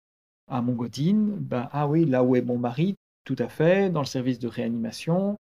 à 0.49 0.63
Montgodine. 0.63 1.37
Bah, 1.37 1.69
ah 1.73 1.89
oui, 1.89 2.05
là 2.05 2.25
où 2.25 2.37
est 2.37 2.43
mon 2.43 2.59
mari, 2.59 2.97
tout 3.25 3.37
à 3.39 3.49
fait, 3.49 3.91
dans 3.91 4.01
le 4.01 4.07
service 4.07 4.39
de 4.39 4.49
réanimation. 4.49 5.37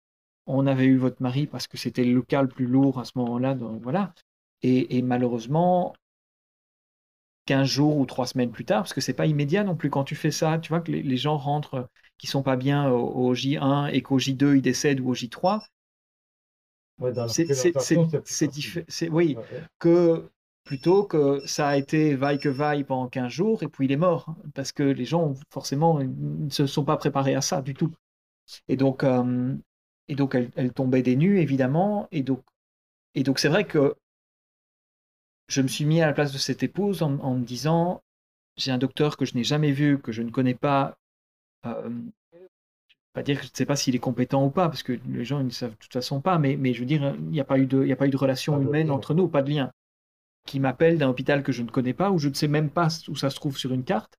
On 0.47 0.65
avait 0.65 0.85
eu 0.85 0.97
votre 0.97 1.21
mari 1.21 1.45
parce 1.47 1.67
que 1.67 1.77
c'était 1.77 2.05
le 2.05 2.13
local 2.13 2.47
plus 2.47 2.67
lourd 2.67 2.99
à 2.99 3.05
ce 3.05 3.11
moment-là. 3.15 3.55
Voilà. 3.81 4.13
Et 4.63 5.01
malheureusement, 5.01 5.93
15 7.47 7.67
jours 7.67 7.97
ou 7.97 8.05
3 8.05 8.27
semaines 8.27 8.51
plus 8.51 8.65
tard, 8.65 8.83
parce 8.83 8.93
que 8.93 9.01
c'est 9.01 9.13
pas 9.13 9.25
immédiat 9.25 9.63
non 9.63 9.75
plus 9.75 9.89
quand 9.89 10.03
tu 10.03 10.15
fais 10.15 10.31
ça. 10.31 10.59
Tu 10.59 10.69
vois 10.69 10.81
que 10.81 10.91
les, 10.91 11.17
gens 11.17 11.37
rentrent 11.37 11.73
euh, 11.75 11.83
qui 12.19 12.27
sont 12.27 12.43
pas 12.43 12.55
bien 12.55 12.89
au, 12.91 13.33
J1 13.33 13.89
et 13.91 14.01
qu'au 14.03 14.19
J2 14.19 14.57
ils 14.57 14.61
décèdent 14.61 14.99
ou 14.99 15.09
au 15.09 15.15
J3. 15.15 15.61
c'est 18.89 19.09
oui, 19.09 19.37
que 19.79 20.29
plutôt 20.63 21.03
que 21.03 21.41
ça 21.45 21.69
a 21.69 21.77
été 21.77 22.15
vaille 22.15 22.39
que 22.39 22.49
vaille 22.49 22.83
pendant 22.83 23.07
15 23.07 23.31
jours 23.31 23.63
et 23.63 23.67
puis 23.67 23.85
il 23.85 23.91
est 23.91 23.97
mort. 23.97 24.25
hein, 24.29 24.35
Parce 24.53 24.71
que 24.71 24.83
les 24.83 25.05
gens, 25.05 25.33
forcément, 25.49 25.99
ne 25.99 26.49
se 26.49 26.65
sont 26.67 26.83
pas 26.83 26.97
préparés 26.97 27.35
à 27.35 27.41
ça 27.41 27.61
du 27.61 27.73
tout. 27.73 27.93
Et 28.67 28.77
donc, 28.77 29.03
euh, 29.03 29.55
et 30.07 30.15
donc 30.15 30.35
elle, 30.35 30.51
elle 30.55 30.73
tombait 30.73 31.03
des 31.03 31.15
nues, 31.15 31.39
évidemment. 31.39 32.07
Et 32.11 32.23
donc, 32.23 32.43
et 33.15 33.23
donc 33.23 33.39
c'est 33.39 33.49
vrai 33.49 33.65
que 33.65 33.95
je 35.47 35.61
me 35.61 35.67
suis 35.67 35.85
mis 35.85 36.01
à 36.01 36.07
la 36.07 36.13
place 36.13 36.33
de 36.33 36.37
cette 36.37 36.63
épouse 36.63 37.01
en, 37.01 37.19
en 37.19 37.35
me 37.35 37.45
disant, 37.45 38.01
j'ai 38.57 38.71
un 38.71 38.77
docteur 38.77 39.17
que 39.17 39.25
je 39.25 39.35
n'ai 39.35 39.43
jamais 39.43 39.71
vu, 39.71 39.99
que 39.99 40.11
je 40.11 40.21
ne 40.21 40.31
connais 40.31 40.55
pas. 40.55 40.97
Euh, 41.65 41.89
pas 43.13 43.23
dire 43.23 43.37
que 43.37 43.45
je 43.45 43.51
ne 43.51 43.55
sais 43.55 43.65
pas 43.65 43.75
s'il 43.75 43.95
est 43.95 43.99
compétent 43.99 44.45
ou 44.45 44.49
pas, 44.49 44.67
parce 44.69 44.83
que 44.83 44.99
les 45.09 45.25
gens 45.25 45.39
ils 45.39 45.47
ne 45.47 45.51
savent 45.51 45.71
de 45.71 45.77
toute 45.77 45.93
façon 45.93 46.21
pas, 46.21 46.37
mais, 46.37 46.55
mais 46.55 46.73
je 46.73 46.81
veux 46.81 46.85
dire, 46.85 47.15
il 47.17 47.29
n'y 47.29 47.39
a 47.39 47.45
pas 47.45 47.57
eu 47.57 47.65
de, 47.65 47.89
a 47.89 47.95
pas 47.95 48.07
eu 48.07 48.11
de 48.11 48.17
relation 48.17 48.57
Pas 48.57 48.63
humaine 48.63 48.91
entre 48.91 49.13
nous, 49.13 49.27
pas 49.27 49.41
de 49.41 49.49
lien. 49.49 49.71
Qui 50.45 50.59
m'appelle 50.59 50.97
d'un 50.97 51.09
hôpital 51.09 51.43
que 51.43 51.51
je 51.51 51.63
ne 51.63 51.69
connais 51.69 51.93
pas, 51.93 52.11
où 52.11 52.19
je 52.19 52.29
ne 52.29 52.33
sais 52.33 52.47
même 52.47 52.69
pas 52.69 52.89
où 53.07 53.15
ça 53.15 53.29
se 53.29 53.35
trouve 53.35 53.57
sur 53.57 53.73
une 53.73 53.83
carte, 53.83 54.17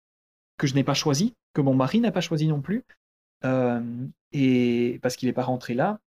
que 0.56 0.66
je 0.66 0.74
n'ai 0.74 0.84
pas 0.84 0.94
choisi, 0.94 1.34
que 1.54 1.60
mon 1.60 1.74
mari 1.74 2.00
n'a 2.00 2.10
pas 2.10 2.20
choisi 2.20 2.48
non 2.48 2.60
plus, 2.60 2.84
euh, 3.44 3.80
et 4.32 4.98
parce 5.02 5.16
qu'il 5.16 5.28
n'est 5.28 5.32
pas 5.32 5.44
rentré 5.44 5.74
là. 5.74 6.00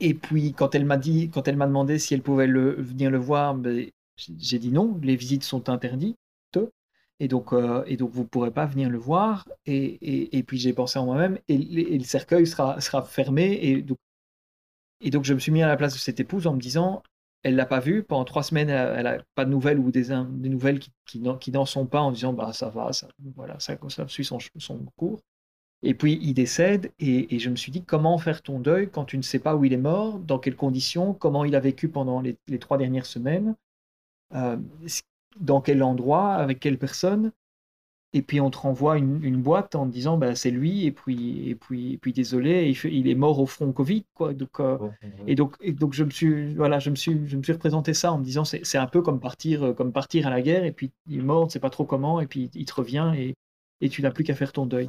Et 0.00 0.14
puis 0.14 0.52
quand 0.52 0.74
elle 0.74 0.84
m'a 0.84 0.96
dit, 0.96 1.30
quand 1.30 1.46
elle 1.48 1.56
m'a 1.56 1.66
demandé 1.66 1.98
si 1.98 2.14
elle 2.14 2.22
pouvait 2.22 2.46
venir 2.46 3.10
le 3.10 3.18
voir, 3.18 3.54
ben, 3.54 3.90
j'ai 4.16 4.58
dit 4.58 4.70
non, 4.70 4.98
les 5.02 5.16
visites 5.16 5.44
sont 5.44 5.68
interdites. 5.68 6.16
Et 7.22 7.28
donc, 7.28 7.52
euh, 7.52 7.84
vous 8.00 8.22
ne 8.22 8.26
pourrez 8.26 8.50
pas 8.50 8.66
venir 8.66 8.88
le 8.88 8.98
voir. 8.98 9.46
Et, 9.66 10.42
puis 10.46 10.58
j'ai 10.58 10.72
pensé 10.72 10.98
en 10.98 11.04
moi-même, 11.04 11.38
et, 11.48 11.98
le 11.98 12.04
cercueil 12.04 12.46
sera, 12.46 12.80
fermé. 13.04 13.86
Et 15.02 15.10
donc, 15.10 15.24
je 15.24 15.34
me 15.34 15.38
suis 15.38 15.52
mis 15.52 15.62
à 15.62 15.68
la 15.68 15.76
place 15.76 15.92
de 15.92 15.98
cette 15.98 16.18
épouse 16.18 16.46
en 16.46 16.54
me 16.54 16.60
disant, 16.60 17.02
elle 17.42 17.56
l'a 17.56 17.66
pas 17.66 17.80
vu 17.80 18.02
pendant 18.02 18.24
trois 18.24 18.42
semaines, 18.42 18.70
elle 18.70 19.04
n'a 19.04 19.18
pas 19.34 19.44
de 19.44 19.50
nouvelles 19.50 19.78
ou 19.78 19.90
des, 19.90 20.08
nouvelles 20.48 20.78
qui, 20.78 20.92
qui, 21.06 21.22
qui 21.40 21.52
n'en 21.52 21.66
sont 21.66 21.86
pas 21.86 22.00
en 22.00 22.10
disant, 22.10 22.32
bah 22.32 22.52
ça 22.52 22.70
va, 22.70 22.92
ça, 22.92 23.08
voilà, 23.36 23.58
ça, 23.60 23.76
suit 24.08 24.24
son 24.24 24.38
cours. 24.96 25.20
Et 25.82 25.94
puis 25.94 26.18
il 26.20 26.34
décède, 26.34 26.92
et, 26.98 27.34
et, 27.34 27.38
je 27.38 27.48
me 27.48 27.56
suis 27.56 27.72
dit, 27.72 27.82
comment 27.82 28.18
faire 28.18 28.42
ton 28.42 28.58
deuil 28.60 28.90
quand 28.90 29.04
tu 29.06 29.16
ne 29.16 29.22
sais 29.22 29.38
pas 29.38 29.56
où 29.56 29.64
il 29.64 29.72
est 29.72 29.78
mort, 29.78 30.18
dans 30.18 30.38
quelles 30.38 30.56
conditions, 30.56 31.14
comment 31.14 31.44
il 31.44 31.56
a 31.56 31.60
vécu 31.60 31.88
pendant 31.88 32.20
les, 32.20 32.36
les 32.48 32.58
trois 32.58 32.76
dernières 32.76 33.06
semaines, 33.06 33.56
euh, 34.34 34.58
dans 35.38 35.60
quel 35.60 35.82
endroit, 35.82 36.34
avec 36.34 36.60
quelle 36.60 36.78
personne. 36.78 37.32
Et 38.12 38.22
puis 38.22 38.40
on 38.40 38.50
te 38.50 38.58
renvoie 38.58 38.98
une, 38.98 39.22
une 39.22 39.40
boîte 39.40 39.76
en 39.76 39.86
te 39.86 39.92
disant, 39.92 40.18
bah, 40.18 40.34
c'est 40.34 40.50
lui, 40.50 40.84
et 40.84 40.92
puis, 40.92 41.48
et 41.48 41.54
puis, 41.54 41.94
et 41.94 41.98
puis 41.98 42.12
désolé, 42.12 42.68
il, 42.68 42.74
fait, 42.74 42.92
il, 42.92 43.08
est 43.08 43.14
mort 43.14 43.38
au 43.38 43.46
front 43.46 43.72
Covid. 43.72 44.04
Quoi. 44.14 44.34
Donc, 44.34 44.60
euh. 44.60 44.78
Et, 45.26 45.34
donc, 45.36 45.56
et 45.60 45.72
donc 45.72 45.94
je 45.94 46.04
me 46.04 46.10
suis, 46.10 46.54
voilà, 46.56 46.80
je 46.80 46.90
me 46.90 46.96
suis, 46.96 47.26
je 47.28 47.36
me 47.36 47.42
suis 47.42 47.52
représenté 47.52 47.94
ça 47.94 48.12
en 48.12 48.18
me 48.18 48.24
disant, 48.24 48.44
c'est 48.44 48.78
un 48.78 48.86
peu 48.86 49.00
comme 49.00 49.20
partir, 49.20 49.74
comme 49.76 49.92
partir 49.92 50.26
à 50.26 50.30
la 50.30 50.42
guerre, 50.42 50.64
et 50.64 50.72
puis 50.72 50.90
il 51.06 51.20
est 51.20 51.22
mort, 51.22 51.42
on 51.42 51.44
ne 51.46 51.50
sait 51.50 51.60
pas 51.60 51.70
trop 51.70 51.84
comment, 51.84 52.20
et 52.20 52.26
puis 52.26 52.50
il 52.54 52.64
te 52.64 52.74
revient, 52.74 53.12
et, 53.16 53.34
et 53.80 53.88
tu 53.88 54.02
n'as 54.02 54.10
plus 54.10 54.24
qu'à 54.24 54.34
faire 54.34 54.52
ton 54.52 54.66
deuil. 54.66 54.88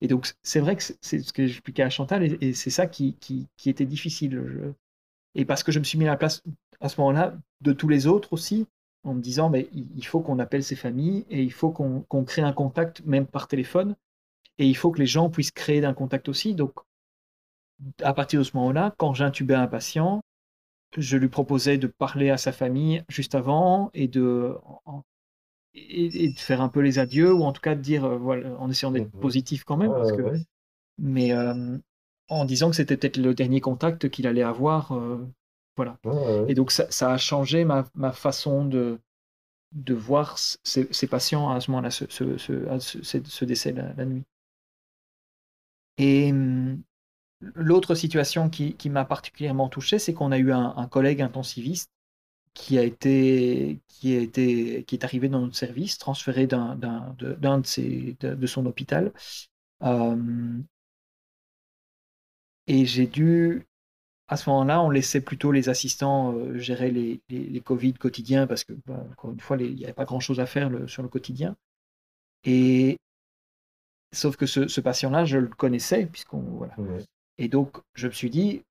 Et 0.00 0.08
donc, 0.08 0.32
c'est 0.42 0.60
vrai 0.60 0.76
que 0.76 0.82
c'est 1.00 1.20
ce 1.20 1.32
que 1.32 1.46
j'expliquais 1.46 1.82
à 1.82 1.90
Chantal, 1.90 2.36
et, 2.40 2.52
c'est 2.52 2.70
ça 2.70 2.86
qui, 2.86 3.14
qui, 3.14 3.48
était 3.66 3.86
difficile. 3.86 4.74
Et 5.34 5.44
parce 5.44 5.62
que 5.62 5.72
je 5.72 5.78
me 5.78 5.84
suis 5.84 5.98
mis 5.98 6.06
à 6.06 6.10
la 6.10 6.16
place, 6.16 6.42
à 6.80 6.88
ce 6.88 7.00
moment-là, 7.00 7.36
de 7.60 7.72
tous 7.72 7.88
les 7.88 8.06
autres 8.06 8.32
aussi, 8.32 8.66
en 9.04 9.14
me 9.14 9.20
disant, 9.20 9.50
mais 9.50 9.68
il 9.72 10.06
faut 10.06 10.20
qu'on 10.20 10.38
appelle 10.38 10.62
ces 10.62 10.76
familles, 10.76 11.24
et 11.30 11.42
il 11.42 11.52
faut 11.52 11.70
qu'on 11.70 12.02
qu 12.02 12.24
crée 12.24 12.42
un 12.42 12.52
contact, 12.52 13.04
même 13.04 13.26
par 13.26 13.48
téléphone, 13.48 13.96
et 14.58 14.66
il 14.66 14.76
faut 14.76 14.90
que 14.90 14.98
les 14.98 15.06
gens 15.06 15.30
puissent 15.30 15.50
créer 15.50 15.84
un 15.84 15.94
contact 15.94 16.28
aussi. 16.28 16.54
Donc, 16.54 16.74
à 18.02 18.12
partir 18.12 18.40
de 18.40 18.44
ce 18.44 18.56
moment-là, 18.56 18.94
quand 18.98 19.14
j'intubais 19.14 19.54
un 19.54 19.66
patient, 19.66 20.20
je 20.96 21.16
lui 21.16 21.28
proposais 21.28 21.78
de 21.78 21.86
parler 21.86 22.30
à 22.30 22.38
sa 22.38 22.52
famille 22.52 23.02
juste 23.08 23.34
avant, 23.34 23.90
et 23.94 24.08
de... 24.08 24.56
Et, 25.90 26.24
et, 26.24 26.32
de 26.32 26.38
faire 26.38 26.60
un 26.60 26.68
peu 26.68 26.80
les 26.80 26.98
adieux, 26.98 27.32
ou 27.32 27.44
en 27.44 27.52
tout 27.52 27.60
cas 27.60 27.74
de 27.74 27.80
dire, 27.80 28.04
euh, 28.04 28.16
voilà, 28.16 28.50
en 28.58 28.70
essayant 28.70 28.90
d'être 28.90 29.14
mmh. 29.14 29.20
positif 29.20 29.64
quand 29.64 29.76
même, 29.76 29.92
parce 29.92 30.12
que, 30.12 30.22
ouais. 30.22 30.42
mais 30.98 31.32
en 32.28 32.44
disant 32.44 32.70
que 32.70 32.76
c'était 32.76 32.96
peut-être 32.96 33.16
le 33.16 33.34
dernier 33.34 33.60
contact 33.60 34.08
qu'il 34.08 34.26
allait 34.26 34.42
avoir. 34.42 34.92
Euh, 34.92 35.26
voilà. 35.76 35.98
Ouais, 36.04 36.44
et 36.48 36.54
donc 36.54 36.70
ça, 36.70 36.90
ça, 36.90 37.12
a 37.12 37.18
changé 37.18 37.64
ma, 37.64 37.84
ma 37.94 38.12
façon 38.12 38.64
de, 38.64 39.00
de 39.72 39.94
voir 39.94 40.38
ces, 40.38 40.88
ces, 40.90 41.06
patients 41.06 41.50
à 41.50 41.60
ce 41.60 41.70
moment-là, 41.70 41.90
ce, 41.90 42.04
ce, 42.08 42.36
ce, 42.36 43.22
ce, 43.24 43.44
décès 43.44 43.72
la, 43.72 43.92
la 43.94 44.04
nuit. 44.04 44.24
Et 45.98 46.32
l'autre 47.40 47.94
situation 47.94 48.50
qui, 48.50 48.74
qui 48.74 48.90
m'a 48.90 49.04
particulièrement 49.04 49.68
touché, 49.68 49.98
c'est 49.98 50.14
qu'on 50.14 50.32
a 50.32 50.38
eu 50.38 50.52
un, 50.52 50.74
un, 50.76 50.88
collègue 50.88 51.22
intensiviste 51.22 51.90
qui 52.58 52.76
a 52.76 52.82
été 52.82 53.78
qui 53.86 54.16
a 54.16 54.20
été 54.20 54.84
qui 54.84 54.96
est 54.96 55.04
arrivé 55.04 55.28
dans 55.28 55.40
notre 55.40 55.56
service, 55.56 55.96
transféré 55.98 56.46
d'un 56.48 56.74
de, 56.74 57.34
de, 57.34 57.60
ses, 57.64 58.16
de, 58.20 58.34
de, 58.34 58.46
son 58.46 58.66
hôpital. 58.66 59.12
Euh, 59.84 60.58
et 62.66 62.84
j'ai 62.84 63.06
dû 63.06 63.66
à 64.26 64.36
ce 64.36 64.50
moment-là, 64.50 64.82
on 64.82 64.90
laissait 64.90 65.20
plutôt 65.22 65.52
les 65.52 65.68
assistants 65.70 66.34
euh, 66.34 66.58
gérer 66.58 66.90
les, 66.90 67.22
les, 67.30 67.44
les, 67.44 67.60
Covid 67.60 67.94
quotidiens 67.94 68.46
parce 68.46 68.64
que, 68.64 68.74
bah, 68.86 69.02
encore 69.12 69.30
une 69.32 69.40
fois, 69.40 69.56
il 69.56 69.74
n'y 69.74 69.84
avait 69.84 69.94
pas 69.94 70.04
grand-chose 70.04 70.38
à 70.38 70.44
faire 70.46 70.68
le, 70.68 70.86
sur 70.86 71.02
le 71.02 71.08
quotidien. 71.08 71.56
Et 72.44 72.98
sauf 74.12 74.36
que 74.36 74.44
ce, 74.46 74.68
ce 74.68 74.80
patient-là, 74.82 75.24
je 75.24 75.38
le 75.38 75.48
connaissais 75.48 76.06
puisqu'on 76.06 76.40
voilà. 76.40 76.74
Et 77.38 77.48
donc, 77.48 77.78
je 77.94 78.08
me 78.08 78.12
suis 78.12 78.30
dit, 78.30 78.62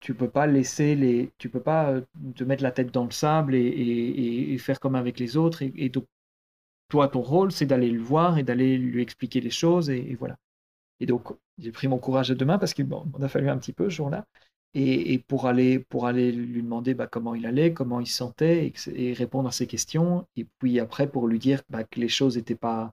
tu 0.00 0.14
peux 0.14 0.30
pas 0.30 0.46
laisser 0.46 0.94
les, 0.96 1.30
tu 1.38 1.48
peux 1.48 1.60
pas 1.60 1.90
euh, 1.90 2.00
te 2.34 2.44
mettre 2.44 2.62
la 2.62 2.72
tête 2.72 2.92
dans 2.92 3.04
le 3.04 3.10
sable 3.10 3.54
et, 3.54 3.60
et, 3.60 4.52
et 4.54 4.58
faire 4.58 4.80
comme 4.80 4.94
avec 4.94 5.18
les 5.18 5.36
autres. 5.36 5.62
Et, 5.62 5.88
donc, 5.90 6.06
toi, 6.88 7.08
ton 7.08 7.22
rôle, 7.22 7.52
c'est 7.52 7.66
d'aller 7.66 7.90
le 7.90 8.02
voir 8.02 8.38
et 8.38 8.42
d'aller 8.42 8.78
lui 8.78 9.02
expliquer 9.02 9.40
les 9.40 9.50
choses 9.50 9.90
et, 9.90 10.16
voilà. 10.18 10.36
Et 11.00 11.06
donc, 11.06 11.28
j'ai 11.58 11.72
pris 11.72 11.88
mon 11.88 11.98
courage 11.98 12.30
à 12.30 12.34
deux 12.34 12.44
mains 12.44 12.58
parce 12.58 12.74
qu'il 12.74 12.86
bon, 12.86 13.06
a 13.22 13.28
fallu 13.28 13.48
un 13.48 13.58
petit 13.58 13.72
peu 13.72 13.90
ce 13.90 13.96
jour-là. 13.96 14.26
Et, 14.74 15.18
pour, 15.26 15.46
aller, 15.46 15.80
pour 15.80 16.06
aller 16.06 16.30
lui 16.30 16.62
demander 16.62 16.94
bah, 16.94 17.08
comment 17.08 17.34
il 17.34 17.44
allait, 17.44 17.72
comment 17.72 18.00
il 18.00 18.06
se 18.06 18.16
sentait 18.16 18.72
et, 18.94 19.12
répondre 19.14 19.48
à 19.48 19.52
ses 19.52 19.66
questions. 19.66 20.26
Et 20.36 20.46
puis 20.58 20.78
après, 20.80 21.08
pour 21.10 21.26
lui 21.26 21.38
dire 21.40 21.62
bah, 21.70 21.84
que 21.84 22.00
les 22.00 22.08
choses 22.08 22.36
n'allaient 22.36 22.56
pas, 22.56 22.92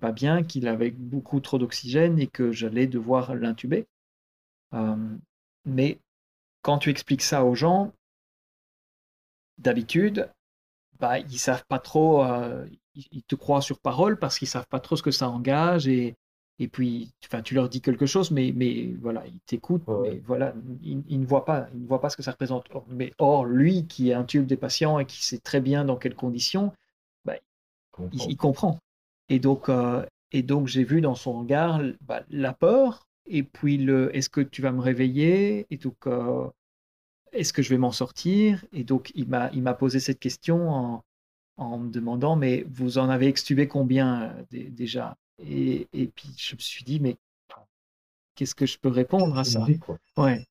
pas 0.00 0.12
bien, 0.12 0.42
qu'il 0.42 0.66
avait 0.66 0.90
beaucoup 0.90 1.40
trop 1.40 1.58
d'oxygène 1.58 2.18
et 2.18 2.26
que 2.26 2.52
j'allais 2.52 2.86
devoir 2.88 3.34
l'intuber. 3.36 3.86
Euh, 4.74 4.96
mais 5.64 6.00
quand 6.62 6.78
tu 6.78 6.90
expliques 6.90 7.22
ça 7.22 7.44
aux 7.44 7.54
gens, 7.54 7.92
d'habitude, 9.58 10.30
bah, 10.98 11.18
ils 11.18 11.38
savent 11.38 11.64
pas 11.66 11.78
trop, 11.78 12.24
euh, 12.24 12.66
ils 12.94 13.22
te 13.24 13.34
croient 13.34 13.62
sur 13.62 13.78
parole 13.78 14.18
parce 14.18 14.38
qu'ils 14.38 14.48
savent 14.48 14.68
pas 14.68 14.80
trop 14.80 14.96
ce 14.96 15.02
que 15.02 15.10
ça 15.10 15.28
engage 15.28 15.88
et, 15.88 16.16
et 16.58 16.68
puis, 16.68 17.12
enfin, 17.24 17.42
tu 17.42 17.54
leur 17.54 17.68
dis 17.68 17.80
quelque 17.80 18.06
chose, 18.06 18.30
mais, 18.30 18.52
mais 18.54 18.92
voilà, 19.00 19.26
ils 19.26 19.40
t'écoutent, 19.40 19.86
ouais. 19.88 20.10
mais 20.10 20.18
voilà, 20.24 20.54
ils, 20.82 21.02
ils, 21.08 21.20
ne 21.20 21.26
voient 21.26 21.44
pas, 21.44 21.66
ils 21.74 21.82
ne 21.82 21.86
voient 21.88 22.00
pas 22.00 22.08
ce 22.10 22.16
que 22.16 22.22
ça 22.22 22.30
représente. 22.30 22.66
Or, 22.72 22.84
mais 22.88 23.12
or, 23.18 23.44
lui 23.46 23.86
qui 23.86 24.12
intube 24.12 24.46
des 24.46 24.56
patients 24.56 24.98
et 24.98 25.06
qui 25.06 25.24
sait 25.24 25.38
très 25.38 25.60
bien 25.60 25.84
dans 25.84 25.96
quelles 25.96 26.14
conditions, 26.14 26.72
bah, 27.24 27.34
il, 28.12 28.30
il, 28.30 28.36
comprend. 28.36 28.78
Et 29.28 29.38
donc, 29.38 29.68
euh, 29.68 30.04
et 30.30 30.42
donc 30.42 30.68
j'ai 30.68 30.84
vu 30.84 31.00
dans 31.00 31.14
son 31.14 31.40
regard 31.40 31.80
bah, 32.02 32.22
la 32.30 32.52
peur, 32.52 33.06
et 33.26 33.42
puis 33.42 33.78
le 33.78 34.14
est-ce 34.16 34.30
que 34.30 34.40
tu 34.40 34.62
vas 34.62 34.72
me 34.72 34.80
réveiller, 34.80 35.66
et 35.70 35.76
donc 35.76 36.06
euh, 36.06 36.48
est-ce 37.32 37.52
que 37.52 37.62
je 37.62 37.70
vais 37.70 37.78
m'en 37.78 37.92
sortir, 37.92 38.64
et 38.72 38.84
donc 38.84 39.12
il 39.14 39.28
m'a 39.28 39.50
il 39.52 39.62
m'a 39.62 39.74
posé 39.74 40.00
cette 40.00 40.18
question 40.20 40.70
en, 40.70 41.04
en 41.56 41.78
me 41.78 41.90
demandant 41.90 42.36
mais 42.36 42.64
vous 42.68 42.98
en 42.98 43.08
avez 43.08 43.26
extubé 43.28 43.68
combien 43.68 44.22
euh, 44.22 44.42
déjà? 44.50 45.16
Et, 45.38 45.88
et, 45.92 46.06
puis 46.06 46.28
je 46.36 46.54
me 46.54 46.60
suis 46.60 46.84
dit, 46.84 47.00
mais 47.00 47.16
qu'est-ce 48.34 48.54
que 48.54 48.66
je 48.66 48.78
peux 48.78 48.88
répondre 48.88 49.36
à 49.38 49.44
ça? 49.44 49.66
Ouais. 50.16 50.46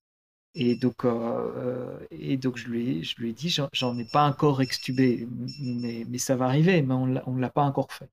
Et 0.54 0.76
donc, 0.76 1.06
euh, 1.06 1.98
et 2.12 2.36
donc 2.36 2.58
je, 2.58 2.68
lui 2.68 2.90
ai, 2.90 3.04
je 3.04 3.16
lui 3.18 3.30
ai 3.30 3.34
dit, 3.34 3.56
j'en 3.72 3.98
ai 3.98 4.06
pas 4.06 4.28
encore 4.28 4.62
extubé, 4.62 5.28
mais, 5.62 6.06
mais 6.10 6.18
ça 6.18 6.36
va 6.36 6.46
arriver, 6.46 6.82
mais 6.82 6.94
on 6.94 7.06
ne 7.08 7.40
l'a 7.42 7.50
pas 7.50 7.64
encore 7.64 7.92
fait. 7.94 8.10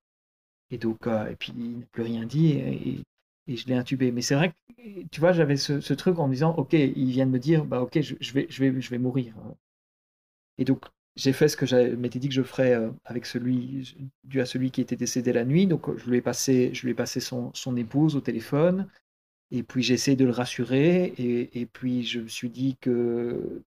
Et 0.71 0.79
donc, 0.79 1.07
euh, 1.07 1.31
et 1.31 1.37
puis 1.37 1.53
il 1.57 1.81
n'a 1.81 1.87
plus 1.87 2.03
rien 2.03 2.27
dit 2.27 2.51
et, 2.53 3.01
et 3.49 3.57
je 3.57 3.67
l'ai 3.67 3.75
intubé. 3.75 4.13
Mais 4.13 4.23
c'est 4.23 4.35
vrai 4.35 4.51
que, 4.51 5.03
tu 5.11 5.21
vois, 5.21 5.33
j'avais 5.33 5.57
ce, 5.57 5.93
truc 5.95 6.19
en 6.19 6.29
me 6.29 6.35
disant, 6.35 6.55
ok, 6.57 6.73
il 6.75 7.11
vient 7.11 7.27
de 7.27 7.31
me 7.33 7.39
dire, 7.39 7.65
bah 7.65 7.83
ok, 7.83 8.01
je, 8.01 8.15
vais, 8.33 8.47
je, 8.49 8.65
vais, 8.65 8.81
je 8.81 8.91
vais 8.91 8.99
mourir. 8.99 9.35
Et 10.59 10.65
donc, 10.65 10.85
j'ai 11.17 11.33
fait 11.33 11.49
ce 11.49 11.57
que 11.57 11.67
je 11.67 11.95
m'étais 11.97 12.19
dit 12.19 12.29
que 12.29 12.35
je 12.35 12.43
ferais 12.43 12.75
euh, 12.75 12.91
avec 13.05 13.27
celui, 13.27 13.97
dû 14.25 14.41
à 14.41 14.47
celui 14.47 14.71
qui 14.71 14.81
était 14.81 14.97
décédé 14.97 15.33
la 15.33 15.45
nuit. 15.45 15.67
Donc, 15.67 15.97
je 15.99 16.09
lui 16.09 16.19
ai 16.19 16.21
passé, 16.21 16.71
je 16.75 16.83
lui 16.85 16.93
ai 16.93 16.95
passé 16.95 17.21
son, 17.21 17.51
son 17.55 17.77
épouse 17.77 18.17
au 18.17 18.21
téléphone. 18.21 18.89
Et 19.51 19.63
puis, 19.63 19.83
j'ai 19.83 19.95
essayé 19.95 20.17
de 20.17 20.25
le 20.25 20.31
rassurer. 20.31 21.15
Et, 21.19 21.61
et, 21.61 21.67
puis, 21.67 22.05
je 22.05 22.21
me 22.21 22.29
suis 22.29 22.51
dit 22.51 22.77
que 22.81 23.63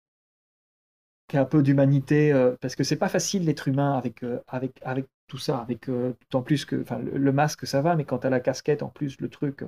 qu'un 1.28 1.46
peu 1.46 1.62
d'humanité, 1.62 2.32
euh, 2.32 2.56
parce 2.62 2.76
que 2.76 2.84
c'est 2.84 2.96
pas 2.96 3.10
facile 3.10 3.46
d'être 3.46 3.68
humain 3.68 3.98
avec, 3.98 4.24
euh, 4.24 4.40
avec, 4.48 4.80
avec 4.82 5.06
tout 5.28 5.38
ça, 5.38 5.60
avec 5.60 5.90
euh, 5.90 6.14
en 6.34 6.42
plus 6.42 6.66
que, 6.66 6.76
le, 6.76 7.18
le, 7.18 7.32
masque, 7.32 7.68
ça 7.68 7.82
va, 7.82 7.96
mais 7.96 8.06
quand 8.06 8.20
tu 8.20 8.28
as 8.28 8.30
la 8.30 8.40
casquette, 8.40 8.82
en 8.84 8.90
plus, 8.90 9.20
le 9.20 9.30
truc 9.30 9.66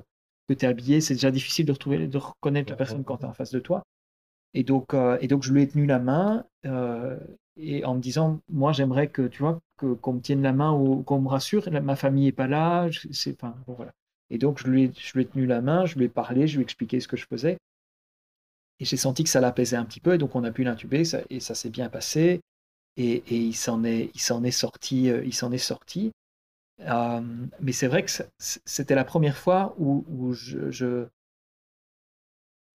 que 0.48 0.54
tu 0.54 0.64
es 0.64 0.68
habillé, 0.68 1.00
c'est 1.00 1.14
déjà 1.14 1.30
difficile 1.30 1.66
de 1.66 1.72
retrouver, 1.72 2.06
de 2.06 2.18
reconnaître 2.18 2.70
la 2.70 2.76
personne 2.76 3.04
quand 3.04 3.18
tu 3.18 3.24
es 3.24 3.28
en 3.28 3.34
face 3.34 3.52
de 3.52 3.60
toi. 3.60 3.82
Et 4.54 4.64
donc, 4.64 4.94
et 5.20 5.28
donc, 5.28 5.44
je 5.44 5.52
lui 5.52 5.62
ai 5.62 5.68
tenu 5.68 5.86
la 5.86 6.00
main 6.00 6.44
et 7.56 7.84
en 7.84 7.94
me 7.94 8.00
disant, 8.00 8.40
moi, 8.48 8.72
j'aimerais 8.72 9.08
que, 9.08 9.28
tu 9.28 9.42
vois, 9.42 9.60
qu'on 9.76 10.12
me 10.12 10.20
tienne 10.20 10.42
la 10.42 10.52
main 10.52 10.72
ou 10.72 11.02
qu'on 11.02 11.20
me 11.20 11.28
rassure, 11.28 11.70
ma 11.70 11.94
famille 11.96 12.24
n'est 12.24 12.32
pas 12.32 12.48
là, 12.48 12.88
c'est, 13.12 13.40
enfin, 13.40 13.54
voilà. 13.68 13.92
Et 14.30 14.38
donc, 14.38 14.58
je 14.58 14.68
lui, 14.68 14.84
ai, 14.84 14.92
je 14.96 15.12
lui 15.14 15.22
ai 15.22 15.26
tenu 15.26 15.46
la 15.46 15.60
main, 15.60 15.86
je 15.86 15.98
lui 15.98 16.06
ai 16.06 16.08
parlé, 16.08 16.46
je 16.46 16.54
lui 16.56 16.62
ai 16.62 16.64
expliqué 16.64 17.00
ce 17.00 17.08
que 17.08 17.16
je 17.16 17.26
faisais. 17.26 17.58
Et 18.80 18.84
j'ai 18.84 18.96
senti 18.96 19.24
que 19.24 19.30
ça 19.30 19.40
l'apaisait 19.40 19.76
un 19.76 19.84
petit 19.84 20.00
peu, 20.00 20.14
et 20.14 20.18
donc 20.18 20.34
on 20.34 20.44
a 20.44 20.50
pu 20.50 20.64
l'intuber, 20.64 21.02
et 21.30 21.40
ça 21.40 21.54
s'est 21.54 21.70
bien 21.70 21.88
passé. 21.88 22.40
Et, 22.96 23.22
et 23.28 23.36
il 23.36 23.54
s'en 23.54 23.84
est, 23.84 24.10
il 24.14 24.20
s'en 24.20 24.42
est 24.44 24.50
sorti, 24.50 25.10
euh, 25.10 25.24
il 25.24 25.34
s'en 25.34 25.52
est 25.52 25.58
sorti. 25.58 26.12
Euh, 26.80 27.20
mais 27.60 27.72
c'est 27.72 27.88
vrai 27.88 28.04
que 28.04 28.10
c'était 28.66 28.94
la 28.94 29.04
première 29.04 29.36
fois 29.36 29.74
où, 29.78 30.04
où 30.08 30.32
je, 30.32 30.70
je, 30.70 31.06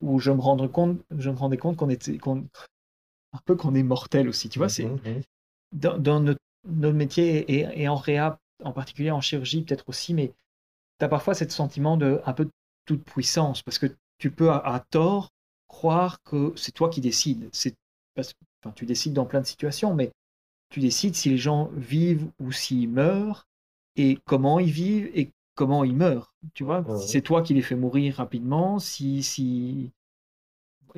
où 0.02 0.20
je 0.20 0.32
me 0.32 0.42
rendais 0.42 0.70
compte, 0.70 1.00
je 1.18 1.30
me 1.30 1.36
rendais 1.36 1.58
compte 1.58 1.78
qu'on 1.78 1.90
était, 1.90 2.18
qu'on, 2.18 2.46
un 3.34 3.40
peu 3.46 3.56
qu'on 3.56 3.76
est 3.76 3.84
mortel 3.84 4.30
aussi. 4.30 4.50
Tu 4.50 4.60
vois, 4.60 4.70
c'est 4.70 4.86
Mhm, 4.86 5.00
mhm. 5.06 5.22
dans, 5.74 5.98
dans 6.00 6.20
notre, 6.22 6.42
notre 6.68 6.96
métier 6.98 7.52
et, 7.52 7.82
et 7.84 7.88
en 7.88 7.96
réa, 7.96 8.40
en 8.64 8.74
particulier 8.74 9.12
en 9.12 9.22
chirurgie 9.22 9.64
peut-être 9.64 9.90
aussi, 9.90 10.14
mais 10.14 10.34
tu 11.00 11.06
as 11.06 11.10
parfois 11.10 11.36
ce 11.36 11.48
sentiment 11.50 11.98
de 11.98 12.22
un 12.26 12.34
peu 12.34 12.46
de 12.46 12.52
toute 12.86 13.04
puissance 13.04 13.64
parce 13.64 13.80
que 13.80 13.88
tu 14.20 14.32
peux 14.32 14.52
à, 14.52 14.58
à 14.60 14.80
tort 14.80 15.30
croire 15.76 16.24
que 16.24 16.54
c'est 16.56 16.72
toi 16.72 16.90
qui 16.90 17.02
décides. 17.02 17.50
C'est 17.52 17.76
enfin, 18.18 18.74
tu 18.76 18.86
décides 18.86 19.14
dans 19.14 19.26
plein 19.26 19.42
de 19.42 19.46
situations, 19.46 19.94
mais 19.94 20.12
tu 20.70 20.80
décides 20.80 21.16
si 21.16 21.30
les 21.30 21.38
gens 21.38 21.70
vivent 21.76 22.28
ou 22.40 22.52
s'ils 22.54 22.90
meurent 22.90 23.48
et 23.98 24.20
comment 24.26 24.60
ils 24.60 24.72
vivent 24.72 25.12
et 25.16 25.32
comment 25.56 25.84
ils 25.84 25.96
meurent. 25.96 26.34
Tu 26.54 26.64
vois, 26.64 26.86
Ouais, 26.86 26.96
si 26.96 27.10
c'est 27.10 27.22
toi 27.22 27.42
qui 27.44 27.54
les 27.54 27.62
fais 27.62 27.76
mourir 27.76 28.16
rapidement, 28.16 28.80
si, 28.80 29.24
si, 29.24 29.92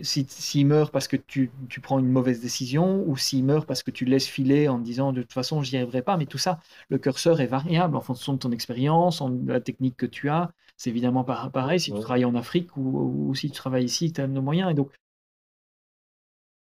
si, 0.04 0.26
s'ils 0.30 0.68
meurent 0.68 0.92
parce 0.92 1.08
que 1.08 1.16
tu, 1.18 1.52
tu 1.70 1.82
prends 1.82 2.00
une 2.00 2.10
mauvaise 2.10 2.40
décision 2.42 3.04
ou 3.08 3.18
s'ils 3.18 3.44
meurent 3.44 3.66
parce 3.66 3.84
que 3.84 3.92
tu 3.92 4.06
laisses 4.06 4.28
filer 4.28 4.68
en 4.68 4.80
te 4.80 4.84
disant 4.84 5.12
de 5.14 5.22
toute 5.22 5.34
façon 5.34 5.64
j'y 5.64 5.76
arriverai 5.78 6.02
pas, 6.04 6.18
mais 6.18 6.26
tout 6.28 6.38
ça, 6.38 6.60
le 6.90 6.98
curseur 7.00 7.42
est 7.42 7.48
variable 7.48 7.96
en 7.96 8.02
fonction 8.02 8.34
de 8.34 8.38
ton 8.40 8.52
expérience, 8.52 9.22
en, 9.22 9.30
de 9.30 9.52
la 9.52 9.62
technique 9.62 9.98
que 9.98 10.06
tu 10.06 10.30
as. 10.30 10.52
C'est 10.78 10.90
évidemment 10.92 11.24
pas 11.26 11.50
pareil 11.50 11.80
si 11.80 11.92
tu 11.92 12.00
travailles 12.00 12.26
en 12.26 12.36
Afrique 12.36 12.78
ou, 12.78 13.28
ou 13.30 13.36
si 13.36 13.50
tu 13.50 13.56
travailles 13.58 13.86
ici, 13.86 14.14
tu 14.14 14.22
as 14.22 14.28
nos 14.28 14.42
moyens. 14.42 14.72
Et 14.72 14.76
donc, 14.76 14.92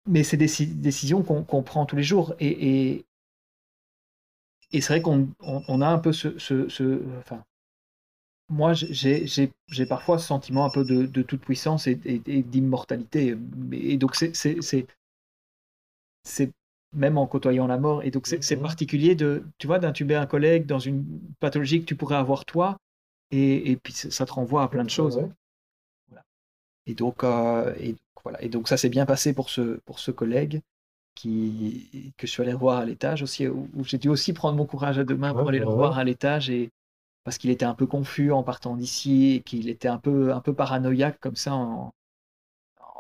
mais 0.07 0.23
c'est 0.25 0.37
des 0.37 0.47
déci- 0.47 0.81
décisions 0.81 1.23
qu'on 1.23 1.63
prend 1.63 1.87
tous 1.87 1.97
les 1.97 2.03
jours. 2.03 2.35
Et, 2.41 2.93
et, 2.93 3.07
et 4.73 4.81
c'est 4.81 4.93
vrai 4.93 5.03
qu'on 5.03 5.29
on, 5.41 5.63
on 5.67 5.81
a 5.81 5.89
un 5.89 5.99
peu 5.99 6.13
ce, 6.13 6.39
ce, 6.39 6.69
ce- 6.69 7.03
enfin, 7.19 7.45
moi 8.49 8.73
j'ai 8.75 9.87
parfois 9.89 10.19
ce 10.19 10.27
sentiment 10.27 10.65
un 10.65 10.71
peu 10.71 10.85
de, 10.85 11.07
de 11.07 11.23
toute 11.23 11.41
puissance 11.43 11.87
et, 11.87 12.01
et- 12.05 12.23
et 12.27 12.43
d'immortalité. 12.43 13.37
Et 13.73 13.97
donc 13.97 14.15
c'est 16.25 16.53
même 16.93 17.19
en 17.19 17.27
côtoyant 17.27 17.67
la 17.67 17.79
mort. 17.79 18.03
Et 18.03 18.11
donc 18.11 18.27
c'est 18.27 18.57
particulier 18.57 19.15
de 19.15 19.45
tu 19.59 19.67
vois 19.67 19.79
d'intuber 19.79 20.15
un 20.15 20.27
collègue 20.27 20.67
dans 20.67 20.79
une 20.79 21.05
pathologie 21.41 21.81
que 21.81 21.87
tu 21.87 21.97
pourrais 21.97 22.17
avoir 22.17 22.45
toi. 22.45 22.77
Et, 23.31 23.71
et 23.73 23.77
puis 23.77 23.93
ça 23.93 24.27
te 24.27 24.33
renvoie 24.33 24.63
à 24.65 24.69
plein 24.69 24.85
de 24.85 24.91
choses. 24.91 25.17
ouais. 25.17 25.31
Voilà. 26.09 26.25
Et 26.87 26.95
donc 26.95 27.25
euh, 27.25 27.75
et 27.79 27.91
donc, 27.93 28.01
voilà. 28.25 28.43
Et 28.45 28.49
donc 28.49 28.69
ça 28.69 28.77
s'est 28.77 28.89
bien 28.91 29.07
passé 29.07 29.35
pour 29.35 29.51
ce 29.51 29.79
pour 29.87 29.99
ce 30.01 30.11
collègue 30.11 30.63
qui, 31.17 32.15
que 32.19 32.27
je 32.27 32.33
suis 32.33 32.43
allé 32.43 32.53
revoir 32.55 32.79
à 32.81 32.87
l'étage 32.87 33.23
aussi, 33.23 33.49
où, 33.49 33.69
où 33.75 33.85
j'ai 33.85 33.99
dû 33.99 34.09
aussi 34.09 34.33
prendre 34.35 34.57
mon 34.59 34.67
courage 34.67 34.99
à 34.99 35.05
deux 35.05 35.17
mains 35.17 35.35
pour 35.35 35.49
Ouais, 35.49 35.51
aller 35.51 35.61
le 35.61 35.67
ouais, 35.67 35.67
revoir 35.67 35.99
à 35.99 36.05
l'étage 36.05 36.51
et 36.51 36.71
parce 37.25 37.39
qu'il 37.39 37.51
était 37.51 37.67
un 37.67 37.75
peu 37.75 37.87
confus 37.87 38.33
en 38.33 38.43
partant 38.45 38.77
d'ici 38.77 39.35
et 39.37 39.43
qu'il 39.43 39.69
était 39.71 39.89
un 39.89 39.99
peu, 39.99 40.33
un 40.35 40.41
peu 40.41 40.55
paranoïaque 40.55 41.19
comme 41.21 41.37
ça, 41.37 41.55
en, 41.55 41.93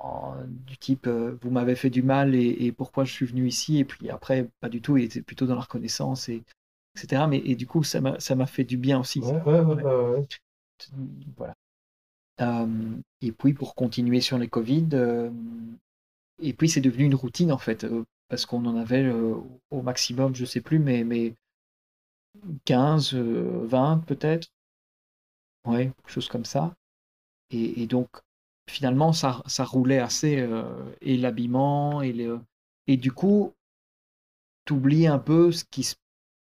en- 0.02 0.34
du 0.48 0.76
type 0.78 1.06
euh, 1.06 1.38
vous 1.42 1.50
m'avez 1.50 1.74
fait 1.76 1.90
du 1.90 2.02
mal 2.02 2.34
et, 2.34 2.66
et 2.66 2.72
pourquoi 2.72 3.04
je 3.04 3.12
suis 3.12 3.26
venu 3.26 3.46
ici? 3.48 3.78
Et 3.78 3.84
puis 3.84 4.10
après 4.10 4.48
pas 4.60 4.68
du 4.68 4.80
tout, 4.82 4.96
il 4.96 5.04
était 5.04 5.22
plutôt 5.22 5.46
dans 5.46 5.54
la 5.54 5.62
reconnaissance 5.62 6.28
et 6.28 6.42
etc. 6.96 7.26
Mais 7.28 7.38
et 7.44 7.56
du 7.56 7.66
coup 7.66 7.82
ça 7.84 8.00
m'a 8.00 8.18
ça 8.20 8.34
m'a 8.34 8.46
fait 8.46 8.64
du 8.64 8.76
bien 8.76 9.00
aussi. 9.00 9.20
Ouais, 9.20 9.32
ouais, 9.60 9.60
ouais. 9.60 10.26
Voilà. 11.36 11.54
Euh, 12.40 12.96
et 13.22 13.32
puis 13.32 13.54
pour 13.54 13.74
continuer 13.74 14.20
sur 14.20 14.38
les 14.38 14.48
Covid, 14.48 14.88
euh, 14.94 15.30
et 16.40 16.52
puis 16.54 16.68
c'est 16.68 16.80
devenu 16.80 17.04
une 17.04 17.14
routine 17.14 17.52
en 17.52 17.58
fait, 17.58 17.84
euh, 17.84 18.04
parce 18.28 18.46
qu'on 18.46 18.64
en 18.66 18.76
avait 18.76 19.10
au 19.10 19.82
maximum, 19.82 20.34
je 20.34 20.44
sais 20.44 20.60
plus, 20.60 20.78
mais, 20.78 21.04
mais 21.04 21.34
15, 22.64 23.14
euh, 23.14 23.66
20 23.66 23.98
peut-être, 24.06 24.48
ouais, 25.66 25.86
quelque 25.96 26.10
chose 26.10 26.28
comme 26.28 26.44
ça. 26.44 26.74
Et, 27.50 27.82
et 27.82 27.86
donc 27.88 28.08
finalement 28.70 29.12
ça, 29.12 29.42
ça 29.46 29.64
roulait 29.64 30.00
assez, 30.00 30.48
et 31.02 31.16
l'habillement, 31.18 32.02
et, 32.02 32.12
le, 32.12 32.40
et 32.86 32.96
du 32.96 33.12
coup, 33.12 33.52
tu 34.66 34.74
oublies 34.74 35.06
un 35.06 35.18
peu 35.18 35.50
ce 35.50 35.64
qui, 35.64 35.82
se- 35.82 35.94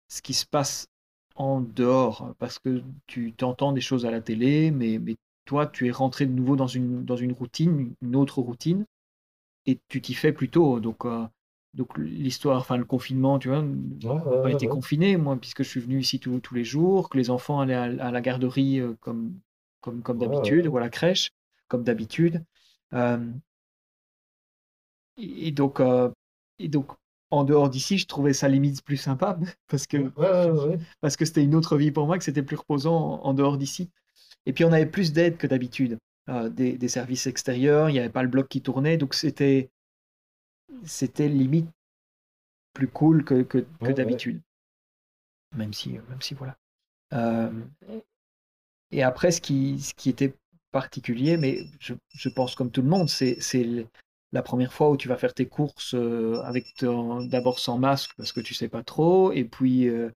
ce 0.08 0.22
qui 0.22 0.34
se 0.34 0.46
passe 0.46 0.88
en 1.36 1.60
dehors, 1.60 2.34
parce 2.38 2.58
que 2.58 2.82
tu 3.06 3.32
t'entends 3.34 3.72
des 3.72 3.80
choses 3.80 4.06
à 4.06 4.10
la 4.10 4.20
télé, 4.20 4.70
mais, 4.70 4.98
mais 4.98 5.16
toi, 5.44 5.66
tu 5.66 5.86
es 5.86 5.90
rentré 5.90 6.26
de 6.26 6.32
nouveau 6.32 6.56
dans 6.56 6.66
une, 6.66 7.04
dans 7.04 7.16
une 7.16 7.32
routine, 7.32 7.94
une 8.02 8.16
autre 8.16 8.40
routine. 8.42 8.86
et 9.66 9.80
tu 9.88 10.00
t'y 10.02 10.14
fais 10.14 10.32
plutôt. 10.32 10.80
Donc, 10.80 11.04
euh, 11.04 11.26
donc 11.74 11.96
l'histoire, 11.98 12.58
enfin 12.60 12.76
le 12.76 12.84
confinement, 12.84 13.38
tu 13.38 13.48
vois, 13.48 13.64
Ouais, 14.02 14.10
ouais, 14.10 14.40
pas 14.42 14.50
ouais, 14.50 14.52
été 14.52 14.68
confiné, 14.68 15.16
moi, 15.16 15.36
puisque 15.38 15.62
je 15.62 15.68
suis 15.68 15.80
venu 15.80 16.00
ici 16.00 16.20
tous 16.20 16.40
tous 16.40 16.54
les 16.54 16.64
jours, 16.64 17.08
que 17.10 17.18
les 17.18 17.30
enfants 17.30 17.60
allaient 17.60 17.74
à, 17.74 17.84
à 18.06 18.10
la 18.10 18.20
garderie 18.20 18.80
euh, 18.80 18.94
comme, 19.00 19.38
comme, 19.80 20.02
comme 20.02 20.18
d'habitude, 20.18 20.66
ou 20.68 20.76
à 20.76 20.80
la 20.80 20.90
crèche, 20.90 21.30
comme 21.68 21.84
d'habitude. 21.84 22.44
Euh, 22.94 23.18
et, 25.16 25.48
et 25.48 25.52
donc, 25.52 25.80
et 26.58 26.68
donc, 26.68 26.92
en 27.30 27.44
dehors 27.44 27.68
d'ici, 27.68 27.98
je 27.98 28.06
trouvais 28.06 28.32
ça 28.32 28.48
limite 28.48 28.82
plus 28.82 28.96
sympa, 28.96 29.38
parce 29.68 29.86
que 29.86 29.96
ouais, 29.96 30.50
ouais, 30.50 30.68
ouais. 30.68 30.78
parce 31.00 31.16
que 31.16 31.24
c'était 31.24 31.44
une 31.44 31.54
autre 31.54 31.76
vie 31.76 31.90
pour 31.90 32.06
moi, 32.06 32.18
que 32.18 32.24
c'était 32.24 32.42
plus 32.42 32.56
reposant 32.56 33.20
en, 33.22 33.34
dehors 33.34 33.58
d'ici. 33.58 33.90
Et 34.46 34.52
puis 34.52 34.64
on 34.64 34.72
avait 34.72 34.86
plus 34.86 35.12
d'aide 35.12 35.36
que 35.36 35.46
d'habitude, 35.46 35.98
euh, 36.28 36.48
des, 36.48 36.78
des 36.78 36.88
services 36.88 37.26
extérieurs, 37.26 37.90
il 37.90 37.94
n'y 37.94 37.98
avait 37.98 38.08
pas 38.08 38.22
le 38.22 38.28
bloc 38.28 38.48
qui 38.48 38.62
tournait, 38.62 38.96
donc 38.96 39.14
c'était 39.14 39.70
c'était 40.84 41.28
limite 41.28 41.68
plus 42.72 42.88
cool 42.88 43.24
que, 43.24 43.42
que, 43.42 43.64
d'habitude. 43.92 44.40
Même 45.56 45.72
si, 45.72 45.92
même 46.08 46.20
si 46.20 46.34
voilà. 46.34 46.56
Euh, 47.14 47.50
et 48.90 49.02
après, 49.02 49.30
ce 49.30 49.40
qui, 49.40 49.80
ce 49.80 49.94
qui 49.94 50.10
était 50.10 50.34
particulier, 50.70 51.36
mais 51.36 51.66
je, 51.80 51.94
je 52.14 52.28
pense 52.28 52.54
comme 52.54 52.70
tout 52.70 52.82
le 52.82 52.88
monde, 52.88 53.08
c'est 53.08 53.38
la 54.32 54.42
première 54.42 54.72
fois 54.72 54.90
où 54.90 54.96
tu 54.96 55.08
vas 55.08 55.16
faire 55.16 55.34
tes 55.34 55.46
courses 55.48 55.94
euh, 55.94 56.40
avec 56.44 56.74
d'abord 56.82 57.58
sans 57.58 57.78
masque 57.78 58.12
parce 58.16 58.32
que 58.32 58.40
tu 58.40 58.54
sais 58.54 58.68
pas 58.68 58.82
trop, 58.82 59.32
et 59.32 59.44
puis 59.44 59.88
euh, 59.88 60.10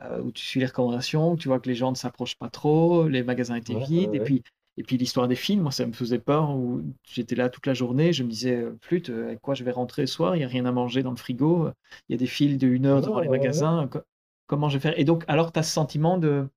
euh, 0.00 0.22
où 0.22 0.32
tu 0.32 0.44
suis 0.44 0.60
les 0.60 0.66
recommandations, 0.66 1.36
tu 1.36 1.48
vois 1.48 1.60
que 1.60 1.68
les 1.68 1.74
gens 1.74 1.90
ne 1.90 1.96
s'approchent 1.96 2.38
pas 2.38 2.50
trop, 2.50 3.08
les 3.08 3.22
magasins 3.22 3.56
étaient 3.56 3.74
Ouais, 3.74 3.88
ouais, 3.96 4.06
vides, 4.06 4.14
et 4.14 4.20
ouais. 4.20 4.22
puis 4.22 4.42
et 4.78 4.84
puis 4.84 4.96
l'histoire 4.96 5.28
des 5.28 5.36
films, 5.36 5.62
moi 5.62 5.72
ça 5.72 5.86
me 5.86 5.92
faisait 5.92 6.18
peur, 6.18 6.50
où 6.56 6.82
j'étais 7.06 7.34
là 7.36 7.50
toute 7.50 7.66
la 7.66 7.74
journée, 7.74 8.12
je 8.14 8.22
me 8.24 8.30
disais, 8.30 8.64
flûte, 8.80 9.10
avec 9.10 9.40
quoi 9.40 9.54
je 9.54 9.64
vais 9.64 9.70
rentrer 9.70 10.06
ce 10.06 10.14
soir, 10.14 10.34
il 10.36 10.38
n'y 10.40 10.44
a 10.44 10.48
rien 10.48 10.64
à 10.66 10.72
manger 10.72 11.02
dans 11.02 11.10
le 11.10 11.16
frigo, 11.16 11.68
il 12.08 12.12
y 12.12 12.16
a 12.16 12.18
des 12.18 12.26
files 12.26 12.58
de 12.58 12.66
une 12.68 12.86
heure 12.86 13.02
Non, 13.02 13.02
devant 13.02 13.20
les 13.20 13.28
ouais, 13.28 13.48
ouais. 13.50 13.66
magasins, 13.68 13.86
co- 13.88 14.00
comment 14.46 14.68
je 14.70 14.78
vais 14.78 14.82
faire? 14.82 14.98
Et 14.98 15.04
donc, 15.04 15.24
alors 15.28 15.52
tu 15.52 15.58
as 15.58 15.62
ce 15.62 15.72
sentiment 15.72 16.18
de, 16.18 16.48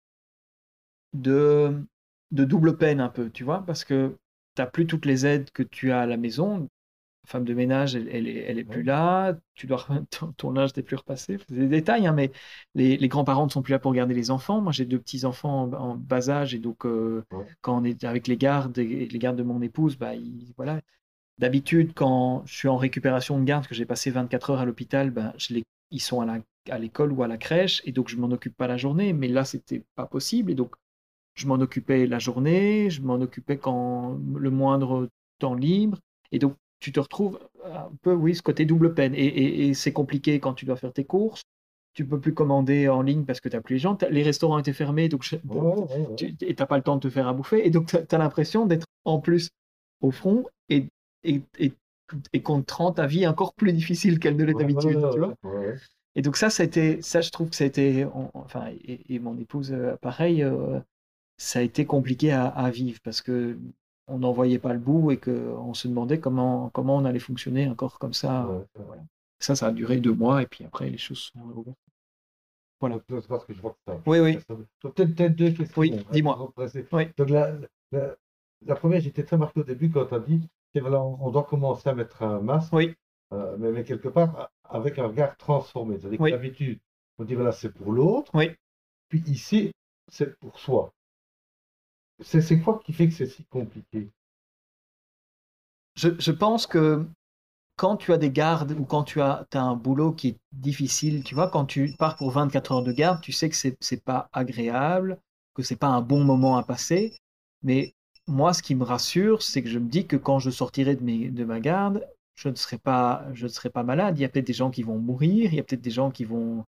de, 1.13 1.83
de 2.31 2.45
double 2.45 2.77
peine 2.77 2.99
un 3.01 3.09
peu, 3.09 3.29
tu 3.29 3.43
vois, 3.43 3.63
parce 3.65 3.83
que 3.85 4.15
tu 4.55 4.61
n'as 4.61 4.67
plus 4.67 4.87
toutes 4.87 5.05
les 5.05 5.25
aides 5.25 5.49
que 5.51 5.63
tu 5.63 5.91
as 5.91 6.01
à 6.01 6.05
la 6.05 6.17
maison. 6.17 6.67
Femme 7.25 7.43
de 7.45 7.53
ménage, 7.53 7.95
elle, 7.95 8.07
elle 8.11 8.27
est, 8.27 8.37
elle 8.47 8.59
est 8.59 8.63
plus 8.63 8.83
là, 8.83 9.35
tu 9.55 9.67
dois, 9.67 9.85
ton, 10.11 10.31
ton 10.33 10.51
linge 10.51 10.71
n'est 10.75 10.83
plus 10.83 10.95
repassé. 10.95 11.37
C'est 11.49 11.55
des 11.55 11.67
détails, 11.67 12.07
hein, 12.07 12.13
mais 12.13 12.31
les, 12.75 12.97
les 12.97 13.07
grands-parents 13.07 13.45
ne 13.45 13.51
sont 13.51 13.61
plus 13.61 13.71
là 13.71 13.79
pour 13.79 13.93
garder 13.93 14.13
les 14.13 14.31
enfants. 14.31 14.61
Moi, 14.61 14.71
j'ai 14.71 14.85
deux 14.85 14.99
petits-enfants 14.99 15.63
en, 15.63 15.73
en 15.73 15.95
bas 15.95 16.29
âge, 16.29 16.53
et 16.55 16.59
donc 16.59 16.85
euh, 16.85 17.23
Ouais. 17.31 17.45
quand 17.61 17.77
on 17.81 17.83
est 17.83 18.03
avec 18.03 18.27
les 18.27 18.37
gardes, 18.37 18.77
et 18.77 19.07
les 19.07 19.19
gardes 19.19 19.37
de 19.37 19.43
mon 19.43 19.61
épouse, 19.61 19.97
bah, 19.97 20.15
ils- 20.15 20.53
voilà. 20.57 20.81
D'habitude, 21.37 21.93
quand 21.95 22.43
je 22.45 22.55
suis 22.55 22.67
en 22.69 22.77
récupération 22.77 23.37
de 23.39 23.43
garde, 23.45 23.67
que 23.67 23.75
j'ai 23.75 23.85
passé 23.85 24.09
24 24.11 24.51
heures 24.51 24.59
à 24.61 24.65
l'hôpital, 24.65 25.11
ben, 25.11 25.33
je 25.37 25.53
les, 25.53 25.63
ils 25.91 25.99
sont 26.01 26.21
à 26.21 26.25
la, 26.25 26.39
à 26.69 26.79
l'école 26.79 27.11
ou 27.11 27.23
à 27.23 27.27
la 27.27 27.37
crèche, 27.37 27.81
et 27.85 27.91
donc 27.91 28.07
je 28.09 28.15
m'en 28.17 28.31
occupe 28.31 28.55
pas 28.55 28.67
la 28.67 28.77
journée. 28.77 29.11
Mais 29.13 29.27
là, 29.27 29.43
c'était 29.45 29.83
pas 29.95 30.05
possible, 30.05 30.51
et 30.51 30.55
donc 30.55 30.75
je 31.35 31.47
m'en 31.47 31.55
occupais 31.55 32.07
la 32.07 32.19
journée, 32.19 32.89
je 32.89 33.01
m'en 33.01 33.15
occupais 33.15 33.57
quand 33.57 34.19
le 34.35 34.49
moindre 34.51 35.09
temps 35.39 35.53
libre. 35.55 35.99
Et 36.31 36.39
donc, 36.39 36.55
tu 36.85 36.91
te 36.91 36.99
retrouves 36.99 37.39
un 37.65 37.89
peu, 38.03 38.13
oui, 38.13 38.35
ce 38.35 38.43
côté 38.43 38.63
double 38.65 38.93
peine. 38.93 39.15
Et, 39.15 39.25
et- 39.25 39.67
et 39.69 39.73
c'est 39.73 39.91
compliqué 39.91 40.39
quand 40.39 40.53
tu 40.53 40.65
dois 40.65 40.75
faire 40.75 40.93
tes 40.93 41.03
courses. 41.03 41.41
Tu 41.95 42.05
peux 42.05 42.19
plus 42.19 42.33
commander 42.35 42.87
en 42.89 43.01
ligne 43.01 43.23
parce 43.25 43.39
que 43.39 43.49
tu 43.49 43.55
n'as 43.55 43.61
plus 43.63 43.75
les 43.75 43.79
gens. 43.79 43.97
Les 44.11 44.21
restaurants 44.21 44.59
étaient 44.59 44.71
fermés, 44.73 45.09
donc 45.09 45.23
je- 45.23 45.37
tu 46.15 46.35
n'as 46.59 46.65
pas 46.67 46.77
le 46.77 46.83
temps 46.83 46.95
de 46.97 47.01
te 47.01 47.09
faire 47.09 47.27
à 47.27 47.33
bouffer. 47.33 47.65
Et 47.65 47.71
donc, 47.71 47.87
tu 47.87 47.95
as, 48.15 48.17
l'impression 48.19 48.67
d'être 48.67 48.85
en 49.03 49.19
plus 49.19 49.49
au 50.01 50.11
front 50.11 50.45
et, 50.69 50.85
et, 51.23 51.41
et, 51.57 51.73
et 52.33 52.41
qu'on 52.43 52.61
te 52.61 52.73
rend 52.75 52.91
ta 52.91 53.07
vie 53.07 53.25
encore 53.25 53.55
plus 53.55 53.73
difficile 53.73 54.19
qu'elle 54.19 54.35
ne 54.35 54.43
l'est 54.43 54.53
d'habitude, 54.59 54.97
ouais. 55.19 55.33
Et 56.15 56.21
donc 56.21 56.37
ça, 56.37 56.49
été, 56.63 57.01
ça, 57.01 57.21
je 57.21 57.29
trouve 57.31 57.49
que 57.49 57.55
ça 57.55 57.63
a 57.63 57.67
été, 57.67 58.05
on- 58.05 58.29
enfin, 58.35 58.67
et, 58.85 59.15
et 59.15 59.19
mon 59.19 59.35
épouse, 59.39 59.71
euh, 59.73 59.95
pareil, 60.01 60.43
euh, 60.43 60.79
ça 61.37 61.59
a 61.59 61.61
été 61.61 61.85
compliqué 61.85 62.31
à, 62.31 62.45
à 62.47 62.69
vivre 62.69 62.99
parce 63.03 63.21
que 63.21 63.57
on 64.07 64.19
n'en 64.19 64.31
voyait 64.31 64.59
pas 64.59 64.73
le 64.73 64.79
bout 64.79 65.11
et 65.11 65.17
qu'on 65.17 65.73
se 65.73 65.87
demandait 65.87 66.19
comment, 66.19 66.69
comment 66.69 66.97
on 66.97 67.05
allait 67.05 67.19
fonctionner 67.19 67.67
encore 67.67 67.99
comme 67.99 68.13
ça. 68.13 68.47
Ouais, 68.47 68.57
ouais. 68.57 68.65
Voilà. 68.85 69.03
Ça, 69.39 69.55
ça 69.55 69.67
a 69.67 69.71
duré 69.71 69.97
deux 69.97 70.13
mois 70.13 70.41
et 70.41 70.47
puis 70.47 70.63
après, 70.63 70.89
les 70.89 70.97
choses 70.97 71.31
sont 71.33 71.39
ouvertes. 71.39 71.77
Voilà. 72.79 72.99
Parce 73.07 73.45
que 73.45 73.53
je 73.53 73.61
vois 73.61 73.71
que 73.71 73.77
ça. 73.87 73.99
Oui, 74.05 74.19
oui. 74.19 74.37
Peut-être 74.81 75.15
peut 75.15 75.29
deux 75.29 75.51
questions. 75.51 75.81
Oui, 75.81 75.93
hein, 75.97 76.03
dis-moi. 76.11 76.51
Oui. 76.91 77.07
Donc 77.17 77.29
la, 77.29 77.53
la, 77.91 78.15
la 78.65 78.75
première, 78.75 78.99
j'étais 79.01 79.23
très 79.23 79.37
marqué 79.37 79.59
au 79.59 79.63
début 79.63 79.89
quand 79.89 80.05
tu 80.05 80.13
as 80.15 80.19
dit 80.19 80.49
voilà, 80.81 81.01
on 81.01 81.31
doit 81.31 81.43
commencer 81.43 81.89
à 81.89 81.95
mettre 81.95 82.23
un 82.23 82.41
masque, 82.41 82.73
Oui, 82.73 82.93
euh, 83.33 83.55
mais, 83.57 83.71
mais 83.71 83.83
quelque 83.83 84.09
part 84.09 84.49
avec 84.65 84.99
un 84.99 85.07
regard 85.07 85.37
transformé. 85.37 85.97
C'est-à-dire 85.97 86.19
Oui. 86.19 86.31
que 86.31 86.35
d'habitude, 86.35 86.79
on 87.17 87.23
dit 87.23 87.35
voilà, 87.35 87.51
c'est 87.51 87.71
pour 87.71 87.91
l'autre, 87.91 88.31
oui. 88.33 88.51
puis 89.07 89.23
ici, 89.27 89.71
c'est 90.11 90.37
pour 90.39 90.59
soi. 90.59 90.91
C'est 92.21 92.59
quoi 92.59 92.81
qui 92.85 92.93
fait 92.93 93.07
que 93.07 93.13
c'est 93.13 93.27
si 93.27 93.43
compliqué? 93.45 94.09
Je, 95.95 96.31
pense 96.31 96.67
que 96.67 97.05
quand 97.77 97.97
tu 97.97 98.11
as 98.11 98.17
des 98.17 98.31
gardes 98.31 98.71
ou 98.73 98.83
quand 98.83 99.03
tu 99.03 99.21
as, 99.21 99.45
as 99.53 99.61
un 99.61 99.75
boulot 99.75 100.11
qui 100.11 100.29
est 100.29 100.37
difficile, 100.51 101.23
tu 101.23 101.35
vois, 101.35 101.49
quand 101.49 101.65
tu 101.65 101.93
pars 101.97 102.15
pour 102.17 102.31
24 102.31 102.71
heures 102.73 102.83
de 102.83 102.91
garde, 102.91 103.21
tu 103.21 103.31
sais 103.31 103.49
que 103.49 103.55
c'est 103.55 104.03
pas 104.03 104.29
agréable, 104.33 105.19
que 105.53 105.63
c'est 105.63 105.75
pas 105.77 105.87
un 105.87 106.01
bon 106.01 106.23
moment 106.23 106.57
à 106.57 106.63
passer. 106.63 107.17
Mais 107.63 107.95
moi, 108.27 108.53
ce 108.53 108.61
qui 108.61 108.75
me 108.75 108.83
rassure, 108.83 109.41
c'est 109.41 109.63
que 109.63 109.69
je 109.69 109.79
me 109.79 109.87
dis 109.87 110.05
que 110.05 110.17
quand 110.17 110.39
je 110.39 110.49
sortirai 110.49 110.95
de, 110.95 111.03
mes, 111.03 111.29
de 111.29 111.45
ma 111.45 111.59
garde, 111.59 112.05
je 112.35 112.49
ne 112.49 112.55
serai 112.55 112.77
pas, 112.77 113.25
je 113.33 113.43
ne 113.45 113.49
serai 113.49 113.69
pas 113.69 113.83
malade. 113.83 114.17
Il 114.17 114.21
y 114.21 114.25
a 114.25 114.29
peut-être 114.29 114.47
des 114.47 114.53
gens 114.53 114.71
qui 114.71 114.83
vont 114.83 114.99
mourir, 114.99 115.51
il 115.51 115.55
y 115.55 115.59
a 115.59 115.63
peut-être 115.63 115.81
des 115.81 115.91
gens 115.91 116.11
qui 116.11 116.25
vont, 116.25 116.65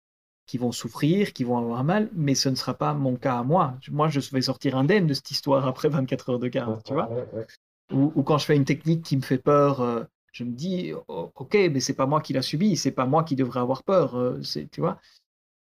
qui 0.46 0.58
vont 0.58 0.72
souffrir, 0.72 1.32
qui 1.32 1.44
vont 1.44 1.58
avoir 1.58 1.84
mal, 1.84 2.10
mais 2.14 2.34
ce 2.34 2.48
ne 2.48 2.54
sera 2.54 2.74
pas 2.74 2.94
mon 2.94 3.16
cas 3.16 3.38
à 3.38 3.42
moi. 3.42 3.74
Moi, 3.90 4.08
je 4.08 4.20
vais 4.32 4.42
sortir 4.42 4.76
indemne 4.76 5.06
de 5.06 5.14
cette 5.14 5.30
histoire 5.30 5.66
après 5.66 5.88
24 5.88 6.30
heures 6.30 6.38
de 6.38 6.48
garde, 6.48 6.82
tu 6.84 6.92
vois. 6.94 7.08
Ouais, 7.10 7.26
ouais. 7.32 7.46
Ou, 7.92 8.12
ou 8.14 8.22
quand 8.22 8.38
je 8.38 8.46
fais 8.46 8.56
une 8.56 8.64
technique 8.64 9.02
qui 9.04 9.16
me 9.16 9.22
fait 9.22 9.38
peur, 9.38 9.80
euh, 9.80 10.04
je 10.32 10.44
me 10.44 10.52
dis, 10.52 10.92
oh, 11.08 11.30
ok, 11.34 11.54
mais 11.72 11.80
c'est 11.80 11.94
pas 11.94 12.06
moi 12.06 12.20
qui 12.20 12.32
l'a 12.32 12.42
subi, 12.42 12.76
c'est 12.76 12.90
pas 12.92 13.06
moi 13.06 13.24
qui 13.24 13.36
devrais 13.36 13.60
avoir 13.60 13.82
peur, 13.84 14.16
euh, 14.18 14.42
c'est, 14.42 14.68
tu 14.70 14.80
vois. 14.80 14.98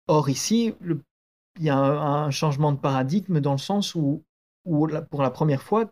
Or 0.09 0.29
ici, 0.29 0.75
il 1.59 1.65
y 1.65 1.71
a 1.71 1.77
un, 1.77 2.25
un 2.27 2.31
changement 2.31 2.73
de 2.73 2.79
paradigme 2.79 3.41
dans 3.41 3.53
le 3.53 3.59
sens 3.59 3.95
où, 3.95 4.25
où 4.65 4.87
la- 4.87 5.03
pour 5.03 5.23
la 5.23 5.31
première 5.31 5.63
fois, 5.63 5.87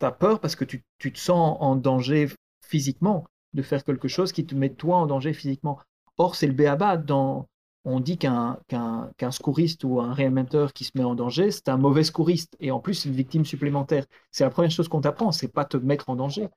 tu 0.00 0.06
as 0.06 0.12
peur 0.12 0.40
parce 0.40 0.56
que 0.56 0.64
tu, 0.64 0.84
tu 0.98 1.12
te 1.12 1.18
sens 1.18 1.56
en 1.60 1.76
danger 1.76 2.28
physiquement 2.62 3.24
de 3.52 3.62
faire 3.62 3.84
quelque 3.84 4.08
chose 4.08 4.32
qui 4.32 4.44
te 4.46 4.54
met 4.54 4.70
toi 4.70 4.96
en 4.98 5.06
danger 5.06 5.32
physiquement. 5.32 5.78
Or, 6.18 6.34
c'est 6.36 6.46
le 6.46 6.52
béaba 6.52 6.96
dans. 6.96 7.48
On 7.86 8.00
dit 8.00 8.16
qu'un 8.18 8.58
qu'un 8.68 9.30
secouriste 9.30 9.84
ou 9.84 10.00
un 10.00 10.14
réanimateur 10.14 10.72
qui 10.72 10.84
se 10.84 10.92
met 10.94 11.04
en 11.04 11.14
danger, 11.14 11.50
c'est 11.50 11.68
un 11.68 11.76
mauvais 11.76 12.04
secouriste. 12.04 12.56
Et 12.60 12.70
en 12.70 12.80
plus, 12.80 12.94
c'est 12.94 13.08
une 13.10 13.14
victime 13.14 13.44
supplémentaire. 13.44 14.06
C'est 14.30 14.44
la 14.44 14.50
première 14.50 14.70
chose 14.70 14.88
qu'on 14.88 15.02
t'apprend, 15.02 15.32
c'est 15.32 15.48
pas 15.52 15.64
te 15.66 15.76
mettre 15.76 16.08
en 16.08 16.16
danger. 16.16 16.48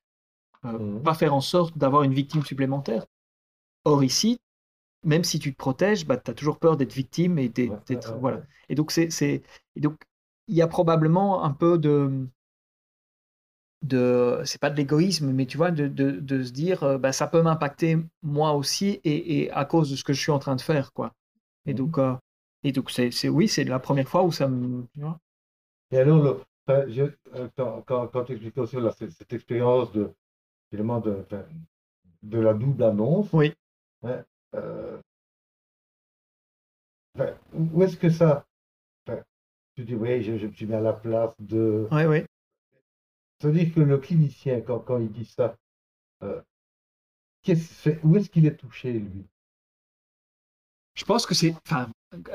Euh, 0.65 0.73
Mhm. 0.79 1.03
Pas 1.03 1.13
faire 1.13 1.33
en 1.33 1.41
sorte 1.41 1.77
d'avoir 1.77 2.03
une 2.03 2.13
victime 2.13 2.43
supplémentaire. 2.43 3.05
Or, 3.85 4.03
ici, 4.03 4.39
même 5.03 5.23
si 5.23 5.39
tu 5.39 5.53
te 5.53 5.57
protèges, 5.57 6.05
bah, 6.07 6.17
tu 6.17 6.31
as 6.31 6.33
toujours 6.33 6.59
peur 6.59 6.77
d'être 6.77 6.93
victime 6.93 7.39
et 7.39 7.49
d'être. 7.49 7.71
Ouais, 7.71 7.79
d'être- 7.87 8.07
ouais, 8.09 8.13
ouais, 8.15 8.21
voilà. 8.21 8.41
Et 8.69 8.75
donc, 8.75 8.91
c'est, 8.91 9.43
donc, 9.75 9.97
il 10.47 10.55
y 10.55 10.61
a 10.61 10.67
probablement 10.67 11.43
un 11.43 11.51
peu 11.53 11.77
de, 11.77 12.27
de 13.83 14.41
c'est 14.45 14.59
pas 14.61 14.69
de 14.69 14.75
l'égoïsme, 14.77 15.31
mais 15.31 15.45
tu 15.45 15.57
vois, 15.57 15.71
de, 15.71 15.87
de, 15.87 16.11
de 16.11 16.43
se 16.43 16.51
dire, 16.51 16.83
euh, 16.83 16.97
bah, 16.97 17.13
ça 17.13 17.27
peut 17.27 17.41
m'impacter 17.41 17.97
moi 18.23 18.53
aussi 18.53 18.99
et, 19.03 19.41
et 19.43 19.51
à 19.51 19.65
cause 19.65 19.91
de 19.91 19.95
ce 19.95 20.03
que 20.03 20.13
je 20.13 20.21
suis 20.21 20.31
en 20.31 20.39
train 20.39 20.55
de 20.55 20.61
faire, 20.61 20.93
quoi. 20.93 21.13
Et 21.67 21.73
Mhm. 21.73 21.75
donc, 21.75 21.97
euh, 21.99 22.15
et 22.63 22.71
donc 22.73 22.91
c'est, 22.91 23.11
c'est, 23.11 23.29
oui, 23.29 23.47
c'est 23.49 23.63
la 23.65 23.79
première 23.79 24.09
fois 24.09 24.23
où 24.23 24.31
ça 24.31 24.47
me, 24.47 24.85
tu 24.93 25.01
vois. 25.01 25.19
Et 25.91 25.97
alors, 25.97 26.23
le, 26.23 26.39
enfin, 26.67 26.85
je, 26.89 27.03
euh, 27.35 27.49
quand, 27.57 27.81
quand, 27.85 28.07
quand 28.07 28.23
tu 28.25 28.33
expliquais 28.33 28.61
aussi 28.61 28.77
là, 28.77 28.91
cette, 28.91 29.11
cette 29.11 29.33
expérience 29.33 29.91
de, 29.91 30.13
finalement 30.71 30.99
de, 31.01 31.25
de 32.23 32.39
la 32.39 32.53
double 32.53 32.83
annonce, 32.83 33.29
Oui. 33.31 33.53
hein, 34.03 34.25
euh, 34.55 35.01
enfin, 37.15 37.33
où 37.53 37.83
est-ce 37.83 37.97
que 37.97 38.09
ça, 38.09 38.45
enfin, 39.07 39.21
tu 39.75 39.85
dis, 39.85 39.95
oui, 39.95 40.23
je, 40.23 40.37
je 40.37 40.47
me 40.47 40.53
suis 40.53 40.67
mis 40.67 40.75
à 40.75 40.81
la 40.81 40.93
place 40.93 41.33
de, 41.39 41.91
Ouais, 41.91 42.05
ouais. 42.05 42.25
Ça 43.41 43.47
veut 43.47 43.53
dire 43.53 43.73
que 43.73 43.79
le 43.79 43.97
clinicien, 43.97 44.61
quand, 44.61 44.97
il 44.99 45.11
dit 45.11 45.25
ça, 45.25 45.55
euh, 46.23 46.41
où 48.03 48.15
est-ce 48.15 48.29
qu'il 48.29 48.45
est 48.45 48.55
touché, 48.55 48.93
lui? 48.93 49.25
Je 50.95 51.05
pense 51.05 51.25
que 51.27 51.35
c'est, 51.35 51.53
enfin, 51.65 51.89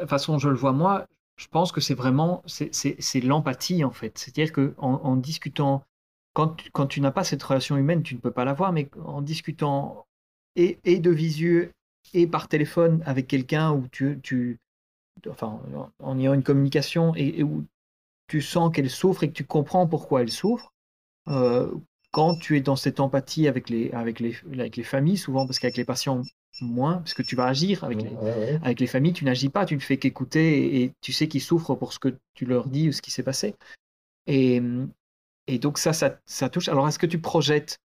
façon 0.06 0.38
je 0.38 0.48
le 0.48 0.54
vois 0.54 0.72
moi, 0.72 1.06
je 1.36 1.48
pense 1.48 1.72
que 1.72 1.80
c'est 1.80 1.94
vraiment, 1.94 2.42
c'est, 2.46 3.20
l'empathie 3.20 3.82
en 3.84 3.90
fait. 3.90 4.16
C'est-à-dire 4.16 4.52
que 4.52 4.74
en, 4.78 5.16
discutant, 5.16 5.82
quand 6.34 6.48
tu, 6.50 6.70
quand 6.70 6.86
tu 6.86 7.00
n'as 7.00 7.10
pas 7.10 7.24
cette 7.24 7.42
relation 7.42 7.76
humaine, 7.76 8.04
tu 8.04 8.14
ne 8.14 8.20
peux 8.20 8.30
pas 8.30 8.44
l'avoir, 8.44 8.72
mais 8.72 8.88
en 9.04 9.20
discutant 9.20 10.06
et, 10.54 10.76
de 10.84 11.10
visu 11.10 11.72
et 12.14 12.26
par 12.26 12.48
téléphone 12.48 13.02
avec 13.04 13.26
quelqu'un 13.26 13.72
où 13.72 13.88
tu, 13.88 14.20
tu, 14.22 14.60
enfin, 15.28 15.60
en 15.98 16.18
ayant 16.18 16.34
une 16.34 16.44
communication 16.44 17.14
et, 17.16 17.42
où 17.42 17.64
tu 18.28 18.40
sens 18.40 18.72
qu'elle 18.72 18.90
souffre 18.90 19.24
et 19.24 19.28
que 19.28 19.34
tu 19.34 19.44
comprends 19.44 19.86
pourquoi 19.86 20.22
elle 20.22 20.30
souffre, 20.30 20.71
quand 21.26 22.34
tu 22.36 22.56
es 22.56 22.60
dans 22.60 22.76
cette 22.76 23.00
empathie 23.00 23.48
avec 23.48 23.70
les, 23.70 23.90
avec 23.92 24.20
les, 24.20 24.36
avec 24.52 24.76
les 24.76 24.82
familles, 24.82 25.16
souvent 25.16 25.46
parce 25.46 25.58
qu'avec 25.58 25.76
les 25.76 25.84
patients 25.84 26.22
moins, 26.60 26.98
parce 26.98 27.14
que 27.14 27.22
tu 27.22 27.36
vas 27.36 27.46
agir 27.46 27.84
avec 27.84 28.02
les, 28.02 28.10
Ouais, 28.10 28.36
ouais. 28.36 28.60
avec 28.62 28.80
les 28.80 28.86
familles, 28.86 29.14
tu 29.14 29.24
n'agis 29.24 29.48
pas, 29.48 29.64
tu 29.64 29.74
ne 29.74 29.80
fais 29.80 29.96
qu'écouter 29.98 30.58
et, 30.76 30.82
et 30.84 30.92
tu 31.00 31.12
sais 31.12 31.28
qu'ils 31.28 31.40
souffrent 31.40 31.74
pour 31.74 31.92
ce 31.92 31.98
que 31.98 32.14
tu 32.34 32.44
leur 32.44 32.68
dis 32.68 32.88
ou 32.88 32.92
ce 32.92 33.00
qui 33.02 33.10
s'est 33.10 33.22
passé. 33.22 33.54
Et, 34.26 34.62
et 35.46 35.58
donc 35.58 35.78
ça, 35.78 35.92
ça, 35.92 36.18
ça 36.26 36.48
touche. 36.50 36.68
Alors 36.68 36.88
est-ce 36.88 36.98
que 36.98 37.06
tu 37.06 37.20
projettes? 37.20 37.78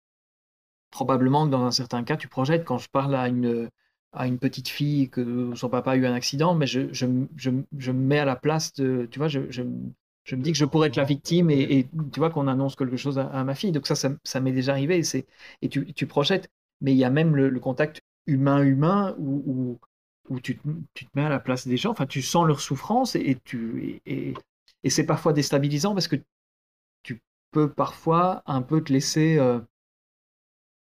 Probablement 0.91 1.47
que 1.47 1.51
dans 1.51 1.65
un 1.65 1.71
certain 1.71 2.05
cas, 2.05 2.17
tu 2.17 2.29
projettes. 2.29 2.65
Quand 2.65 2.79
je 2.79 2.89
parle 2.89 3.15
à 3.15 3.29
une, 3.29 3.69
à 4.13 4.27
une 4.27 4.39
petite 4.39 4.69
fille 4.69 5.11
que 5.11 5.55
son 5.55 5.69
papa 5.69 5.93
a 5.93 5.97
eu 5.97 6.07
un 6.07 6.15
accident, 6.15 6.55
mais 6.55 6.67
je, 6.67 6.93
je, 6.93 7.07
je, 7.37 7.51
je 7.77 7.93
me 7.93 8.01
mets 8.01 8.19
à 8.19 8.25
la 8.25 8.37
place 8.37 8.73
de... 8.75 9.07
Tu 9.11 9.19
vois, 9.19 9.29
je, 9.29 9.41
je, 9.51 9.63
je 10.27 10.35
me 10.35 10.43
dis 10.43 10.51
que 10.51 10.59
je 10.59 10.65
pourrais 10.65 10.89
être 10.89 10.97
la 10.97 11.05
victime 11.05 11.51
et, 11.51 11.89
tu 12.13 12.19
vois 12.19 12.31
qu'on 12.31 12.49
annonce 12.49 12.75
quelque 12.75 12.97
chose 12.97 13.19
à, 13.19 13.45
ma 13.45 13.55
fille. 13.55 13.71
Donc 13.71 13.87
ça, 13.87 13.95
ça, 13.95 14.41
m'est 14.41 14.53
déjà 14.53 14.73
arrivé. 14.73 15.01
Et 15.63 15.69
tu, 15.69 16.07
projettes. 16.07 16.51
Mais 16.81 16.93
il 16.93 16.99
y 16.99 17.05
a 17.05 17.11
même 17.11 17.37
le, 17.37 17.61
contact 17.61 18.03
humain-humain 18.27 19.15
où, 19.19 19.79
tu, 20.43 20.59
te- 20.59 20.69
mets 21.15 21.25
à 21.25 21.29
la 21.29 21.39
place 21.39 21.69
des 21.69 21.77
gens. 21.77 21.93
Enfin, 21.93 22.07
tu 22.07 22.23
sens 22.23 22.45
leur 22.45 22.61
souffrance 22.61 23.15
et, 23.15 23.39
c'est 24.89 25.07
parfois 25.07 25.33
déstabilisant 25.33 25.95
parce 25.95 26.09
que 26.09 26.17
tu 27.05 27.21
peux 27.53 27.71
parfois 27.71 28.43
un 28.47 28.63
peu 28.63 28.83
te 28.83 28.93
laisser 28.93 29.39
euh, 29.39 29.61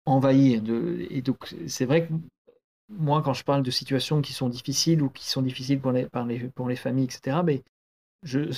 envahir. 0.05 0.62
Et 1.09 1.23
donc, 1.23 1.55
c'est 1.68 1.87
vrai 1.87 2.07
que 2.07 2.12
moi, 2.90 3.23
quand 3.23 3.33
je 3.33 3.45
parle 3.45 3.62
de 3.62 3.71
situations 3.71 4.21
qui 4.21 4.35
sont 4.35 4.51
difficiles 4.51 5.01
ou 5.01 5.09
qui 5.09 5.27
sont 5.27 5.40
difficiles 5.40 5.81
pour 5.81 5.92
les, 5.92 6.07
pour 6.55 6.68
les 6.68 6.77
familles, 6.77 7.07
etc., 7.07 7.42
mais 7.42 7.62
je, 8.23 8.51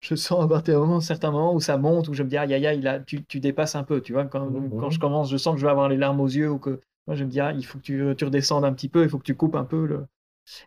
je 0.00 0.14
sens 0.14 0.42
à 0.44 0.48
partir 0.48 0.74
d'un 0.74 0.80
moment, 0.86 1.00
certains 1.00 1.30
moments 1.30 1.54
où 1.54 1.60
ça 1.60 1.76
monte, 1.78 2.08
où 2.08 2.14
je 2.14 2.22
me 2.22 2.28
dis, 2.28 2.36
aïe, 2.36 2.54
aïe, 2.54 2.66
aïe, 2.66 2.80
là, 2.80 3.00
tu, 3.00 3.24
tu 3.24 3.40
dépasses 3.40 3.74
un 3.74 3.84
peu, 3.84 4.00
tu 4.00 4.12
vois, 4.12 4.24
quand, 4.26 4.46
Mhm. 4.50 4.70
quand 4.80 4.90
je 4.90 4.98
commence, 4.98 5.30
je 5.30 5.36
sens 5.36 5.54
que 5.54 5.60
je 5.60 5.66
vais 5.66 5.70
avoir 5.70 5.88
les 5.88 5.96
larmes 5.96 6.20
aux 6.20 6.28
yeux 6.28 6.50
ou 6.50 6.58
que 6.58 6.80
moi, 7.06 7.16
je 7.16 7.24
me 7.24 7.30
dis, 7.30 7.40
ah, 7.40 7.52
il 7.52 7.64
faut 7.66 7.78
que 7.78 7.82
tu, 7.84 8.02
tu 8.16 8.24
redescendes 8.24 8.64
un 8.64 8.72
petit 8.72 8.88
peu, 8.88 9.02
il 9.04 9.08
faut 9.10 9.18
que 9.18 9.24
tu 9.24 9.34
coupes 9.36 9.56
un 9.56 9.64
peu. 9.64 9.86
Le... 9.86 10.06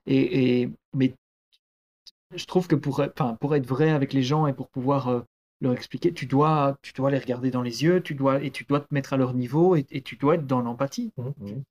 Et, 0.07 0.61
et, 0.63 0.71
mais 0.95 1.13
je 2.35 2.45
trouve 2.45 2.67
que 2.67 2.75
pour, 2.75 2.99
enfin, 3.01 3.35
pour 3.39 3.55
être 3.55 3.65
vrai 3.67 3.91
avec 3.91 4.13
les 4.13 4.23
gens 4.23 4.47
et 4.47 4.53
pour 4.53 4.67
pouvoir 4.69 5.07
euh, 5.09 5.21
leur 5.61 5.73
expliquer, 5.73 6.13
tu 6.13 6.25
dois, 6.25 6.77
tu 6.81 6.93
dois 6.93 7.11
les 7.11 7.19
regarder 7.19 7.51
dans 7.51 7.61
les 7.61 7.83
yeux, 7.83 8.01
tu 8.01 8.15
dois, 8.15 8.41
et 8.43 8.51
tu 8.51 8.63
dois 8.65 8.79
te 8.79 8.93
mettre 8.93 9.13
à 9.13 9.17
leur 9.17 9.33
niveau 9.33 9.75
et, 9.75 9.85
et 9.91 10.01
tu 10.01 10.15
dois 10.15 10.35
être 10.35 10.47
dans 10.47 10.61
l'empathie. 10.61 11.11
Mhm. 11.17 11.63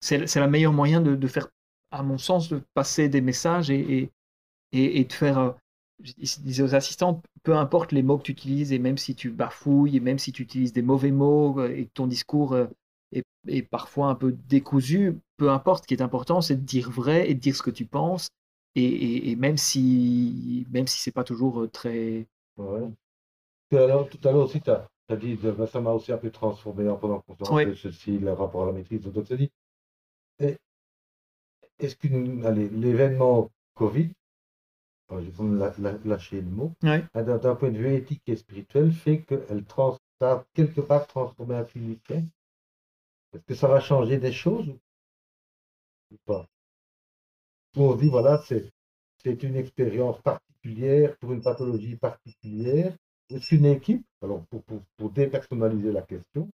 C'est 0.00 0.18
le 0.36 0.48
meilleur 0.48 0.72
moyen 0.72 1.00
de, 1.00 1.14
de 1.16 1.26
faire, 1.26 1.48
à 1.90 2.02
mon 2.02 2.18
sens, 2.18 2.48
de 2.48 2.62
passer 2.74 3.08
des 3.08 3.20
messages 3.20 3.70
et, 3.70 3.80
et, 3.98 4.10
et, 4.72 5.00
et 5.00 5.04
de 5.04 5.12
faire. 5.12 5.54
Euh, 6.00 6.04
je 6.04 6.12
dis- 6.14 6.40
disais 6.42 6.62
aux 6.62 6.74
assistants, 6.74 7.22
peu 7.42 7.56
importe 7.56 7.92
les 7.92 8.02
mots 8.02 8.18
que 8.18 8.24
tu 8.24 8.32
utilises, 8.32 8.72
et 8.72 8.78
même 8.78 8.98
si 8.98 9.14
tu 9.14 9.30
bafouilles, 9.30 9.96
et 9.96 10.00
même 10.00 10.18
si 10.18 10.32
tu 10.32 10.42
utilises 10.42 10.72
des 10.72 10.82
mauvais 10.82 11.10
mots, 11.10 11.60
euh, 11.60 11.74
et 11.74 11.86
que 11.86 11.92
ton 11.94 12.06
discours 12.06 12.52
euh, 12.52 12.66
est, 13.12 13.24
est 13.48 13.62
parfois 13.62 14.08
un 14.08 14.14
peu 14.14 14.32
décousu, 14.48 15.18
peu 15.36 15.50
importe, 15.50 15.84
ce 15.84 15.88
qui 15.88 15.94
est 15.94 16.02
important, 16.02 16.40
c'est 16.40 16.56
de 16.56 16.60
dire 16.66 16.90
vrai 16.90 17.30
et 17.30 17.34
de 17.34 17.40
dire 17.40 17.56
ce 17.56 17.62
que 17.62 17.70
tu 17.70 17.84
penses, 17.86 18.28
et, 18.74 18.84
et, 18.84 19.30
et 19.30 19.36
même 19.36 19.56
si, 19.56 20.66
même 20.70 20.86
si 20.86 20.98
c'est 20.98 21.12
pas 21.12 21.24
toujours 21.24 21.62
euh, 21.62 21.68
très. 21.68 22.26
Ouais. 22.56 22.88
Tout 23.70 23.76
à 23.78 23.86
l'heure, 23.86 24.44
aussi, 24.44 24.60
tu 24.60 24.70
as, 24.70 25.16
dit, 25.16 25.38
ça 25.70 25.80
m'a 25.80 25.90
aussi 25.90 26.12
un 26.12 26.18
peu 26.18 26.30
transformé 26.30 26.88
en 26.88 26.96
pendant 26.96 27.20
qu'on 27.20 27.56
Oui. 27.56 27.76
ceci, 27.76 28.18
le 28.18 28.32
rapport 28.32 28.64
à 28.64 28.66
la 28.66 28.72
maîtrise. 28.72 29.02
Donc, 29.02 29.30
as 29.30 29.36
dit, 29.36 29.50
est-ce 31.78 31.96
que 31.96 32.08
l'événement 32.08 33.50
Covid, 33.74 34.10
enfin, 35.08 35.22
je 35.22 35.30
vais 35.30 35.98
lâcher 36.04 36.40
le 36.40 36.48
mot, 36.50 36.72
Ouais. 36.82 37.04
hein, 37.14 37.22
d'un 37.22 37.54
point 37.56 37.70
de 37.70 37.78
vue 37.78 37.94
éthique 37.94 38.22
et 38.26 38.36
spirituel, 38.36 38.92
fait 38.92 39.22
qu'elle 39.22 39.64
a 40.20 40.44
quelque 40.54 40.80
part 40.80 41.06
transformé 41.06 41.56
un 41.56 41.64
clinicien 41.64 42.24
Est-ce 43.32 43.44
que 43.44 43.54
ça 43.54 43.68
va 43.68 43.78
changer 43.78 44.18
des 44.18 44.32
choses 44.32 44.74
ou 46.10 46.16
pas? 46.24 46.48
Ou 47.76 47.82
on 47.82 47.92
se 47.96 48.02
dit, 48.02 48.08
voilà, 48.08 48.42
c'est 48.42 49.42
une 49.42 49.56
expérience 49.56 50.20
particulière 50.22 51.16
pour 51.18 51.32
une 51.32 51.42
pathologie 51.42 51.96
particulière. 51.96 52.96
Est-ce 53.30 53.46
qu'une 53.48 53.66
équipe, 53.66 54.04
alors 54.22 54.44
pour, 54.46 54.62
pour, 54.64 54.82
pour 54.96 55.10
dépersonnaliser 55.10 55.92
la 55.92 56.02
question, 56.02 56.48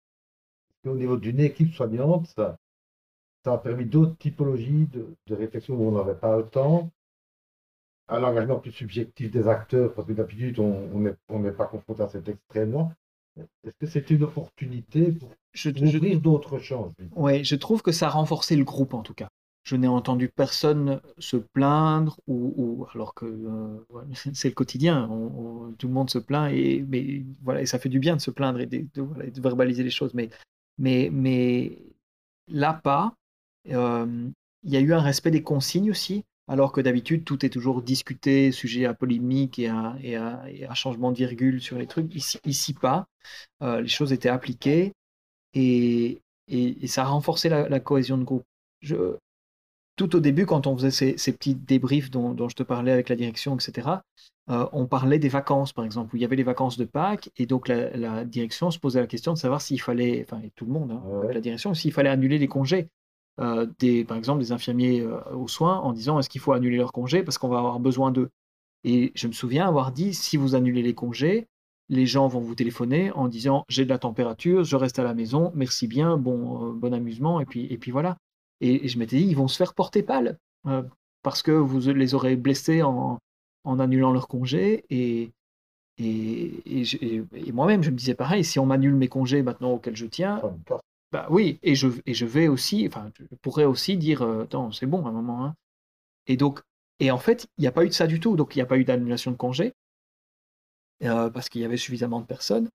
est-ce 0.70 0.90
qu'au 0.90 0.96
niveau 0.96 1.16
d'une 1.16 1.40
équipe 1.40 1.74
soignante, 1.74 2.26
ça, 2.28 2.56
ça 3.44 3.54
a 3.54 3.58
permis 3.58 3.86
d'autres 3.86 4.16
typologies 4.18 4.86
de, 4.92 5.14
de 5.26 5.34
réflexion 5.34 5.74
où 5.76 5.88
on 5.88 5.92
n'avait 5.92 6.18
pas 6.18 6.36
le 6.38 6.48
temps, 6.48 6.90
un 8.08 8.22
engagement 8.22 8.58
plus 8.58 8.72
subjectif 8.72 9.30
des 9.30 9.48
acteurs, 9.48 9.94
parce 9.94 10.06
que 10.06 10.12
d'habitude, 10.12 10.58
on 10.58 10.98
n'est 11.00 11.14
on 11.28 11.42
pas 11.52 11.66
confronté 11.66 12.02
à 12.02 12.08
cet 12.08 12.28
extrême-là. 12.28 12.90
Est-ce 13.64 13.76
que 13.78 13.86
c'est 13.86 14.10
une 14.10 14.24
opportunité 14.24 15.12
pour 15.12 15.30
Je, 15.54 15.70
ouvrir 15.70 16.20
d'autres 16.20 16.58
champs 16.58 16.92
ouais, 17.16 17.44
je 17.44 17.56
trouve 17.56 17.82
que 17.82 17.92
ça 17.92 18.06
a 18.06 18.10
renforcé 18.10 18.56
le 18.56 18.64
groupe 18.64 18.94
en 18.94 19.02
tout 19.02 19.14
cas. 19.14 19.28
Je 19.64 19.76
n'ai 19.76 19.86
entendu 19.86 20.28
personne 20.28 21.00
se 21.18 21.36
plaindre 21.36 22.18
ou, 22.26 22.52
ou- 22.56 22.86
alors 22.94 23.14
que 23.14 23.26
euh, 23.26 23.78
ouais, 23.90 24.02
c'est 24.34 24.48
le 24.48 24.54
quotidien. 24.54 25.08
on- 25.10 25.68
on- 25.68 25.72
tout 25.72 25.86
le 25.86 25.92
monde 25.94 26.10
se 26.10 26.18
plaint 26.18 26.52
et 26.52 26.84
mais 26.88 27.22
voilà 27.42 27.62
et 27.62 27.66
ça 27.66 27.78
fait 27.78 27.88
du 27.88 27.98
bien 28.00 28.16
de 28.16 28.20
se 28.20 28.30
plaindre 28.30 28.60
et 28.60 28.66
de, 28.66 28.84
de- 28.94 29.02
voilà, 29.02 29.24
et 29.26 29.30
de 29.30 29.40
verbaliser 29.40 29.82
les 29.84 29.90
choses. 29.90 30.12
Mais 30.14 30.30
mais 30.78 31.10
mais 31.12 31.78
là 32.48 32.74
pas. 32.74 33.14
Euh, 33.70 34.28
il 34.64 34.72
y 34.72 34.76
a 34.76 34.80
eu 34.80 34.92
un 34.92 35.00
respect 35.00 35.30
des 35.30 35.42
consignes 35.42 35.90
aussi, 35.90 36.24
alors 36.52 36.70
que 36.72 36.82
d'habitude 36.82 37.24
tout 37.24 37.44
est 37.46 37.48
toujours 37.48 37.82
discuté, 37.82 38.52
sujet 38.52 38.84
à 38.84 38.94
polémique 38.94 39.58
et 39.58 39.68
à, 39.68 39.96
et 40.02 40.16
à- 40.16 40.42
et 40.50 40.66
à 40.66 40.74
changement 40.74 41.10
de 41.10 41.16
virgule 41.16 41.62
sur 41.62 41.78
les 41.78 41.86
trucs. 41.86 42.14
Ici, 42.14 42.38
ici 42.44 42.74
pas. 42.74 43.06
Euh, 43.62 43.80
les 43.80 43.88
choses 43.88 44.12
étaient 44.12 44.28
appliquées 44.28 44.92
et, 45.54 46.20
ça 46.86 47.02
a 47.02 47.06
renforcé 47.06 47.48
la, 47.48 47.68
la 47.68 47.80
cohésion 47.80 48.18
de 48.18 48.24
groupe. 48.24 48.44
Je, 48.82 49.16
tout 49.96 50.16
au 50.16 50.20
début, 50.20 50.46
quand 50.46 50.66
on 50.66 50.76
faisait 50.76 50.90
ces, 50.90 51.18
ces 51.18 51.32
petits 51.32 51.54
débriefs 51.54 52.10
dont, 52.10 52.32
dont 52.32 52.48
je 52.48 52.56
te 52.56 52.62
parlais 52.62 52.92
avec 52.92 53.08
la 53.08 53.16
direction, 53.16 53.56
etc., 53.56 54.02
euh, 54.50 54.66
on 54.72 54.86
parlait 54.86 55.18
des 55.18 55.28
vacances, 55.28 55.72
par 55.72 55.84
exemple, 55.84 56.14
où 56.14 56.16
il 56.18 56.22
y 56.22 56.24
avait 56.24 56.36
les 56.36 56.42
vacances 56.42 56.78
de 56.78 56.84
Pâques, 56.84 57.30
et 57.36 57.46
donc 57.46 57.68
la, 57.68 57.96
la 57.96 58.24
direction 58.24 58.70
se 58.70 58.78
posait 58.78 59.00
la 59.00 59.06
question 59.06 59.32
de 59.34 59.38
savoir 59.38 59.60
s'il 59.62 59.80
fallait, 59.80 60.26
enfin, 60.26 60.40
et 60.42 60.50
tout 60.56 60.66
le 60.66 60.72
monde, 60.72 60.90
hein, 60.92 61.02
ouais. 61.06 61.32
la 61.34 61.40
direction, 61.40 61.74
s'il 61.74 61.92
fallait 61.92 62.10
annuler 62.10 62.38
les 62.38 62.48
congés. 62.48 62.88
Euh, 63.40 63.66
des, 63.78 64.04
par 64.04 64.16
exemple, 64.16 64.40
des 64.40 64.52
infirmiers 64.52 65.00
euh, 65.00 65.20
aux 65.34 65.48
soins 65.48 65.78
en 65.78 65.92
disant 65.92 66.18
est-ce 66.18 66.28
qu'il 66.28 66.40
faut 66.40 66.52
annuler 66.52 66.76
leurs 66.76 66.92
congés 66.92 67.22
parce 67.22 67.38
qu'on 67.38 67.48
va 67.48 67.58
avoir 67.58 67.80
besoin 67.80 68.10
d'eux? 68.12 68.30
Et 68.84 69.12
je 69.14 69.26
me 69.28 69.32
souviens 69.32 69.66
avoir 69.66 69.92
dit 69.92 70.14
si 70.14 70.36
vous 70.36 70.54
annulez 70.54 70.82
les 70.82 70.94
congés, 70.94 71.46
les 71.88 72.06
gens 72.06 72.28
vont 72.28 72.40
vous 72.40 72.54
téléphoner 72.54 73.10
en 73.12 73.28
disant 73.28 73.64
j'ai 73.68 73.84
de 73.84 73.90
la 73.90 73.98
température, 73.98 74.64
je 74.64 74.76
reste 74.76 74.98
à 74.98 75.04
la 75.04 75.14
maison, 75.14 75.52
merci 75.54 75.86
bien, 75.86 76.16
bon, 76.16 76.70
euh, 76.70 76.72
bon 76.72 76.92
amusement, 76.92 77.40
et 77.40 77.46
puis, 77.46 77.66
et 77.72 77.78
puis 77.78 77.90
voilà. 77.90 78.16
Et, 78.60 78.88
je 78.88 78.98
m'étais 78.98 79.16
dit 79.16 79.24
ils 79.24 79.36
vont 79.36 79.48
se 79.48 79.56
faire 79.56 79.74
porter 79.74 80.02
pâle 80.02 80.38
parce 81.22 81.42
que 81.42 81.52
vous 81.52 81.80
les 81.92 82.14
aurez 82.14 82.36
blessés 82.36 82.82
en, 82.82 83.18
en 83.64 83.78
annulant 83.78 84.12
leurs 84.12 84.28
congés. 84.28 84.84
Et, 84.90 85.30
et, 85.98 86.52
et, 86.66 87.22
et- 87.34 87.52
moi-même, 87.52 87.82
je 87.82 87.90
me 87.90 87.96
disais 87.96 88.14
pareil 88.14 88.44
si 88.44 88.58
on 88.58 88.66
m'annule 88.66 88.94
mes 88.94 89.08
congés 89.08 89.42
maintenant 89.42 89.72
auxquels 89.72 89.96
je 89.96 90.06
tiens. 90.06 90.40
Bah 91.12 91.26
oui, 91.30 91.58
et 91.62 91.74
je, 91.74 91.88
et 92.06 92.14
je 92.14 92.26
vais 92.26 92.48
aussi, 92.48 92.86
enfin, 92.88 93.10
je 93.18 93.24
pourrais 93.42 93.64
aussi 93.64 93.96
dire, 93.96 94.22
euh, 94.22 94.44
attends, 94.44 94.72
c'est 94.72 94.86
bon 94.86 95.04
à 95.06 95.10
un 95.10 95.12
moment. 95.12 95.44
hein. 95.44 95.54
Et 96.28 96.36
donc, 96.38 96.60
et 97.00 97.10
en 97.12 97.18
fait, 97.18 97.48
il 97.58 97.62
n'y 97.62 97.68
a 97.68 97.72
pas 97.72 97.84
eu 97.84 97.88
de 97.88 97.94
ça 97.94 98.06
du 98.08 98.20
tout. 98.20 98.36
Donc, 98.36 98.54
il 98.56 98.58
n'y 98.58 98.62
a 98.62 98.66
pas 98.66 98.78
eu 98.78 98.84
d'annulation 98.84 99.32
de 99.32 99.36
congé, 99.38 99.74
euh, 101.04 101.30
parce 101.30 101.48
qu'il 101.48 101.60
y 101.60 101.64
avait 101.64 101.76
suffisamment 101.76 102.20
de 102.20 102.26
personnes. 102.26 102.68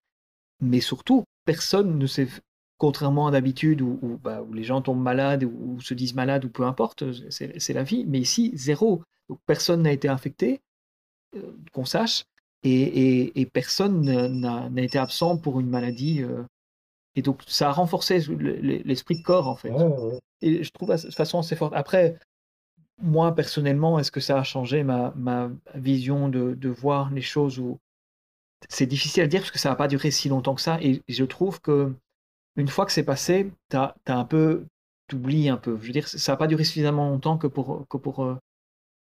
Mais 0.61 0.81
surtout, 0.81 1.25
personne 1.45 1.99
ne 1.99 2.07
s'est, 2.07 2.27
contrairement 2.77 3.27
à 3.27 3.31
d'habitude 3.31 3.81
où, 3.81 3.99
où, 4.03 4.17
bah, 4.17 4.43
les 4.53 4.63
gens 4.65 4.81
tombent 4.81 5.01
malades 5.01 5.45
ou, 5.45 5.79
se 5.81 5.93
disent 5.93 6.15
malades 6.15 6.45
ou 6.45 6.49
peu 6.49 6.65
importe, 6.65 7.05
c'est 7.31 7.59
c'est 7.59 7.73
la 7.73 7.83
vie. 7.83 8.05
Mais 8.07 8.19
ici, 8.19 8.51
zéro. 8.55 9.03
Donc, 9.29 9.39
personne 9.47 9.83
n'a 9.83 9.91
été 9.93 10.09
infecté, 10.09 10.61
euh, 11.35 11.53
qu'on 11.73 11.85
sache, 11.85 12.25
et, 12.63 13.39
et- 13.41 13.45
personne 13.47 14.01
n'a 14.01 14.83
été 14.83 14.97
absent 14.99 15.37
pour 15.37 15.59
une 15.61 15.69
maladie. 15.69 16.23
euh. 16.23 16.43
Et 17.17 17.23
donc, 17.23 17.41
ça 17.47 17.69
a 17.69 17.71
renforcé 17.73 18.19
le- 18.19 18.35
le- 18.35 18.81
l'esprit 18.85 19.17
de 19.17 19.23
corps, 19.23 19.47
en 19.47 19.55
fait. 19.57 19.71
Ouais, 19.71 19.83
ouais. 19.83 20.19
Et 20.41 20.63
je 20.63 20.71
trouve 20.71 20.91
de 20.91 21.11
façon 21.11 21.39
assez 21.39 21.55
forte. 21.55 21.73
Après, 21.75 22.19
moi, 23.01 23.33
personnellement, 23.35 23.99
est-ce 23.99 24.11
que 24.11 24.19
ça 24.19 24.39
a 24.39 24.43
changé 24.43 24.83
ma, 24.83 25.13
ma 25.15 25.49
vision 25.75 26.29
de, 26.29 26.53
de 26.53 26.69
voir 26.69 27.11
les 27.11 27.21
choses. 27.21 27.61
C'est 28.69 28.85
difficile 28.85 29.23
à 29.23 29.27
dire 29.27 29.41
parce 29.41 29.51
que 29.51 29.59
ça 29.59 29.69
n'a 29.69 29.75
pas 29.75 29.87
duré 29.87 30.11
si 30.11 30.29
longtemps 30.29 30.55
que 30.55 30.61
ça. 30.61 30.79
Et 30.81 31.01
je 31.07 31.23
trouve 31.23 31.59
que 31.61 31.93
une 32.55 32.67
fois 32.67 32.85
que 32.85 32.91
c'est 32.91 33.03
passé, 33.03 33.51
tu 33.69 33.77
as, 33.77 33.95
un 34.07 34.25
peu... 34.25 34.65
T'oublies 35.07 35.49
un 35.49 35.57
peu. 35.57 35.77
Je 35.81 35.87
veux 35.87 35.93
dire, 35.93 36.07
ça 36.07 36.33
n'a 36.33 36.37
pas 36.37 36.47
duré 36.47 36.65
suffisamment 36.65 37.09
longtemps 37.09 37.37
que 37.37 37.47
pour, 37.47 37.87
que 37.87 37.97
pour, 37.97 38.23
euh, 38.23 38.35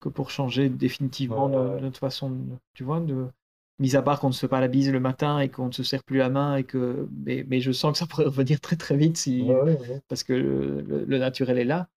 que 0.00 0.08
pour 0.08 0.30
changer 0.30 0.68
définitivement 0.68 1.46
Ouais, 1.46 1.80
notre 1.80 1.98
façon, 1.98 2.36
tu 2.74 2.84
vois, 2.84 3.00
de... 3.00 3.28
Mis 3.78 3.96
à 3.96 4.02
part 4.02 4.20
qu'on 4.20 4.28
ne 4.28 4.32
se 4.32 4.40
fait 4.40 4.48
pas 4.48 4.60
la 4.60 4.68
bise 4.68 4.90
le 4.90 5.00
matin 5.00 5.40
et 5.40 5.48
qu'on 5.48 5.66
ne 5.66 5.72
se 5.72 5.82
serre 5.82 6.04
plus 6.04 6.18
la 6.18 6.28
main 6.28 6.56
et 6.56 6.64
que... 6.64 7.08
Mais, 7.24 7.44
mais 7.48 7.60
je 7.60 7.72
sens 7.72 7.92
que 7.92 7.98
ça 7.98 8.06
pourrait 8.06 8.24
revenir 8.26 8.60
très 8.60 8.76
très 8.76 8.96
vite 8.96 9.16
si 9.16 9.42
Ouais, 9.42 9.60
ouais, 9.60 9.78
ouais. 9.78 10.00
parce 10.08 10.22
que 10.22 10.32
le, 10.32 11.18
naturel 11.18 11.58
est 11.58 11.64
là. 11.64 11.88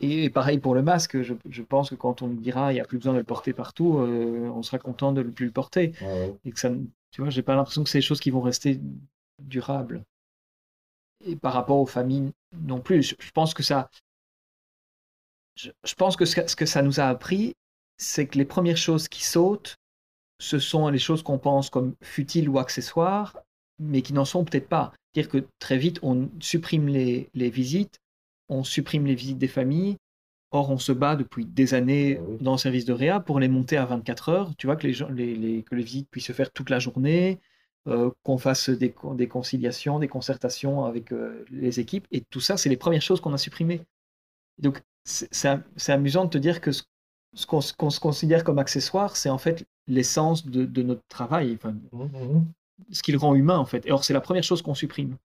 Et, 0.00 0.24
et 0.24 0.30
pareil 0.30 0.58
pour 0.58 0.74
le 0.74 0.82
masque, 0.82 1.22
je, 1.22 1.34
je 1.48 1.62
pense 1.62 1.90
que 1.90 1.94
quand 1.94 2.22
on 2.22 2.28
nous 2.28 2.40
dira 2.40 2.72
il 2.72 2.76
n'y 2.76 2.80
a 2.80 2.84
plus 2.84 2.98
besoin 2.98 3.12
de 3.12 3.18
le 3.18 3.24
porter 3.24 3.52
partout, 3.52 3.98
euh, 3.98 4.50
on 4.54 4.62
sera 4.62 4.78
content 4.78 5.12
de 5.12 5.22
ne 5.22 5.30
plus 5.30 5.46
le 5.46 5.52
porter. 5.52 5.92
Et 6.44 6.50
que 6.50 6.58
ça, 6.60 6.70
tu 7.10 7.20
vois, 7.20 7.30
j'ai 7.30 7.42
pas 7.42 7.54
l'impression 7.56 7.84
que 7.84 7.90
c'est 7.90 7.98
des 7.98 8.02
choses 8.02 8.20
qui 8.20 8.30
vont 8.30 8.40
rester 8.40 8.80
durables. 9.40 10.02
Et 11.24 11.36
par 11.36 11.52
rapport 11.52 11.78
aux 11.78 11.86
familles 11.86 12.32
non 12.52 12.80
plus, 12.80 13.02
je, 13.02 13.14
je 13.18 13.30
pense 13.32 13.54
que 13.54 13.62
ça, 13.62 13.90
je, 15.56 15.70
je 15.84 15.94
pense 15.94 16.16
que 16.16 16.24
ce, 16.24 16.36
que 16.36 16.46
ce 16.48 16.56
que 16.56 16.66
ça 16.66 16.82
nous 16.82 17.00
a 17.00 17.04
appris, 17.04 17.54
c'est 17.96 18.26
que 18.26 18.38
les 18.38 18.44
premières 18.44 18.76
choses 18.76 19.08
qui 19.08 19.24
sautent, 19.24 19.76
ce 20.38 20.58
sont 20.58 20.88
les 20.88 20.98
choses 20.98 21.22
qu'on 21.22 21.38
pense 21.38 21.70
comme 21.70 21.94
futiles 22.02 22.48
ou 22.48 22.58
accessoires, 22.58 23.36
mais 23.78 24.02
qui 24.02 24.12
n'en 24.12 24.24
sont 24.24 24.44
peut-être 24.44 24.68
pas. 24.68 24.92
C'est-à-dire 25.12 25.30
que 25.30 25.46
très 25.58 25.78
vite, 25.78 25.98
on 26.02 26.28
supprime 26.40 26.88
les, 26.88 27.28
les 27.34 27.50
visites, 27.50 27.98
on 28.48 28.64
supprime 28.64 29.06
les 29.06 29.14
visites 29.14 29.38
des 29.38 29.48
familles. 29.48 29.96
Or, 30.50 30.70
on 30.70 30.78
se 30.78 30.92
bat 30.92 31.14
depuis 31.16 31.44
des 31.44 31.74
années 31.74 32.20
Ah 32.20 32.36
dans 32.40 32.52
le 32.52 32.58
service 32.58 32.86
de 32.86 32.92
réa 32.94 33.20
pour 33.20 33.38
les 33.40 33.48
monter 33.48 33.76
à 33.76 33.84
24 33.84 34.30
heures. 34.30 34.56
Tu 34.56 34.66
vois, 34.66 34.76
que 34.76 34.86
les, 34.86 34.94
gens, 34.94 35.08
les, 35.10 35.34
les- 35.36 35.62
que 35.62 35.74
les 35.74 35.82
visites 35.82 36.08
puissent 36.10 36.26
se 36.26 36.32
faire 36.32 36.50
toute 36.52 36.70
la 36.70 36.78
journée, 36.78 37.38
euh, 37.86 38.10
qu'on 38.22 38.38
fasse 38.38 38.70
des, 38.70 38.90
con- 38.92 39.14
des 39.14 39.28
conciliations, 39.28 39.98
des 39.98 40.08
concertations 40.08 40.84
avec 40.86 41.12
euh, 41.12 41.44
les 41.50 41.80
équipes. 41.80 42.06
Et 42.12 42.22
tout 42.30 42.40
ça, 42.40 42.56
c'est 42.56 42.70
les 42.70 42.78
premières 42.78 43.02
choses 43.02 43.20
qu'on 43.20 43.34
a 43.34 43.38
supprimées. 43.38 43.82
Donc, 44.58 44.82
c'est 45.04 45.92
amusant 45.92 46.24
de 46.24 46.30
te 46.30 46.38
dire 46.38 46.60
que 46.60 46.72
ce, 46.72 46.82
ce 47.34 47.46
qu'on 47.46 47.60
se- 47.60 48.00
considère 48.00 48.44
comme 48.44 48.58
accessoire, 48.58 49.16
c'est 49.16 49.30
en 49.30 49.38
fait 49.38 49.64
l'essence 49.86 50.46
de, 50.46 50.64
de 50.64 50.82
notre 50.82 51.02
travail, 51.08 51.54
enfin, 51.54 51.74
Mhm, 51.92 52.10
mhm. 52.12 52.46
ce 52.90 53.02
qui 53.02 53.12
le 53.12 53.18
rend 53.18 53.34
humain, 53.34 53.58
en 53.58 53.64
fait. 53.66 53.86
Et 53.86 53.92
or, 53.92 54.04
c'est 54.04 54.12
la 54.14 54.20
première 54.20 54.42
chose 54.44 54.62
qu'on 54.62 54.74
supprime. 54.74 55.16